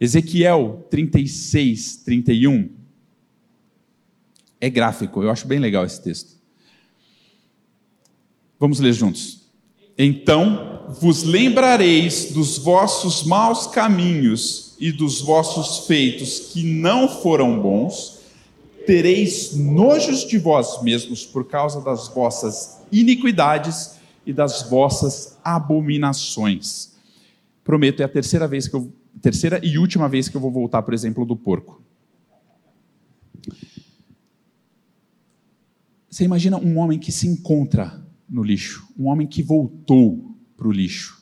Ezequiel 0.00 0.84
36, 0.90 1.98
31 1.98 2.70
é 4.60 4.70
gráfico, 4.70 5.22
eu 5.22 5.30
acho 5.30 5.46
bem 5.46 5.58
legal 5.58 5.84
esse 5.84 6.00
texto. 6.00 6.40
Vamos 8.58 8.78
ler 8.78 8.92
juntos. 8.92 9.50
Então 9.98 10.86
vos 11.00 11.24
lembrareis 11.24 12.32
dos 12.32 12.58
vossos 12.58 13.24
maus 13.24 13.66
caminhos 13.66 14.61
e 14.82 14.90
dos 14.90 15.20
vossos 15.20 15.86
feitos 15.86 16.40
que 16.52 16.64
não 16.64 17.08
foram 17.08 17.62
bons, 17.62 18.18
tereis 18.84 19.54
nojos 19.54 20.26
de 20.26 20.36
vós 20.38 20.82
mesmos 20.82 21.24
por 21.24 21.46
causa 21.46 21.80
das 21.80 22.08
vossas 22.08 22.80
iniquidades 22.90 24.00
e 24.26 24.32
das 24.32 24.68
vossas 24.68 25.38
abominações. 25.44 26.96
Prometo, 27.62 28.00
é 28.00 28.04
a 28.04 28.08
terceira 28.08 28.48
vez 28.48 28.66
que 28.66 28.74
eu, 28.74 28.92
terceira 29.20 29.64
e 29.64 29.78
última 29.78 30.08
vez 30.08 30.28
que 30.28 30.36
eu 30.36 30.40
vou 30.40 30.50
voltar, 30.50 30.82
por 30.82 30.92
exemplo, 30.92 31.24
do 31.24 31.36
porco. 31.36 31.80
Você 36.10 36.24
imagina 36.24 36.58
um 36.58 36.76
homem 36.78 36.98
que 36.98 37.12
se 37.12 37.28
encontra 37.28 38.04
no 38.28 38.42
lixo, 38.42 38.84
um 38.98 39.06
homem 39.06 39.28
que 39.28 39.44
voltou 39.44 40.34
para 40.56 40.66
o 40.66 40.72
lixo. 40.72 41.21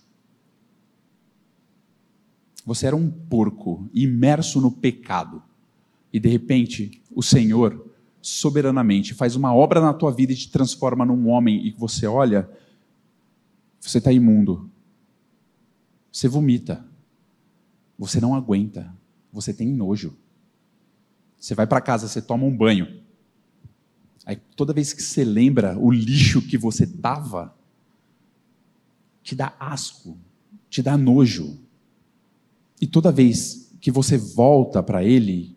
Você 2.71 2.87
era 2.87 2.95
um 2.95 3.11
porco 3.11 3.91
imerso 3.93 4.61
no 4.61 4.71
pecado. 4.71 5.43
E 6.13 6.21
de 6.21 6.29
repente, 6.29 7.03
o 7.11 7.21
Senhor 7.21 7.85
soberanamente 8.23 9.13
faz 9.13 9.35
uma 9.35 9.53
obra 9.53 9.81
na 9.81 9.93
tua 9.93 10.13
vida 10.13 10.33
e 10.33 10.37
te 10.37 10.49
transforma 10.53 11.05
num 11.05 11.29
homem 11.31 11.67
e 11.67 11.73
você 11.73 12.07
olha, 12.07 12.49
você 13.81 13.99
está 13.99 14.13
imundo. 14.13 14.71
Você 16.13 16.29
vomita. 16.29 16.87
Você 17.99 18.21
não 18.21 18.37
aguenta. 18.37 18.95
Você 19.33 19.53
tem 19.53 19.67
nojo. 19.67 20.17
Você 21.41 21.57
vai 21.57 21.67
para 21.67 21.81
casa, 21.81 22.07
você 22.07 22.23
toma 22.23 22.45
um 22.45 22.57
banho. 22.57 23.03
Aí 24.25 24.37
toda 24.55 24.73
vez 24.73 24.93
que 24.93 25.03
você 25.03 25.25
lembra 25.25 25.77
o 25.77 25.91
lixo 25.91 26.41
que 26.41 26.57
você 26.57 26.87
tava, 26.87 27.53
te 29.25 29.35
dá 29.35 29.57
asco, 29.59 30.17
te 30.69 30.81
dá 30.81 30.97
nojo. 30.97 31.69
E 32.81 32.87
toda 32.87 33.13
vez 33.13 33.77
que 33.81 33.91
você 33.91 34.17
volta 34.17 34.83
para 34.83 35.05
ele, 35.05 35.57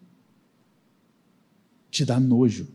te 1.90 2.04
dá 2.04 2.20
nojo. 2.20 2.68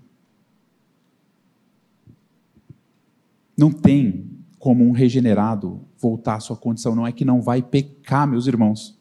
Não 3.56 3.72
tem 3.72 4.30
como 4.58 4.84
um 4.84 4.92
regenerado 4.92 5.84
voltar 5.98 6.36
à 6.36 6.40
sua 6.40 6.56
condição. 6.56 6.94
Não 6.94 7.06
é 7.06 7.12
que 7.12 7.24
não 7.24 7.42
vai 7.42 7.60
pecar, 7.60 8.26
meus 8.26 8.46
irmãos. 8.46 8.98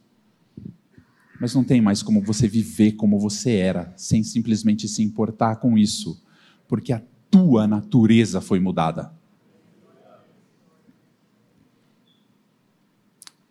Mas 1.39 1.53
não 1.53 1.63
tem 1.63 1.79
mais 1.79 2.01
como 2.01 2.21
você 2.21 2.47
viver 2.47 2.93
como 2.93 3.19
você 3.19 3.57
era, 3.57 3.93
sem 3.95 4.23
simplesmente 4.23 4.87
se 4.87 5.03
importar 5.03 5.57
com 5.57 5.77
isso, 5.77 6.23
porque 6.67 6.91
a 6.91 7.01
tua 7.29 7.67
natureza 7.67 8.41
foi 8.41 8.59
mudada. 8.59 9.13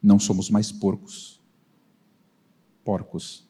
Não 0.02 0.18
somos 0.18 0.50
mais 0.50 0.72
porcos. 0.72 1.35
Porcos. 2.86 3.44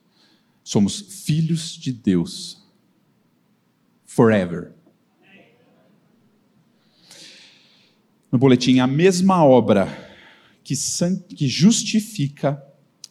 Somos 0.65 0.99
filhos 0.99 1.77
de 1.77 1.93
Deus. 1.93 2.67
Forever. 4.05 4.77
no 8.37 8.39
boletim 8.39 8.81
a 8.81 8.87
mesma 8.87 9.43
obra 9.43 9.89
que, 10.63 10.75
que 11.35 11.49
justifica, 11.49 12.63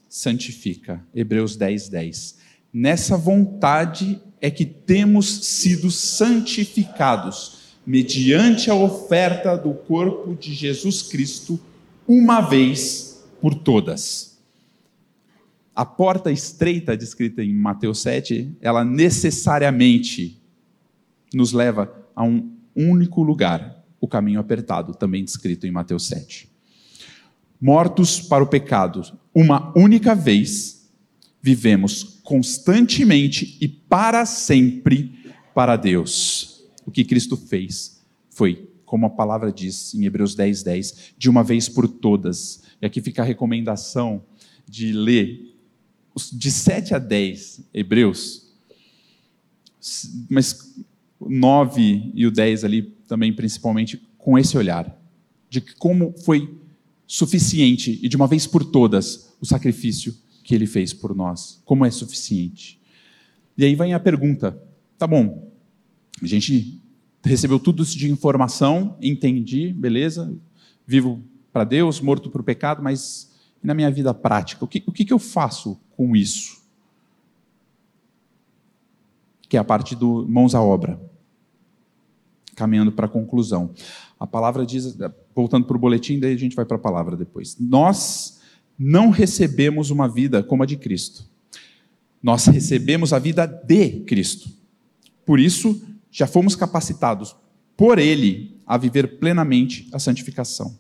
santifica. 0.08 1.04
Hebreus 1.16 1.56
10, 1.56 1.90
10. 1.90 2.38
Nessa 2.72 3.18
vontade 3.18 4.22
é 4.40 4.52
que 4.52 4.66
temos 4.66 5.46
sido 5.46 5.90
santificados, 5.90 7.76
mediante 7.84 8.70
a 8.70 8.76
oferta 8.76 9.56
do 9.56 9.74
corpo 9.74 10.36
de 10.36 10.54
Jesus 10.54 11.02
Cristo, 11.02 11.60
uma 12.08 12.42
vez 12.42 13.26
por 13.42 13.56
todas. 13.56 14.35
A 15.76 15.84
porta 15.84 16.32
estreita 16.32 16.96
descrita 16.96 17.44
em 17.44 17.54
Mateus 17.54 18.02
7, 18.02 18.56
ela 18.62 18.86
necessariamente 18.86 20.42
nos 21.34 21.52
leva 21.52 21.94
a 22.16 22.24
um 22.24 22.56
único 22.74 23.22
lugar, 23.22 23.84
o 24.00 24.08
caminho 24.08 24.40
apertado, 24.40 24.96
também 24.96 25.26
descrito 25.26 25.68
em 25.68 25.72
Mateus 25.72 26.08
7. 26.08 26.50
Mortos 27.60 28.22
para 28.22 28.42
o 28.42 28.48
pecado, 28.48 29.02
uma 29.34 29.78
única 29.78 30.16
vez, 30.16 30.90
vivemos 31.42 32.22
constantemente 32.24 33.58
e 33.60 33.68
para 33.68 34.26
sempre 34.26 35.14
para 35.54 35.76
Deus. 35.76 36.64
O 36.86 36.92
que 36.92 37.04
Cristo 37.04 37.36
fez 37.36 38.02
foi, 38.30 38.70
como 38.86 39.08
a 39.08 39.10
palavra 39.10 39.52
diz 39.52 39.94
em 39.94 40.06
Hebreus 40.06 40.36
10, 40.36 40.64
10, 40.64 41.14
de 41.18 41.30
uma 41.30 41.44
vez 41.44 41.68
por 41.68 41.86
todas. 41.86 42.64
E 42.82 42.86
aqui 42.86 43.02
fica 43.02 43.24
a 43.24 43.26
recomendação 43.26 44.24
de 44.68 44.94
ler 44.94 45.55
de 46.34 46.52
7 46.52 46.94
a 46.94 47.00
10 47.00 47.70
Hebreus, 47.74 48.54
mas 50.30 50.76
o 51.20 51.30
9 51.30 52.12
e 52.14 52.26
o 52.26 52.32
10 52.32 52.64
ali 52.64 52.82
também 53.08 53.34
principalmente 53.34 54.02
com 54.18 54.38
esse 54.38 54.58
olhar 54.58 55.00
de 55.50 55.62
como 55.62 56.14
foi 56.24 56.58
suficiente 57.08 58.00
e 58.02 58.10
de 58.10 58.16
uma 58.16 58.28
vez 58.28 58.48
por 58.48 58.64
todas 58.64 59.36
o 59.40 59.46
sacrifício 59.46 60.16
que 60.44 60.56
ele 60.56 60.66
fez 60.66 60.94
por 60.94 61.16
nós. 61.16 61.62
Como 61.66 61.86
é 61.86 61.92
suficiente? 61.92 62.80
E 63.58 63.64
aí 63.64 63.76
vem 63.76 63.94
a 63.94 64.00
pergunta: 64.00 64.60
tá 64.98 65.06
bom, 65.06 65.52
a 66.22 66.26
gente 66.26 66.82
recebeu 67.24 67.60
tudo 67.60 67.84
isso 67.84 67.98
de 67.98 68.10
informação, 68.10 68.98
entendi, 69.02 69.74
beleza, 69.74 70.36
vivo 70.86 71.24
para 71.52 71.64
Deus, 71.64 72.00
morto 72.00 72.30
para 72.30 72.42
o 72.42 72.44
pecado, 72.44 72.84
mas 72.84 73.32
na 73.66 73.74
minha 73.74 73.92
vida 73.92 74.14
prática, 74.14 74.64
o 74.64 74.68
que, 74.68 74.84
o 74.86 74.92
que 74.92 75.12
eu 75.12 75.20
faço 75.20 75.80
com 75.98 76.16
isso? 76.16 76.64
Que 79.50 79.58
é 79.58 79.60
a 79.60 79.64
parte 79.64 79.96
do 79.96 80.28
mãos 80.28 80.56
à 80.56 80.62
obra 80.62 81.00
caminhando 82.56 82.92
para 82.92 83.06
a 83.06 83.10
conclusão. 83.10 83.72
A 84.20 84.26
palavra 84.26 84.66
diz, 84.66 84.98
voltando 85.36 85.68
para 85.68 85.76
o 85.76 85.80
boletim, 85.80 86.20
daí 86.20 86.34
a 86.34 86.38
gente 86.38 86.56
vai 86.56 86.66
para 86.66 86.78
a 86.78 86.80
palavra 86.80 87.18
depois. 87.18 87.58
Nós 87.60 88.40
não 88.80 89.10
recebemos 89.10 89.92
uma 89.92 90.08
vida 90.08 90.42
como 90.42 90.64
a 90.64 90.66
de 90.66 90.78
Cristo. 90.78 91.26
Nós 92.24 92.46
recebemos 92.46 93.14
a 93.14 93.20
vida 93.20 93.46
de 93.46 94.00
Cristo. 94.02 94.50
Por 95.26 95.40
isso, 95.40 95.82
já 96.10 96.26
fomos 96.26 96.56
capacitados 96.56 97.36
por 97.76 98.00
Ele 98.00 98.58
a 98.66 98.78
viver 98.78 99.20
plenamente 99.20 99.88
a 99.92 100.00
santificação. 100.00 100.78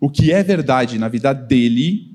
O 0.00 0.10
que 0.10 0.32
é 0.32 0.42
verdade 0.42 0.98
na 0.98 1.08
vida 1.08 1.32
dele 1.32 2.13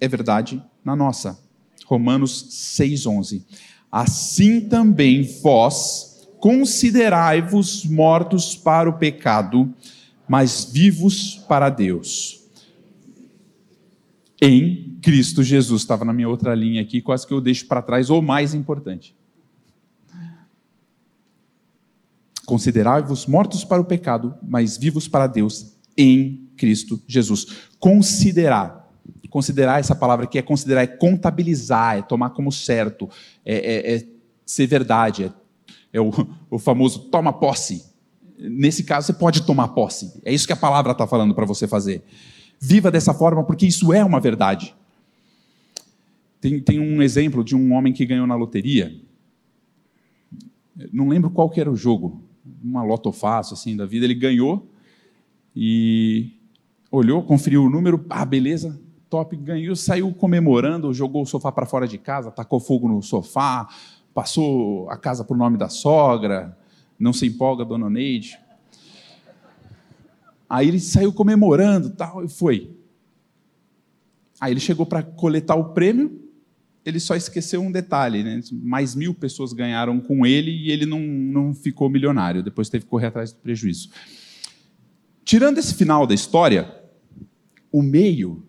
é 0.00 0.08
verdade 0.08 0.62
na 0.84 0.94
nossa. 0.94 1.38
Romanos 1.86 2.48
6,11. 2.78 3.44
Assim 3.90 4.60
também 4.60 5.22
vós 5.42 6.28
considerai-vos 6.40 7.84
mortos 7.84 8.54
para 8.56 8.88
o 8.88 8.98
pecado, 8.98 9.72
mas 10.28 10.64
vivos 10.64 11.36
para 11.48 11.70
Deus. 11.70 12.42
Em 14.40 14.98
Cristo 15.00 15.42
Jesus. 15.42 15.82
Estava 15.82 16.04
na 16.04 16.12
minha 16.12 16.28
outra 16.28 16.54
linha 16.54 16.82
aqui, 16.82 17.00
quase 17.00 17.26
que 17.26 17.32
eu 17.32 17.40
deixo 17.40 17.66
para 17.66 17.82
trás, 17.82 18.10
ou 18.10 18.20
mais 18.20 18.54
importante. 18.54 19.14
Considerai-vos 22.44 23.26
mortos 23.26 23.64
para 23.64 23.80
o 23.80 23.84
pecado, 23.84 24.34
mas 24.42 24.76
vivos 24.76 25.08
para 25.08 25.26
Deus 25.26 25.74
em 25.96 26.48
Cristo 26.56 27.00
Jesus. 27.06 27.46
Considerar. 27.78 28.83
Considerar 29.34 29.80
essa 29.80 29.96
palavra 29.96 30.26
aqui 30.26 30.38
é 30.38 30.42
considerar, 30.42 30.82
é 30.82 30.86
contabilizar, 30.86 31.98
é 31.98 32.02
tomar 32.02 32.30
como 32.30 32.52
certo, 32.52 33.10
é, 33.44 33.56
é, 33.56 33.96
é 33.96 34.06
ser 34.46 34.68
verdade, 34.68 35.24
é 35.24 35.32
é 35.94 36.00
o, 36.00 36.10
o 36.50 36.58
famoso 36.58 37.08
toma 37.08 37.32
posse. 37.32 37.84
Nesse 38.36 38.82
caso, 38.82 39.06
você 39.06 39.12
pode 39.12 39.46
tomar 39.46 39.68
posse. 39.68 40.20
É 40.24 40.34
isso 40.34 40.44
que 40.44 40.52
a 40.52 40.56
palavra 40.56 40.90
está 40.90 41.06
falando 41.06 41.32
para 41.36 41.46
você 41.46 41.68
fazer. 41.68 42.02
Viva 42.60 42.90
dessa 42.90 43.14
forma, 43.14 43.44
porque 43.44 43.64
isso 43.64 43.92
é 43.92 44.04
uma 44.04 44.18
verdade. 44.18 44.74
Tem, 46.40 46.60
tem 46.60 46.80
um 46.80 47.00
exemplo 47.00 47.44
de 47.44 47.54
um 47.54 47.72
homem 47.72 47.92
que 47.92 48.04
ganhou 48.04 48.26
na 48.26 48.34
loteria. 48.34 48.92
Não 50.92 51.08
lembro 51.08 51.30
qual 51.30 51.48
que 51.48 51.60
era 51.60 51.70
o 51.70 51.76
jogo. 51.76 52.20
Uma 52.60 52.82
loto 52.82 53.12
fácil, 53.12 53.54
assim, 53.54 53.76
da 53.76 53.86
vida. 53.86 54.04
Ele 54.04 54.14
ganhou 54.16 54.68
e 55.54 56.32
olhou, 56.90 57.22
conferiu 57.22 57.62
o 57.62 57.70
número. 57.70 58.04
Ah, 58.10 58.24
beleza, 58.24 58.80
top, 59.14 59.36
ganhou. 59.36 59.76
Saiu 59.76 60.12
comemorando, 60.12 60.92
jogou 60.92 61.22
o 61.22 61.26
sofá 61.26 61.52
para 61.52 61.64
fora 61.64 61.86
de 61.86 61.98
casa, 61.98 62.32
tacou 62.32 62.58
fogo 62.58 62.88
no 62.88 63.00
sofá, 63.00 63.68
passou 64.12 64.90
a 64.90 64.96
casa 64.96 65.22
para 65.22 65.34
o 65.34 65.38
nome 65.38 65.56
da 65.56 65.68
sogra, 65.68 66.58
não 66.98 67.12
se 67.12 67.24
empolga, 67.24 67.64
dona 67.64 67.88
Neide. 67.88 68.36
Aí 70.50 70.66
ele 70.66 70.80
saiu 70.80 71.12
comemorando 71.12 71.90
tal, 71.90 72.24
e 72.24 72.28
foi. 72.28 72.76
Aí 74.40 74.52
ele 74.52 74.60
chegou 74.60 74.84
para 74.84 75.00
coletar 75.00 75.54
o 75.54 75.72
prêmio, 75.72 76.20
ele 76.84 76.98
só 76.98 77.14
esqueceu 77.14 77.62
um 77.62 77.70
detalhe, 77.70 78.24
né? 78.24 78.40
mais 78.52 78.96
mil 78.96 79.14
pessoas 79.14 79.52
ganharam 79.52 80.00
com 80.00 80.26
ele 80.26 80.50
e 80.50 80.72
ele 80.72 80.86
não, 80.86 80.98
não 80.98 81.54
ficou 81.54 81.88
milionário, 81.88 82.42
depois 82.42 82.68
teve 82.68 82.84
que 82.84 82.90
correr 82.90 83.06
atrás 83.06 83.32
do 83.32 83.38
prejuízo. 83.38 83.90
Tirando 85.24 85.58
esse 85.58 85.72
final 85.72 86.04
da 86.04 86.14
história, 86.14 86.82
o 87.70 87.80
meio, 87.80 88.44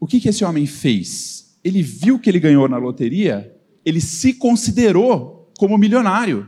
o 0.00 0.06
que, 0.06 0.20
que 0.20 0.28
esse 0.28 0.44
homem 0.44 0.66
fez? 0.66 1.58
Ele 1.62 1.82
viu 1.82 2.18
que 2.18 2.30
ele 2.30 2.40
ganhou 2.40 2.68
na 2.68 2.76
loteria 2.76 3.54
ele 3.88 4.02
se 4.02 4.34
considerou 4.34 5.50
como 5.58 5.78
milionário. 5.78 6.46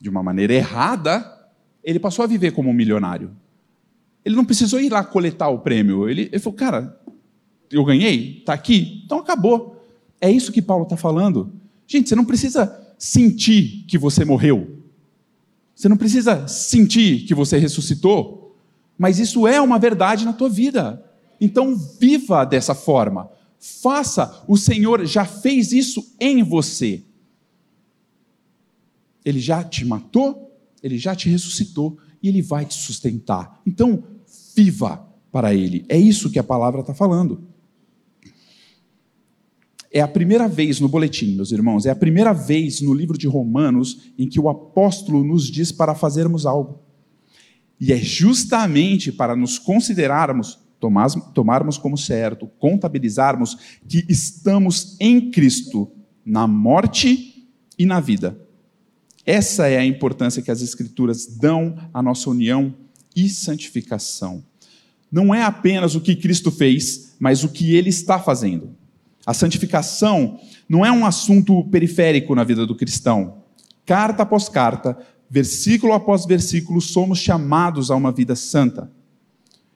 De 0.00 0.10
uma 0.10 0.20
maneira 0.20 0.52
errada, 0.52 1.24
ele 1.84 2.00
passou 2.00 2.24
a 2.24 2.26
viver 2.26 2.50
como 2.50 2.70
um 2.70 2.72
milionário. 2.72 3.30
Ele 4.24 4.34
não 4.34 4.44
precisou 4.44 4.80
ir 4.80 4.90
lá 4.90 5.04
coletar 5.04 5.48
o 5.48 5.60
prêmio. 5.60 6.08
Ele, 6.08 6.22
ele 6.22 6.38
falou, 6.40 6.56
cara, 6.56 7.00
eu 7.70 7.84
ganhei, 7.84 8.38
está 8.38 8.52
aqui, 8.52 9.00
então 9.04 9.18
acabou. 9.18 9.80
É 10.20 10.28
isso 10.28 10.50
que 10.50 10.60
Paulo 10.60 10.82
está 10.82 10.96
falando. 10.96 11.52
Gente, 11.86 12.08
você 12.08 12.16
não 12.16 12.24
precisa 12.24 12.94
sentir 12.98 13.84
que 13.86 13.96
você 13.96 14.24
morreu. 14.24 14.76
Você 15.72 15.88
não 15.88 15.96
precisa 15.96 16.48
sentir 16.48 17.26
que 17.26 17.34
você 17.34 17.58
ressuscitou. 17.58 18.56
Mas 18.98 19.20
isso 19.20 19.46
é 19.46 19.60
uma 19.60 19.78
verdade 19.78 20.24
na 20.24 20.32
tua 20.32 20.48
vida. 20.48 21.00
Então 21.40 21.74
viva 21.76 22.44
dessa 22.44 22.74
forma. 22.74 23.30
Faça, 23.58 24.44
o 24.48 24.56
Senhor 24.56 25.04
já 25.04 25.24
fez 25.24 25.72
isso 25.72 26.14
em 26.18 26.42
você. 26.42 27.02
Ele 29.24 29.38
já 29.38 29.62
te 29.62 29.84
matou, 29.84 30.56
ele 30.82 30.98
já 30.98 31.14
te 31.14 31.28
ressuscitou 31.28 31.98
e 32.22 32.28
ele 32.28 32.42
vai 32.42 32.64
te 32.64 32.74
sustentar. 32.74 33.60
Então, 33.66 34.02
viva 34.54 35.06
para 35.30 35.54
ele. 35.54 35.84
É 35.88 35.96
isso 35.96 36.30
que 36.30 36.38
a 36.38 36.44
palavra 36.44 36.80
está 36.80 36.94
falando. 36.94 37.48
É 39.92 40.00
a 40.00 40.08
primeira 40.08 40.46
vez 40.46 40.78
no 40.78 40.88
boletim, 40.88 41.34
meus 41.34 41.50
irmãos, 41.50 41.84
é 41.84 41.90
a 41.90 41.96
primeira 41.96 42.32
vez 42.32 42.80
no 42.80 42.94
livro 42.94 43.18
de 43.18 43.26
Romanos 43.26 44.12
em 44.16 44.28
que 44.28 44.38
o 44.38 44.48
apóstolo 44.48 45.24
nos 45.24 45.46
diz 45.50 45.72
para 45.72 45.96
fazermos 45.96 46.46
algo. 46.46 46.80
E 47.80 47.92
é 47.92 47.96
justamente 47.96 49.10
para 49.10 49.34
nos 49.34 49.58
considerarmos, 49.58 50.60
tomarmos 50.80 51.76
como 51.76 51.98
certo, 51.98 52.46
contabilizarmos 52.58 53.80
que 53.86 54.04
estamos 54.08 54.96
em 54.98 55.30
Cristo, 55.30 55.90
na 56.24 56.46
morte 56.46 57.46
e 57.78 57.84
na 57.84 58.00
vida. 58.00 58.38
Essa 59.24 59.68
é 59.68 59.76
a 59.78 59.84
importância 59.84 60.42
que 60.42 60.50
as 60.50 60.62
Escrituras 60.62 61.26
dão 61.26 61.76
à 61.92 62.02
nossa 62.02 62.30
união 62.30 62.74
e 63.14 63.28
santificação. 63.28 64.42
Não 65.12 65.34
é 65.34 65.42
apenas 65.42 65.94
o 65.94 66.00
que 66.00 66.16
Cristo 66.16 66.50
fez, 66.50 67.16
mas 67.18 67.44
o 67.44 67.48
que 67.48 67.74
ele 67.74 67.90
está 67.90 68.18
fazendo. 68.18 68.74
A 69.26 69.34
santificação 69.34 70.40
não 70.68 70.86
é 70.86 70.90
um 70.90 71.04
assunto 71.04 71.64
periférico 71.64 72.34
na 72.34 72.44
vida 72.44 72.66
do 72.66 72.74
cristão. 72.74 73.42
Carta 73.84 74.22
após 74.22 74.48
carta, 74.48 74.96
versículo 75.28 75.92
após 75.92 76.24
versículo, 76.24 76.80
somos 76.80 77.18
chamados 77.18 77.90
a 77.90 77.96
uma 77.96 78.12
vida 78.12 78.34
santa. 78.34 78.90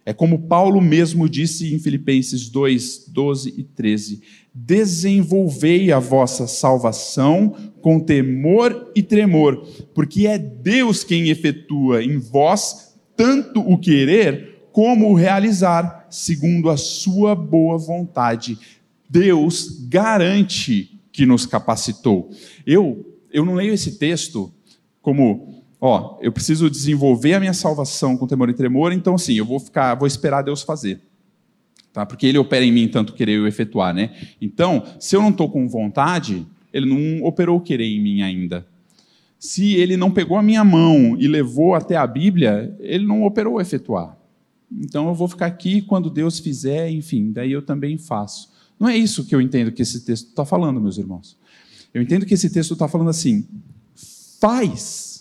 É 0.07 0.13
como 0.13 0.47
Paulo 0.47 0.81
mesmo 0.81 1.29
disse 1.29 1.75
em 1.75 1.79
Filipenses 1.79 2.49
2, 2.49 3.09
12 3.09 3.55
e 3.57 3.63
13: 3.63 4.21
Desenvolvei 4.55 5.91
a 5.91 5.99
vossa 5.99 6.47
salvação 6.47 7.55
com 7.81 7.99
temor 7.99 8.93
e 8.95 9.03
tremor, 9.03 9.67
porque 9.95 10.27
é 10.27 10.39
Deus 10.39 11.05
quem 11.05 11.29
efetua 11.29 12.03
em 12.05 12.19
vós 12.19 12.95
tanto 13.17 13.61
o 13.61 13.79
querer 13.79 14.69
como 14.73 15.11
o 15.11 15.15
realizar, 15.15 16.07
segundo 16.11 16.69
a 16.69 16.77
sua 16.77 17.35
boa 17.35 17.79
vontade. 17.79 18.59
Deus 19.09 19.87
garante 19.89 21.01
que 21.13 21.25
nos 21.25 21.47
capacitou. 21.47 22.31
Eu, 22.67 23.21
eu 23.33 23.45
não 23.45 23.55
leio 23.55 23.73
esse 23.73 23.99
texto 23.99 24.53
como, 25.01 25.54
ó, 25.87 26.17
eu 26.23 26.33
preciso 26.33 26.71
desenvolver 26.71 27.35
a 27.35 27.41
minha 27.41 27.53
salvação 27.53 28.17
com 28.17 28.27
temor 28.27 28.49
e 28.49 28.55
tremor, 28.55 28.91
então 28.91 29.17
assim, 29.17 29.35
eu 29.35 29.45
vou 29.45 29.61
ficar, 29.61 29.95
vou 29.95 30.07
esperar 30.07 30.41
Deus 30.41 30.63
fazer. 30.63 30.99
Tá? 31.93 32.07
Porque 32.07 32.27
ele 32.27 32.39
opera 32.39 32.65
em 32.65 32.73
mim 32.73 32.89
tanto 32.89 33.13
querer 33.13 33.33
eu 33.37 33.47
efetuar, 33.47 33.93
né? 33.93 34.17
Então, 34.41 34.83
se 34.99 35.15
eu 35.15 35.21
não 35.21 35.29
estou 35.29 35.51
com 35.51 35.69
vontade, 35.69 36.47
ele 36.73 36.87
não 36.87 37.27
operou 37.27 37.61
querer 37.61 37.85
em 37.85 38.01
mim 38.01 38.23
ainda. 38.23 38.67
Se 39.39 39.75
ele 39.75 39.95
não 39.95 40.11
pegou 40.11 40.39
a 40.39 40.43
minha 40.43 40.65
mão 40.65 41.19
e 41.19 41.29
levou 41.29 41.75
até 41.75 41.97
a 41.97 42.07
Bíblia, 42.07 42.75
ele 42.81 43.07
não 43.07 43.23
operou 43.23 43.61
efetuar. 43.61 44.17
Então 44.73 45.09
eu 45.09 45.15
vou 45.15 45.29
ficar 45.29 45.45
aqui 45.45 45.83
quando 45.83 46.09
Deus 46.09 46.39
fizer, 46.39 46.91
enfim, 46.91 47.31
daí 47.31 47.53
eu 47.53 47.61
também 47.61 47.99
faço. 47.99 48.51
Não 48.81 48.89
é 48.89 48.97
isso 48.97 49.23
que 49.27 49.35
eu 49.35 49.41
entendo 49.43 49.71
que 49.71 49.83
esse 49.83 50.03
texto 50.03 50.29
está 50.29 50.47
falando, 50.47 50.81
meus 50.81 50.97
irmãos. 50.97 51.37
Eu 51.93 52.01
entendo 52.01 52.25
que 52.25 52.33
esse 52.33 52.49
texto 52.49 52.73
está 52.73 52.89
falando 52.89 53.11
assim: 53.11 53.47
faz. 54.41 55.14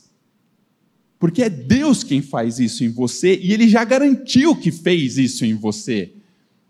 Porque 1.24 1.42
é 1.42 1.50
Deus 1.50 2.04
quem 2.04 2.22
faz 2.22 2.60
isso 2.60 2.84
em 2.84 2.90
você 2.90 3.40
e 3.42 3.54
ele 3.54 3.70
já 3.70 3.86
garantiu 3.86 4.54
que 4.58 4.70
fez 4.70 5.18
isso 5.18 5.46
em 5.46 5.54
você. 5.54 6.14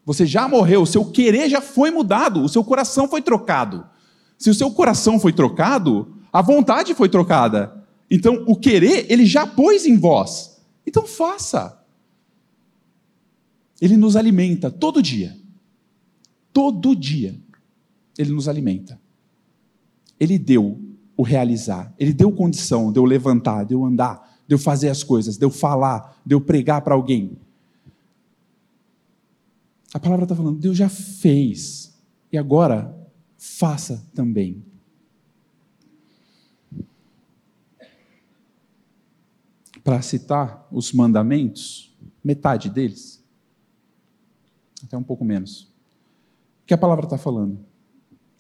Você 0.06 0.28
já 0.28 0.48
morreu, 0.48 0.84
o 0.84 0.86
seu 0.86 1.06
querer 1.06 1.50
já 1.50 1.60
foi 1.60 1.90
mudado, 1.90 2.44
o 2.44 2.48
seu 2.48 2.64
coração 2.64 3.08
foi 3.08 3.20
trocado. 3.20 3.84
Se 4.38 4.52
o 4.52 4.54
seu 4.54 4.70
coração 4.70 5.20
foi 5.20 5.34
trocado, 5.34 6.18
a 6.32 6.40
vontade 6.40 6.94
foi 6.94 7.10
trocada. 7.10 7.84
Então, 8.12 8.44
o 8.46 8.56
querer, 8.56 9.12
ele 9.12 9.26
já 9.26 9.48
pôs 9.48 9.88
em 9.88 9.98
vós. 9.98 10.62
Então, 10.86 11.08
faça. 11.08 11.84
Ele 13.82 13.98
nos 13.98 14.16
alimenta 14.16 14.70
todo 14.70 15.02
dia. 15.02 15.36
Todo 16.54 16.96
dia. 16.96 17.36
Ele 18.20 18.32
nos 18.32 18.48
alimenta. 18.48 19.02
Ele 20.20 20.38
deu 20.38 20.80
o 21.18 21.24
realizar. 21.24 21.92
Ele 21.98 22.14
deu 22.14 22.32
condição 22.32 22.92
de 22.92 23.00
eu 23.00 23.04
levantar, 23.04 23.64
de 23.64 23.74
eu 23.74 23.84
andar, 23.84 24.33
de 24.48 24.56
eu 24.56 24.60
fazer 24.60 24.90
as 24.90 25.04
coisas, 25.04 25.38
de 25.38 25.46
eu 25.46 25.50
falar, 25.50 26.22
de 26.26 26.36
eu 26.36 26.42
pregar 26.42 26.82
para 26.82 26.94
alguém. 26.94 27.38
A 29.94 30.00
palavra 30.00 30.26
está 30.26 30.36
falando, 30.36 30.60
Deus 30.60 30.76
já 30.76 30.90
fez. 30.90 31.94
E 32.32 32.38
agora, 32.38 32.98
faça 33.38 34.06
também. 34.14 34.64
Para 39.84 40.02
citar 40.02 40.68
os 40.72 40.92
mandamentos, 40.94 41.96
metade 42.24 42.70
deles, 42.70 43.24
até 44.84 44.98
um 44.98 45.04
pouco 45.04 45.24
menos. 45.24 45.64
O 46.64 46.66
que 46.66 46.74
a 46.74 46.78
palavra 46.78 47.06
está 47.06 47.18
falando? 47.18 47.60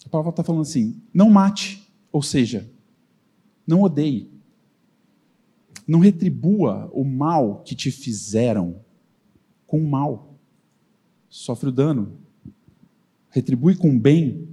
A 0.06 0.10
palavra 0.10 0.32
está 0.32 0.43
falando 0.43 0.62
assim: 0.62 1.01
não 1.14 1.30
mate. 1.30 1.84
Ou 2.12 2.22
seja, 2.22 2.70
não 3.66 3.82
odeie. 3.82 4.33
Não 5.88 6.00
retribua 6.00 6.90
o 6.94 7.04
mal 7.04 7.62
que 7.64 7.76
te 7.76 7.92
fizeram 7.92 8.82
com 9.68 9.80
o 9.80 9.90
mal. 9.90 10.38
Sofre 11.30 11.70
o 11.70 11.72
dano. 11.72 12.18
Retribui 13.30 13.76
com 13.76 13.98
bem. 13.98 14.48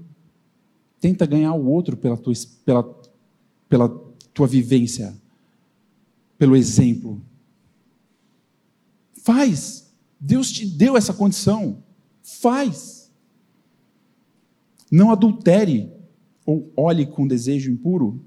Tenta 0.99 1.26
ganhar 1.26 1.55
o 1.55 1.66
outro 1.66 1.97
pela 1.97 2.16
tua, 2.16 2.35
pela, 2.64 3.01
pela 3.68 3.89
tua 4.35 4.47
vivência, 4.47 5.14
pelo 6.39 6.57
exemplo. 6.57 7.22
Faz. 9.22 9.93
Deus 10.18 10.51
te 10.51 10.66
deu 10.66 10.97
essa 10.97 11.14
condição. 11.14 11.83
Faz. 12.22 13.11
Não 14.91 15.11
adultere 15.11 15.93
ou 16.45 16.72
olhe 16.76 17.07
com 17.07 17.26
desejo 17.26 17.70
impuro? 17.70 18.20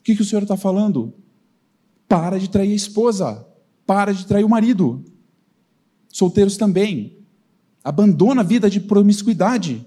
O 0.00 0.02
que, 0.02 0.16
que 0.16 0.22
o 0.22 0.24
Senhor 0.24 0.42
está 0.42 0.56
falando? 0.56 1.14
Para 2.14 2.38
de 2.38 2.48
trair 2.48 2.70
a 2.70 2.76
esposa, 2.76 3.44
para 3.84 4.14
de 4.14 4.24
trair 4.24 4.44
o 4.44 4.48
marido. 4.48 5.04
Solteiros 6.08 6.56
também. 6.56 7.18
Abandona 7.82 8.40
a 8.40 8.44
vida 8.44 8.70
de 8.70 8.78
promiscuidade. 8.78 9.84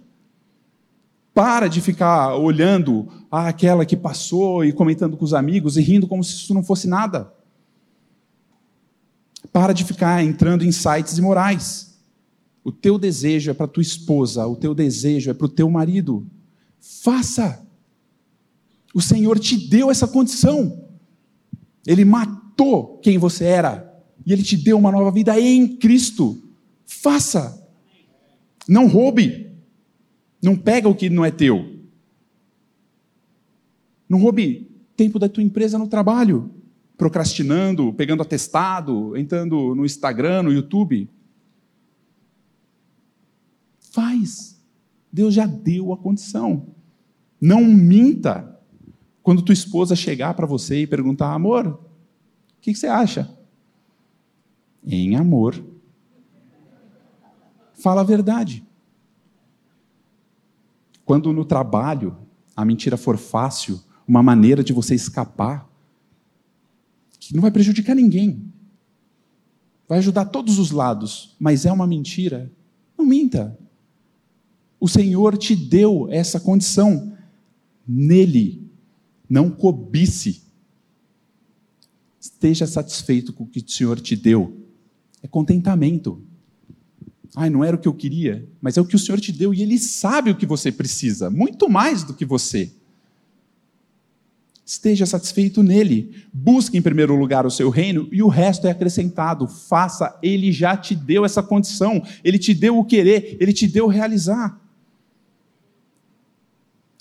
Para 1.33 1.69
de 1.69 1.79
ficar 1.79 2.35
olhando 2.35 3.07
ah, 3.31 3.47
aquela 3.47 3.85
que 3.85 3.95
passou 3.95 4.65
e 4.65 4.73
comentando 4.73 5.15
com 5.15 5.23
os 5.23 5.33
amigos 5.33 5.77
e 5.77 5.81
rindo 5.81 6.05
como 6.05 6.21
se 6.21 6.33
isso 6.33 6.53
não 6.53 6.61
fosse 6.61 6.85
nada. 6.85 7.33
Para 9.53 9.71
de 9.71 9.85
ficar 9.85 10.21
entrando 10.21 10.65
em 10.65 10.71
sites 10.73 11.17
imorais. 11.17 11.97
O 12.61 12.73
teu 12.73 12.99
desejo 12.99 13.51
é 13.51 13.53
para 13.53 13.69
tua 13.69 13.81
esposa, 13.81 14.45
o 14.45 14.57
teu 14.57 14.75
desejo 14.75 15.31
é 15.31 15.33
para 15.33 15.45
o 15.45 15.49
teu 15.49 15.69
marido. 15.69 16.27
Faça. 16.81 17.65
O 18.93 19.01
Senhor 19.01 19.39
te 19.39 19.55
deu 19.55 19.89
essa 19.89 20.09
condição. 20.09 20.86
Ele 21.87 22.03
matou 22.03 22.97
quem 22.97 23.17
você 23.17 23.45
era 23.45 23.87
e 24.25 24.33
ele 24.33 24.43
te 24.43 24.57
deu 24.57 24.77
uma 24.77 24.91
nova 24.91 25.09
vida 25.09 25.39
em 25.39 25.77
Cristo. 25.77 26.43
Faça. 26.85 27.65
Não 28.67 28.87
roube. 28.87 29.55
Não 30.43 30.57
pega 30.57 30.89
o 30.89 30.93
que 30.93 31.09
não 31.09 31.23
é 31.23 31.31
teu. 31.31 31.77
Não 34.09 34.19
roube 34.19 34.69
tempo 34.97 35.17
da 35.17 35.29
tua 35.29 35.43
empresa 35.43 35.77
no 35.77 35.87
trabalho, 35.87 36.51
procrastinando, 36.97 37.93
pegando 37.93 38.21
atestado, 38.21 39.15
entrando 39.15 39.73
no 39.73 39.85
Instagram, 39.85 40.43
no 40.43 40.51
YouTube. 40.51 41.09
Faz. 43.91 44.61
Deus 45.11 45.33
já 45.33 45.45
deu 45.45 45.93
a 45.93 45.97
condição. 45.97 46.67
Não 47.39 47.63
minta 47.63 48.56
quando 49.27 49.41
tua 49.41 49.51
esposa 49.51 49.93
chegar 49.93 50.33
para 50.35 50.45
você 50.45 50.83
e 50.83 50.87
perguntar: 50.87 51.33
amor, 51.33 51.67
o 51.67 52.61
que, 52.61 52.71
que 52.71 52.79
você 52.79 52.87
acha? 52.87 53.29
Em 54.85 55.17
amor, 55.17 55.61
fala 57.73 57.99
a 57.99 58.05
verdade. 58.05 58.65
Quando 61.03 61.33
no 61.33 61.43
trabalho 61.43 62.17
a 62.55 62.63
mentira 62.63 62.95
for 62.95 63.17
fácil, 63.17 63.81
uma 64.07 64.23
maneira 64.23 64.63
de 64.63 64.71
você 64.71 64.95
escapar, 64.95 65.69
que 67.19 67.35
não 67.35 67.41
vai 67.41 67.51
prejudicar 67.51 67.97
ninguém, 67.97 68.49
vai 69.89 69.97
ajudar 69.97 70.23
todos 70.23 70.57
os 70.57 70.71
lados, 70.71 71.35
mas 71.37 71.65
é 71.65 71.71
uma 71.73 71.85
mentira, 71.85 72.49
não 72.97 73.05
minta. 73.05 73.59
O 74.79 74.87
Senhor 74.87 75.37
te 75.37 75.53
deu 75.53 76.07
essa 76.09 76.39
condição 76.39 77.11
nele. 77.85 78.66
Não 79.29 79.49
cobice. 79.49 80.41
Esteja 82.19 82.67
satisfeito 82.67 83.33
com 83.33 83.43
o 83.43 83.47
que 83.47 83.59
o 83.59 83.69
Senhor 83.69 83.99
te 83.99 84.15
deu. 84.15 84.65
É 85.21 85.27
contentamento. 85.27 86.21
Ai, 87.35 87.49
não 87.49 87.63
era 87.63 87.75
o 87.75 87.79
que 87.79 87.87
eu 87.87 87.93
queria, 87.93 88.47
mas 88.61 88.77
é 88.77 88.81
o 88.81 88.85
que 88.85 88.95
o 88.95 88.99
Senhor 88.99 89.19
te 89.19 89.31
deu 89.31 89.53
e 89.53 89.61
Ele 89.61 89.77
sabe 89.77 90.31
o 90.31 90.35
que 90.35 90.45
você 90.45 90.71
precisa, 90.71 91.29
muito 91.29 91.69
mais 91.69 92.03
do 92.03 92.13
que 92.13 92.25
você. 92.25 92.71
Esteja 94.65 95.05
satisfeito 95.05 95.63
nele. 95.63 96.25
Busque 96.33 96.77
em 96.77 96.81
primeiro 96.81 97.15
lugar 97.15 97.45
o 97.45 97.51
seu 97.51 97.69
reino 97.69 98.09
e 98.11 98.21
o 98.21 98.27
resto 98.27 98.67
é 98.67 98.71
acrescentado. 98.71 99.47
Faça, 99.47 100.19
ele 100.21 100.51
já 100.51 100.75
te 100.75 100.93
deu 100.93 101.23
essa 101.23 101.41
condição, 101.41 102.03
ele 102.21 102.37
te 102.37 102.53
deu 102.53 102.77
o 102.77 102.83
querer, 102.83 103.37
ele 103.39 103.53
te 103.53 103.65
deu 103.65 103.85
o 103.85 103.89
realizar. 103.89 104.59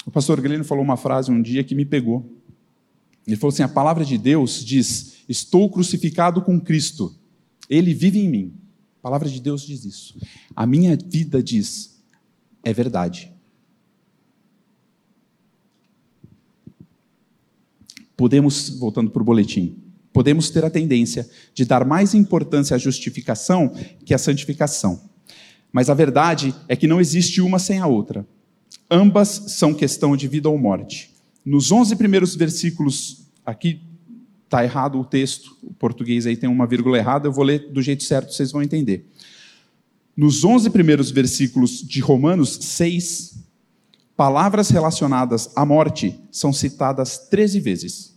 O 0.06 0.10
pastor 0.12 0.40
Glênio 0.40 0.64
falou 0.64 0.84
uma 0.84 0.96
frase 0.96 1.32
um 1.32 1.42
dia 1.42 1.64
que 1.64 1.74
me 1.74 1.84
pegou. 1.84 2.24
Ele 3.26 3.36
falou 3.36 3.52
assim: 3.52 3.64
a 3.64 3.68
palavra 3.68 4.04
de 4.04 4.16
Deus 4.16 4.64
diz: 4.64 5.24
Estou 5.28 5.68
crucificado 5.68 6.40
com 6.40 6.60
Cristo, 6.60 7.12
ele 7.68 7.92
vive 7.92 8.20
em 8.20 8.28
mim. 8.28 8.54
A 9.00 9.02
palavra 9.02 9.28
de 9.28 9.40
Deus 9.40 9.62
diz 9.62 9.84
isso. 9.84 10.16
A 10.54 10.64
minha 10.64 10.96
vida 10.96 11.42
diz: 11.42 12.00
é 12.62 12.72
verdade. 12.72 13.32
Podemos, 18.16 18.70
voltando 18.78 19.10
para 19.10 19.20
o 19.20 19.24
boletim, 19.24 19.76
podemos 20.12 20.48
ter 20.50 20.64
a 20.64 20.70
tendência 20.70 21.28
de 21.52 21.64
dar 21.64 21.84
mais 21.84 22.14
importância 22.14 22.76
à 22.76 22.78
justificação 22.78 23.68
que 24.04 24.14
à 24.14 24.18
santificação. 24.18 25.10
Mas 25.70 25.90
a 25.90 25.94
verdade 25.94 26.54
é 26.68 26.76
que 26.76 26.86
não 26.86 27.00
existe 27.00 27.40
uma 27.40 27.58
sem 27.58 27.80
a 27.80 27.86
outra. 27.86 28.26
Ambas 28.90 29.28
são 29.48 29.74
questão 29.74 30.16
de 30.16 30.28
vida 30.28 30.48
ou 30.48 30.58
morte. 30.58 31.14
Nos 31.44 31.72
11 31.72 31.96
primeiros 31.96 32.34
versículos, 32.34 33.26
aqui 33.44 33.80
está 34.44 34.62
errado 34.62 35.00
o 35.00 35.04
texto, 35.04 35.56
o 35.62 35.74
português 35.74 36.26
aí 36.26 36.36
tem 36.36 36.48
uma 36.48 36.66
vírgula 36.66 36.96
errada, 36.96 37.26
eu 37.26 37.32
vou 37.32 37.44
ler 37.44 37.70
do 37.70 37.82
jeito 37.82 38.04
certo, 38.04 38.32
vocês 38.32 38.52
vão 38.52 38.62
entender. 38.62 39.10
Nos 40.16 40.44
11 40.44 40.70
primeiros 40.70 41.10
versículos 41.10 41.82
de 41.82 42.00
Romanos 42.00 42.58
6, 42.60 43.44
palavras 44.16 44.70
relacionadas 44.70 45.50
à 45.54 45.66
morte 45.66 46.18
são 46.30 46.52
citadas 46.52 47.18
13 47.28 47.60
vezes. 47.60 48.16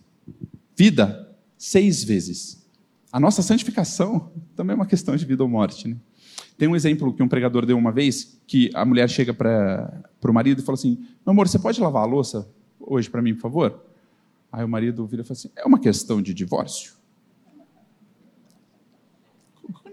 Vida, 0.76 1.28
seis 1.58 2.04
vezes. 2.04 2.66
A 3.12 3.20
nossa 3.20 3.42
santificação 3.42 4.32
também 4.56 4.74
é 4.74 4.76
uma 4.76 4.86
questão 4.86 5.16
de 5.16 5.26
vida 5.26 5.44
ou 5.44 5.50
morte. 5.50 5.90
Né? 5.90 5.98
Tem 6.60 6.68
um 6.68 6.76
exemplo 6.76 7.14
que 7.14 7.24
um 7.24 7.28
pregador 7.30 7.66
deu 7.66 7.78
uma 7.78 7.90
vez, 7.90 8.38
que 8.46 8.70
a 8.76 8.84
mulher 8.84 9.10
chega 9.10 9.34
para 9.34 10.04
o 10.22 10.34
marido 10.34 10.62
e 10.62 10.62
fala 10.62 10.74
assim, 10.74 10.98
meu 11.26 11.32
amor, 11.32 11.48
você 11.48 11.58
pode 11.58 11.80
lavar 11.80 12.04
a 12.04 12.06
louça 12.06 12.54
hoje 12.78 13.10
para 13.10 13.22
mim, 13.22 13.34
por 13.34 13.44
favor? 13.44 13.86
Aí 14.52 14.66
o 14.66 14.68
marido 14.68 15.08
vira 15.08 15.22
e 15.22 15.26
fala 15.26 15.38
assim, 15.38 15.50
é 15.56 15.66
uma 15.66 15.80
questão 15.80 16.22
de 16.22 16.34
divórcio? 16.34 16.96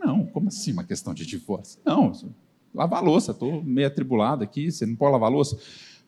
Não, 0.05 0.27
como 0.27 0.49
assim 0.49 0.73
uma 0.73 0.83
questão 0.83 1.14
de 1.14 1.25
divórcio? 1.25 1.79
Não, 1.85 2.11
lavar 2.75 2.99
a 3.01 3.03
louça, 3.03 3.31
estou 3.31 3.62
meio 3.62 3.87
atribulado 3.87 4.43
aqui, 4.43 4.73
você 4.73 4.85
não 4.85 4.97
pode 4.97 5.12
lavar 5.12 5.31
a 5.31 5.33
louça. 5.33 5.57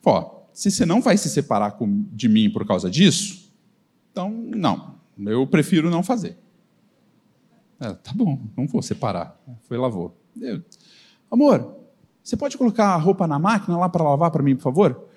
Pô, 0.02 0.42
se 0.52 0.72
você 0.72 0.84
não 0.84 1.00
vai 1.00 1.16
se 1.16 1.30
separar 1.30 1.78
de 2.12 2.28
mim 2.28 2.50
por 2.50 2.66
causa 2.66 2.90
disso, 2.90 3.52
então 4.10 4.28
não, 4.28 4.96
eu 5.16 5.46
prefiro 5.46 5.88
não 5.88 6.02
fazer. 6.02 6.36
É, 7.78 7.92
tá 7.92 8.12
bom, 8.12 8.40
não 8.56 8.66
vou 8.66 8.82
separar. 8.82 9.40
Foi 9.62 9.78
lavou. 9.78 10.16
Eu, 10.40 10.62
Amor, 11.30 11.76
você 12.22 12.36
pode 12.36 12.56
colocar 12.56 12.88
a 12.88 12.96
roupa 12.96 13.26
na 13.26 13.38
máquina 13.38 13.76
lá 13.76 13.88
para 13.88 14.04
lavar 14.04 14.30
para 14.30 14.42
mim, 14.42 14.56
por 14.56 14.62
favor? 14.62 15.08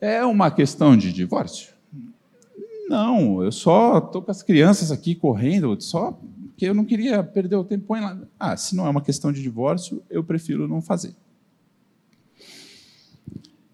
É 0.00 0.24
uma 0.24 0.50
questão 0.50 0.96
de 0.96 1.12
divórcio? 1.12 1.72
Não, 2.88 3.42
eu 3.44 3.52
só 3.52 3.98
estou 3.98 4.20
com 4.22 4.30
as 4.30 4.42
crianças 4.42 4.90
aqui 4.90 5.14
correndo, 5.14 5.80
só 5.80 6.12
porque 6.12 6.66
eu 6.66 6.74
não 6.74 6.84
queria 6.84 7.22
perder 7.22 7.56
o 7.56 7.64
tempo. 7.64 7.86
Põe 7.86 8.00
lá. 8.00 8.20
Ah, 8.38 8.56
se 8.56 8.74
não 8.74 8.86
é 8.86 8.90
uma 8.90 9.00
questão 9.00 9.32
de 9.32 9.40
divórcio, 9.40 10.02
eu 10.10 10.24
prefiro 10.24 10.66
não 10.66 10.82
fazer. 10.82 11.14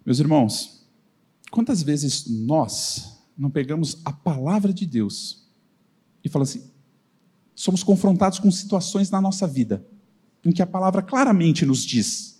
Meus 0.05 0.19
irmãos, 0.19 0.87
quantas 1.49 1.81
vezes 1.81 2.27
nós 2.29 3.19
não 3.37 3.49
pegamos 3.49 3.99
a 4.05 4.13
palavra 4.13 4.71
de 4.71 4.85
Deus 4.85 5.49
e 6.23 6.29
falamos 6.29 6.51
assim, 6.51 6.71
somos 7.55 7.83
confrontados 7.83 8.39
com 8.39 8.49
situações 8.51 9.09
na 9.09 9.19
nossa 9.19 9.47
vida 9.47 9.85
em 10.45 10.51
que 10.51 10.61
a 10.61 10.67
palavra 10.67 11.01
claramente 11.01 11.65
nos 11.65 11.83
diz 11.83 12.37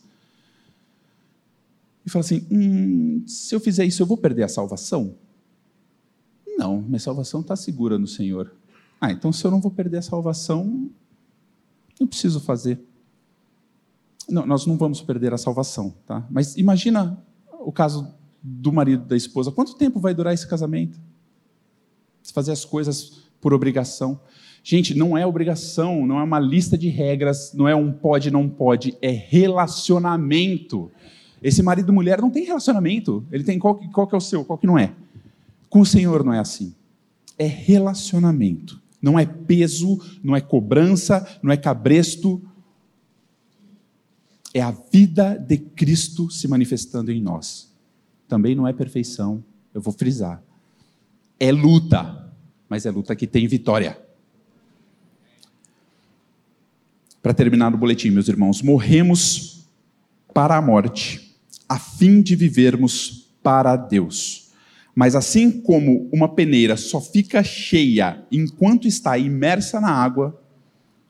e 2.08 2.10
fala 2.10 2.24
assim: 2.24 2.48
hum, 2.50 3.24
se 3.28 3.54
eu 3.54 3.60
fizer 3.60 3.84
isso, 3.84 4.02
eu 4.02 4.06
vou 4.06 4.18
perder 4.18 4.44
a 4.44 4.48
salvação? 4.48 5.16
Não, 6.58 6.82
minha 6.82 7.00
salvação 7.00 7.42
está 7.42 7.54
segura 7.58 8.00
no 8.00 8.08
Senhor. 8.08 8.56
Ah, 9.00 9.12
então 9.12 9.32
se 9.34 9.46
eu 9.46 9.52
não 9.52 9.60
vou 9.60 9.70
perder 9.70 9.98
a 9.98 10.02
salvação, 10.02 10.90
não 12.00 12.08
preciso 12.08 12.40
fazer. 12.40 12.80
Não, 14.30 14.46
nós 14.46 14.66
não 14.66 14.78
vamos 14.78 15.02
perder 15.02 15.34
a 15.34 15.38
salvação, 15.38 15.94
tá? 16.06 16.26
Mas 16.32 16.56
imagina 16.56 17.22
o 17.60 17.74
caso 17.74 18.14
do 18.42 18.72
marido 18.72 19.04
da 19.06 19.18
esposa. 19.18 19.52
Quanto 19.52 19.76
tempo 19.76 20.00
vai 20.00 20.14
durar 20.14 20.34
esse 20.34 20.48
casamento? 20.48 20.98
Se 22.24 22.32
fazer 22.32 22.54
as 22.54 22.64
coisas 22.64 23.24
por 23.42 23.54
obrigação. 23.54 24.20
Gente, 24.70 24.94
não 24.94 25.18
é 25.18 25.26
obrigação, 25.26 26.06
não 26.06 26.20
é 26.20 26.24
uma 26.24 26.42
lista 26.42 26.78
de 26.78 26.90
regras, 26.90 27.54
não 27.54 27.70
é 27.70 27.74
um 27.74 27.90
pode, 27.90 28.30
não 28.30 28.50
pode, 28.50 28.98
é 29.02 29.12
relacionamento. 29.12 30.92
Esse 31.42 31.64
marido 31.64 31.90
e 31.90 31.96
mulher 31.96 32.20
não 32.20 32.30
tem 32.30 32.44
relacionamento. 32.44 33.26
Ele 33.32 33.46
tem 33.46 33.58
qual, 33.58 33.76
qual 33.94 34.06
que 34.06 34.14
é 34.14 34.18
o 34.18 34.20
seu, 34.20 34.44
qual 34.44 34.60
que 34.60 34.68
não 34.68 34.78
é. 34.78 34.94
Com 35.70 35.80
o 35.80 35.86
Senhor 35.86 36.22
não 36.22 36.34
é 36.34 36.40
assim. 36.40 36.76
É 37.38 37.46
relacionamento. 37.46 38.82
Não 39.02 39.18
é 39.18 39.26
peso, 39.26 40.02
não 40.22 40.36
é 40.36 40.42
cobrança, 40.42 41.26
não 41.42 41.54
é 41.54 41.56
cabresto, 41.56 42.42
é 44.54 44.60
a 44.60 44.76
vida 44.92 45.38
de 45.38 45.60
Cristo 45.60 46.30
se 46.30 46.46
manifestando 46.46 47.10
em 47.10 47.22
nós. 47.22 47.74
Também 48.28 48.54
não 48.54 48.68
é 48.68 48.74
perfeição, 48.74 49.42
eu 49.74 49.80
vou 49.80 49.94
frisar. 49.94 50.44
É 51.40 51.54
luta, 51.54 52.34
mas 52.68 52.86
é 52.86 52.92
luta 52.92 53.16
que 53.16 53.26
tem 53.26 53.48
vitória. 53.48 54.06
Para 57.22 57.34
terminar 57.34 57.74
o 57.74 57.78
boletim, 57.78 58.10
meus 58.10 58.28
irmãos, 58.28 58.62
morremos 58.62 59.68
para 60.34 60.56
a 60.56 60.62
morte, 60.62 61.36
a 61.68 61.80
fim 61.80 62.22
de 62.22 62.36
vivermos 62.36 63.30
para 63.42 63.76
Deus. 63.76 64.50
Mas 64.94 65.16
assim 65.16 65.52
como 65.52 66.10
uma 66.12 66.28
peneira 66.28 66.76
só 66.78 67.00
fica 67.00 67.44
cheia 67.44 68.24
enquanto 68.32 68.88
está 68.88 69.18
imersa 69.18 69.80
na 69.80 69.92
água, 69.92 70.42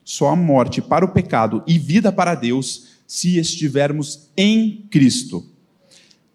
só 0.04 0.28
a 0.28 0.36
morte 0.36 0.80
para 0.80 1.04
o 1.04 1.12
pecado 1.12 1.62
e 1.66 1.78
vida 1.78 2.10
para 2.10 2.34
Deus 2.34 2.98
se 3.06 3.38
estivermos 3.38 4.30
em 4.36 4.86
Cristo. 4.90 5.44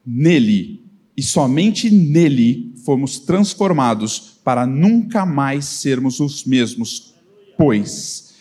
Nele, 0.05 0.83
e 1.15 1.21
somente 1.21 1.89
nele, 1.91 2.73
fomos 2.83 3.19
transformados 3.19 4.39
para 4.43 4.65
nunca 4.65 5.25
mais 5.25 5.65
sermos 5.65 6.19
os 6.19 6.45
mesmos, 6.45 7.13
pois 7.57 8.33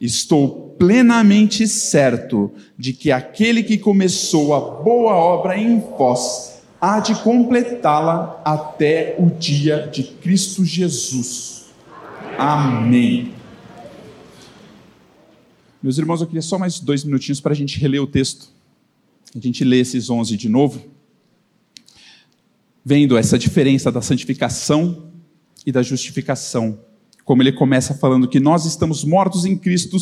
estou 0.00 0.67
plenamente 0.78 1.66
certo 1.66 2.52
de 2.78 2.92
que 2.92 3.10
aquele 3.10 3.62
que 3.62 3.76
começou 3.76 4.54
a 4.54 4.82
boa 4.82 5.14
obra 5.14 5.58
em 5.58 5.80
vós 5.80 6.62
há 6.80 7.00
de 7.00 7.14
completá-la 7.22 8.40
até 8.44 9.16
o 9.18 9.26
dia 9.26 9.88
de 9.92 10.04
Cristo 10.04 10.64
Jesus. 10.64 11.66
Amém. 12.38 13.34
Meus 15.82 15.98
irmãos, 15.98 16.20
eu 16.20 16.26
queria 16.26 16.42
só 16.42 16.58
mais 16.58 16.80
dois 16.80 17.04
minutinhos 17.04 17.40
para 17.40 17.52
a 17.52 17.56
gente 17.56 17.78
reler 17.78 18.02
o 18.02 18.06
texto. 18.06 18.48
A 19.34 19.40
gente 19.40 19.64
lê 19.64 19.80
esses 19.80 20.08
11 20.08 20.36
de 20.36 20.48
novo. 20.48 20.82
Vendo 22.84 23.16
essa 23.16 23.38
diferença 23.38 23.90
da 23.92 24.00
santificação 24.00 25.10
e 25.66 25.72
da 25.72 25.82
justificação. 25.82 26.78
Como 27.24 27.42
ele 27.42 27.52
começa 27.52 27.94
falando 27.94 28.28
que 28.28 28.40
nós 28.40 28.64
estamos 28.64 29.04
mortos 29.04 29.44
em 29.44 29.56
Cristo, 29.56 29.98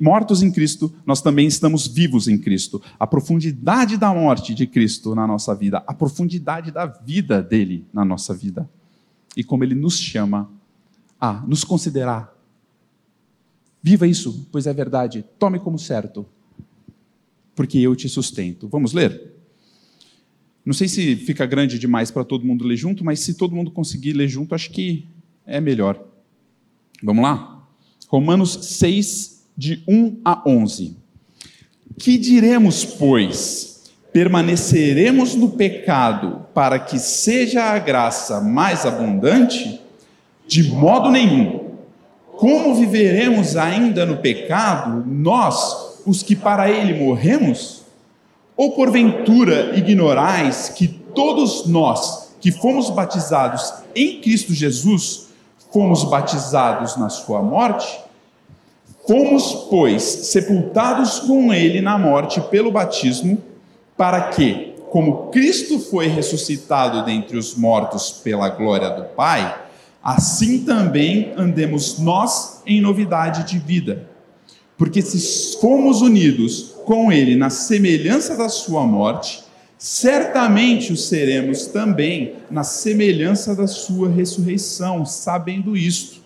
mortos 0.00 0.42
em 0.42 0.50
Cristo, 0.50 0.92
nós 1.06 1.20
também 1.20 1.46
estamos 1.46 1.86
vivos 1.86 2.28
em 2.28 2.38
Cristo. 2.38 2.82
A 2.98 3.06
profundidade 3.06 3.96
da 3.96 4.12
morte 4.12 4.54
de 4.54 4.66
Cristo 4.66 5.14
na 5.14 5.26
nossa 5.26 5.54
vida, 5.54 5.82
a 5.86 5.94
profundidade 5.94 6.70
da 6.70 6.86
vida 6.86 7.42
dele 7.42 7.86
na 7.92 8.04
nossa 8.04 8.34
vida. 8.34 8.68
E 9.36 9.42
como 9.42 9.64
ele 9.64 9.74
nos 9.74 9.98
chama 9.98 10.50
a 11.20 11.44
nos 11.46 11.64
considerar 11.64 12.34
Viva 13.86 14.06
isso, 14.06 14.48
pois 14.50 14.66
é 14.66 14.72
verdade. 14.72 15.22
Tome 15.38 15.58
como 15.58 15.78
certo, 15.78 16.24
porque 17.54 17.76
eu 17.76 17.94
te 17.94 18.08
sustento. 18.08 18.66
Vamos 18.66 18.94
ler? 18.94 19.34
Não 20.64 20.72
sei 20.72 20.88
se 20.88 21.14
fica 21.16 21.44
grande 21.44 21.78
demais 21.78 22.10
para 22.10 22.24
todo 22.24 22.46
mundo 22.46 22.64
ler 22.64 22.78
junto, 22.78 23.04
mas 23.04 23.20
se 23.20 23.34
todo 23.34 23.54
mundo 23.54 23.70
conseguir 23.70 24.14
ler 24.14 24.26
junto, 24.26 24.54
acho 24.54 24.70
que 24.70 25.06
é 25.44 25.60
melhor. 25.60 26.02
Vamos 27.02 27.22
lá? 27.22 27.68
Romanos 28.08 28.52
6, 28.78 29.33
de 29.56 29.82
1 29.86 30.20
a 30.24 30.42
11. 30.46 30.96
Que 31.98 32.18
diremos, 32.18 32.84
pois? 32.84 33.82
Permaneceremos 34.12 35.34
no 35.34 35.50
pecado 35.50 36.46
para 36.54 36.78
que 36.78 36.98
seja 36.98 37.64
a 37.64 37.78
graça 37.78 38.40
mais 38.40 38.84
abundante? 38.84 39.80
De 40.46 40.62
modo 40.64 41.10
nenhum. 41.10 41.70
Como 42.36 42.74
viveremos 42.74 43.56
ainda 43.56 44.04
no 44.04 44.16
pecado, 44.16 45.04
nós, 45.06 46.00
os 46.04 46.22
que 46.22 46.34
para 46.34 46.70
ele 46.70 47.04
morremos? 47.04 47.82
Ou 48.56 48.72
porventura 48.72 49.76
ignorais 49.76 50.68
que 50.68 50.86
todos 50.88 51.66
nós 51.66 52.34
que 52.40 52.52
fomos 52.52 52.90
batizados 52.90 53.72
em 53.94 54.20
Cristo 54.20 54.52
Jesus, 54.52 55.28
fomos 55.72 56.04
batizados 56.04 56.96
na 56.96 57.08
sua 57.08 57.40
morte? 57.40 58.03
Fomos, 59.06 59.66
pois, 59.68 60.02
sepultados 60.02 61.20
com 61.20 61.52
ele 61.52 61.82
na 61.82 61.98
morte 61.98 62.40
pelo 62.40 62.72
batismo, 62.72 63.38
para 63.98 64.28
que, 64.28 64.74
como 64.90 65.28
Cristo 65.28 65.78
foi 65.78 66.06
ressuscitado 66.06 67.04
dentre 67.04 67.36
os 67.36 67.54
mortos 67.54 68.10
pela 68.10 68.48
glória 68.48 68.88
do 68.88 69.04
Pai, 69.04 69.62
assim 70.02 70.64
também 70.64 71.34
andemos 71.36 71.98
nós 71.98 72.62
em 72.66 72.80
novidade 72.80 73.44
de 73.44 73.58
vida. 73.58 74.08
Porque 74.76 75.02
se 75.02 75.58
fomos 75.60 76.00
unidos 76.00 76.74
com 76.86 77.12
Ele 77.12 77.36
na 77.36 77.50
semelhança 77.50 78.34
da 78.36 78.48
Sua 78.48 78.86
morte, 78.86 79.44
certamente 79.76 80.94
o 80.94 80.96
seremos 80.96 81.66
também 81.66 82.36
na 82.50 82.64
semelhança 82.64 83.54
da 83.54 83.66
Sua 83.66 84.08
ressurreição, 84.08 85.04
sabendo 85.04 85.76
isto, 85.76 86.23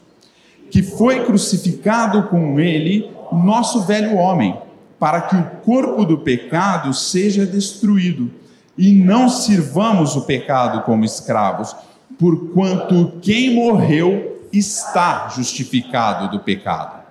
que 0.79 0.83
foi 0.85 1.25
crucificado 1.25 2.29
com 2.29 2.61
Ele 2.61 3.11
o 3.33 3.37
nosso 3.37 3.83
velho 3.83 4.15
homem, 4.15 4.57
para 4.97 5.23
que 5.23 5.35
o 5.35 5.43
corpo 5.65 6.05
do 6.05 6.19
pecado 6.19 6.95
seja 6.95 7.45
destruído, 7.45 8.31
e 8.77 8.93
não 8.93 9.29
sirvamos 9.29 10.15
o 10.15 10.21
pecado 10.21 10.83
como 10.83 11.05
escravos, 11.05 11.75
porquanto 12.17 13.15
quem 13.21 13.57
morreu 13.57 14.47
está 14.53 15.29
justificado 15.35 16.31
do 16.31 16.45
pecado. 16.45 17.03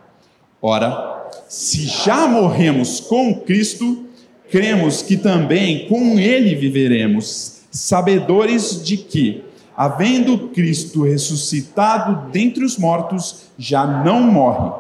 Ora, 0.62 1.28
se 1.50 1.88
já 1.88 2.26
morremos 2.26 3.02
com 3.02 3.36
Cristo, 3.42 4.06
cremos 4.50 5.02
que 5.02 5.18
também 5.18 5.90
com 5.90 6.18
Ele 6.18 6.56
viveremos, 6.56 7.64
sabedores 7.70 8.82
de 8.82 8.96
que, 8.96 9.44
havendo 9.78 10.50
Cristo 10.50 11.04
ressuscitado 11.04 12.32
dentre 12.32 12.66
os 12.66 12.80
mortos, 12.80 13.44
já 13.60 13.86
não 13.86 14.22
morre. 14.24 14.72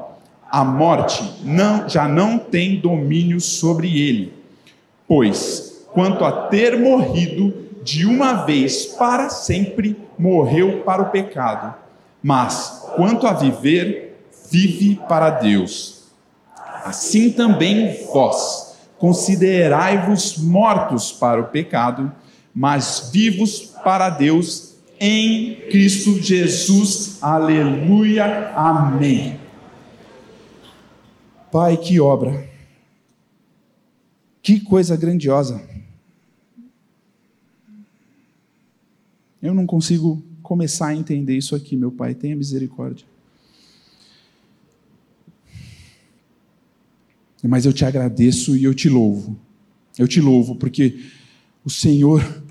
A 0.50 0.64
morte 0.64 1.24
não, 1.44 1.88
já 1.88 2.08
não 2.08 2.40
tem 2.40 2.80
domínio 2.80 3.40
sobre 3.40 4.02
ele. 4.02 4.34
Pois, 5.08 5.86
quanto 5.94 6.26
a 6.26 6.48
ter 6.48 6.80
morrido 6.80 7.54
de 7.84 8.08
uma 8.08 8.46
vez 8.46 8.88
para 8.88 9.30
sempre, 9.30 9.96
morreu 10.18 10.82
para 10.84 11.04
o 11.04 11.12
pecado. 11.12 11.76
Mas, 12.24 12.84
quanto 12.96 13.28
a 13.28 13.34
viver, 13.34 14.20
vive 14.50 15.00
para 15.08 15.30
Deus. 15.30 16.06
Assim 16.84 17.32
também 17.32 18.04
vós, 18.12 18.78
considerai-vos 18.98 20.38
mortos 20.38 21.12
para 21.12 21.40
o 21.40 21.46
pecado, 21.46 22.12
mas 22.56 23.12
vivos 23.14 23.60
para 23.84 24.10
Deus 24.10 24.77
em 25.00 25.56
Cristo 25.70 26.22
Jesus. 26.22 27.22
Aleluia. 27.22 28.50
Amém. 28.56 29.40
Pai, 31.52 31.78
que 31.78 32.00
obra. 32.00 32.48
Que 34.42 34.60
coisa 34.60 34.96
grandiosa. 34.96 35.62
Eu 39.42 39.54
não 39.54 39.66
consigo 39.66 40.24
começar 40.42 40.88
a 40.88 40.96
entender 40.96 41.38
isso 41.38 41.56
aqui, 41.56 41.76
meu 41.76 41.92
Pai. 41.92 42.16
Tenha 42.16 42.36
misericórdia. 42.36 43.06
Mas 47.44 47.66
eu 47.66 47.74
te 47.74 47.86
agradeço 47.86 48.56
e 48.56 48.64
eu 48.64 48.74
te 48.74 48.90
louvo. 48.90 49.38
Eu 49.98 50.08
te 50.08 50.20
louvo 50.20 50.56
porque 50.56 51.00
o 51.64 51.70
Senhor 51.70 52.44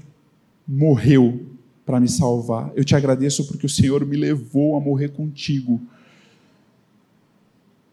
morreu 0.66 1.55
para 1.86 2.00
me 2.00 2.08
salvar. 2.08 2.72
Eu 2.74 2.84
te 2.84 2.96
agradeço 2.96 3.46
porque 3.46 3.64
o 3.64 3.68
Senhor 3.68 4.04
me 4.04 4.16
levou 4.16 4.76
a 4.76 4.80
morrer 4.80 5.10
contigo, 5.10 5.80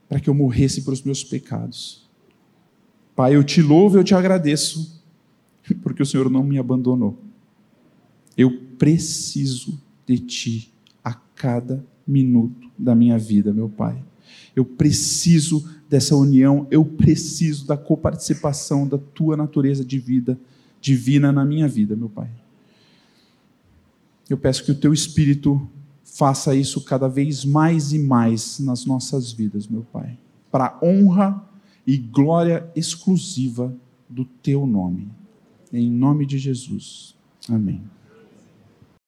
para 0.10 0.20
que 0.20 0.28
eu 0.28 0.34
morresse 0.34 0.82
para 0.82 0.94
os 0.94 1.04
meus 1.04 1.24
pecados. 1.24 2.10
Pai, 3.16 3.36
eu 3.36 3.44
te 3.44 3.62
louvo 3.62 3.96
e 3.96 4.00
eu 4.00 4.04
te 4.04 4.16
agradeço, 4.16 5.00
porque 5.84 6.02
o 6.02 6.06
Senhor 6.06 6.30
não 6.30 6.44
me 6.44 6.58
abandonou. 6.58 7.20
Eu 8.36 8.60
preciso 8.80 9.80
de 10.08 10.18
Ti 10.18 10.74
a 11.04 11.14
cada 11.14 11.86
minuto 12.06 12.72
da 12.78 12.96
minha 12.96 13.18
vida, 13.20 13.54
meu 13.54 13.70
Pai. 13.70 14.04
Eu 14.56 14.66
preciso 14.66 15.70
dessa 15.88 16.16
união, 16.16 16.68
eu 16.72 16.84
preciso 16.84 17.68
da 17.68 17.78
coparticipação 17.78 18.88
da 18.88 18.98
Tua 18.98 19.38
natureza 19.38 19.86
de 19.86 20.00
vida 20.00 20.40
divina 20.82 21.32
na 21.32 21.46
minha 21.46 21.68
vida, 21.68 21.96
meu 21.96 22.10
Pai. 22.10 22.30
Eu 24.30 24.38
peço 24.38 24.64
que 24.64 24.72
o 24.72 24.76
Teu 24.76 24.94
Espírito 24.94 25.68
faça 26.04 26.56
isso 26.56 26.82
cada 26.82 27.08
vez 27.08 27.44
mais 27.44 27.92
e 27.92 28.00
mais 28.00 28.60
nas 28.60 28.86
nossas 28.86 29.32
vidas, 29.32 29.68
meu 29.68 29.82
Pai, 29.82 30.18
para 30.52 30.80
honra 30.82 31.44
e 31.86 31.98
glória 31.98 32.70
exclusiva 32.76 33.76
do 34.10 34.24
Teu 34.24 34.66
nome. 34.66 35.10
Em 35.72 35.90
nome 35.90 36.26
de 36.26 36.38
Jesus. 36.38 37.16
Amém. 37.50 37.82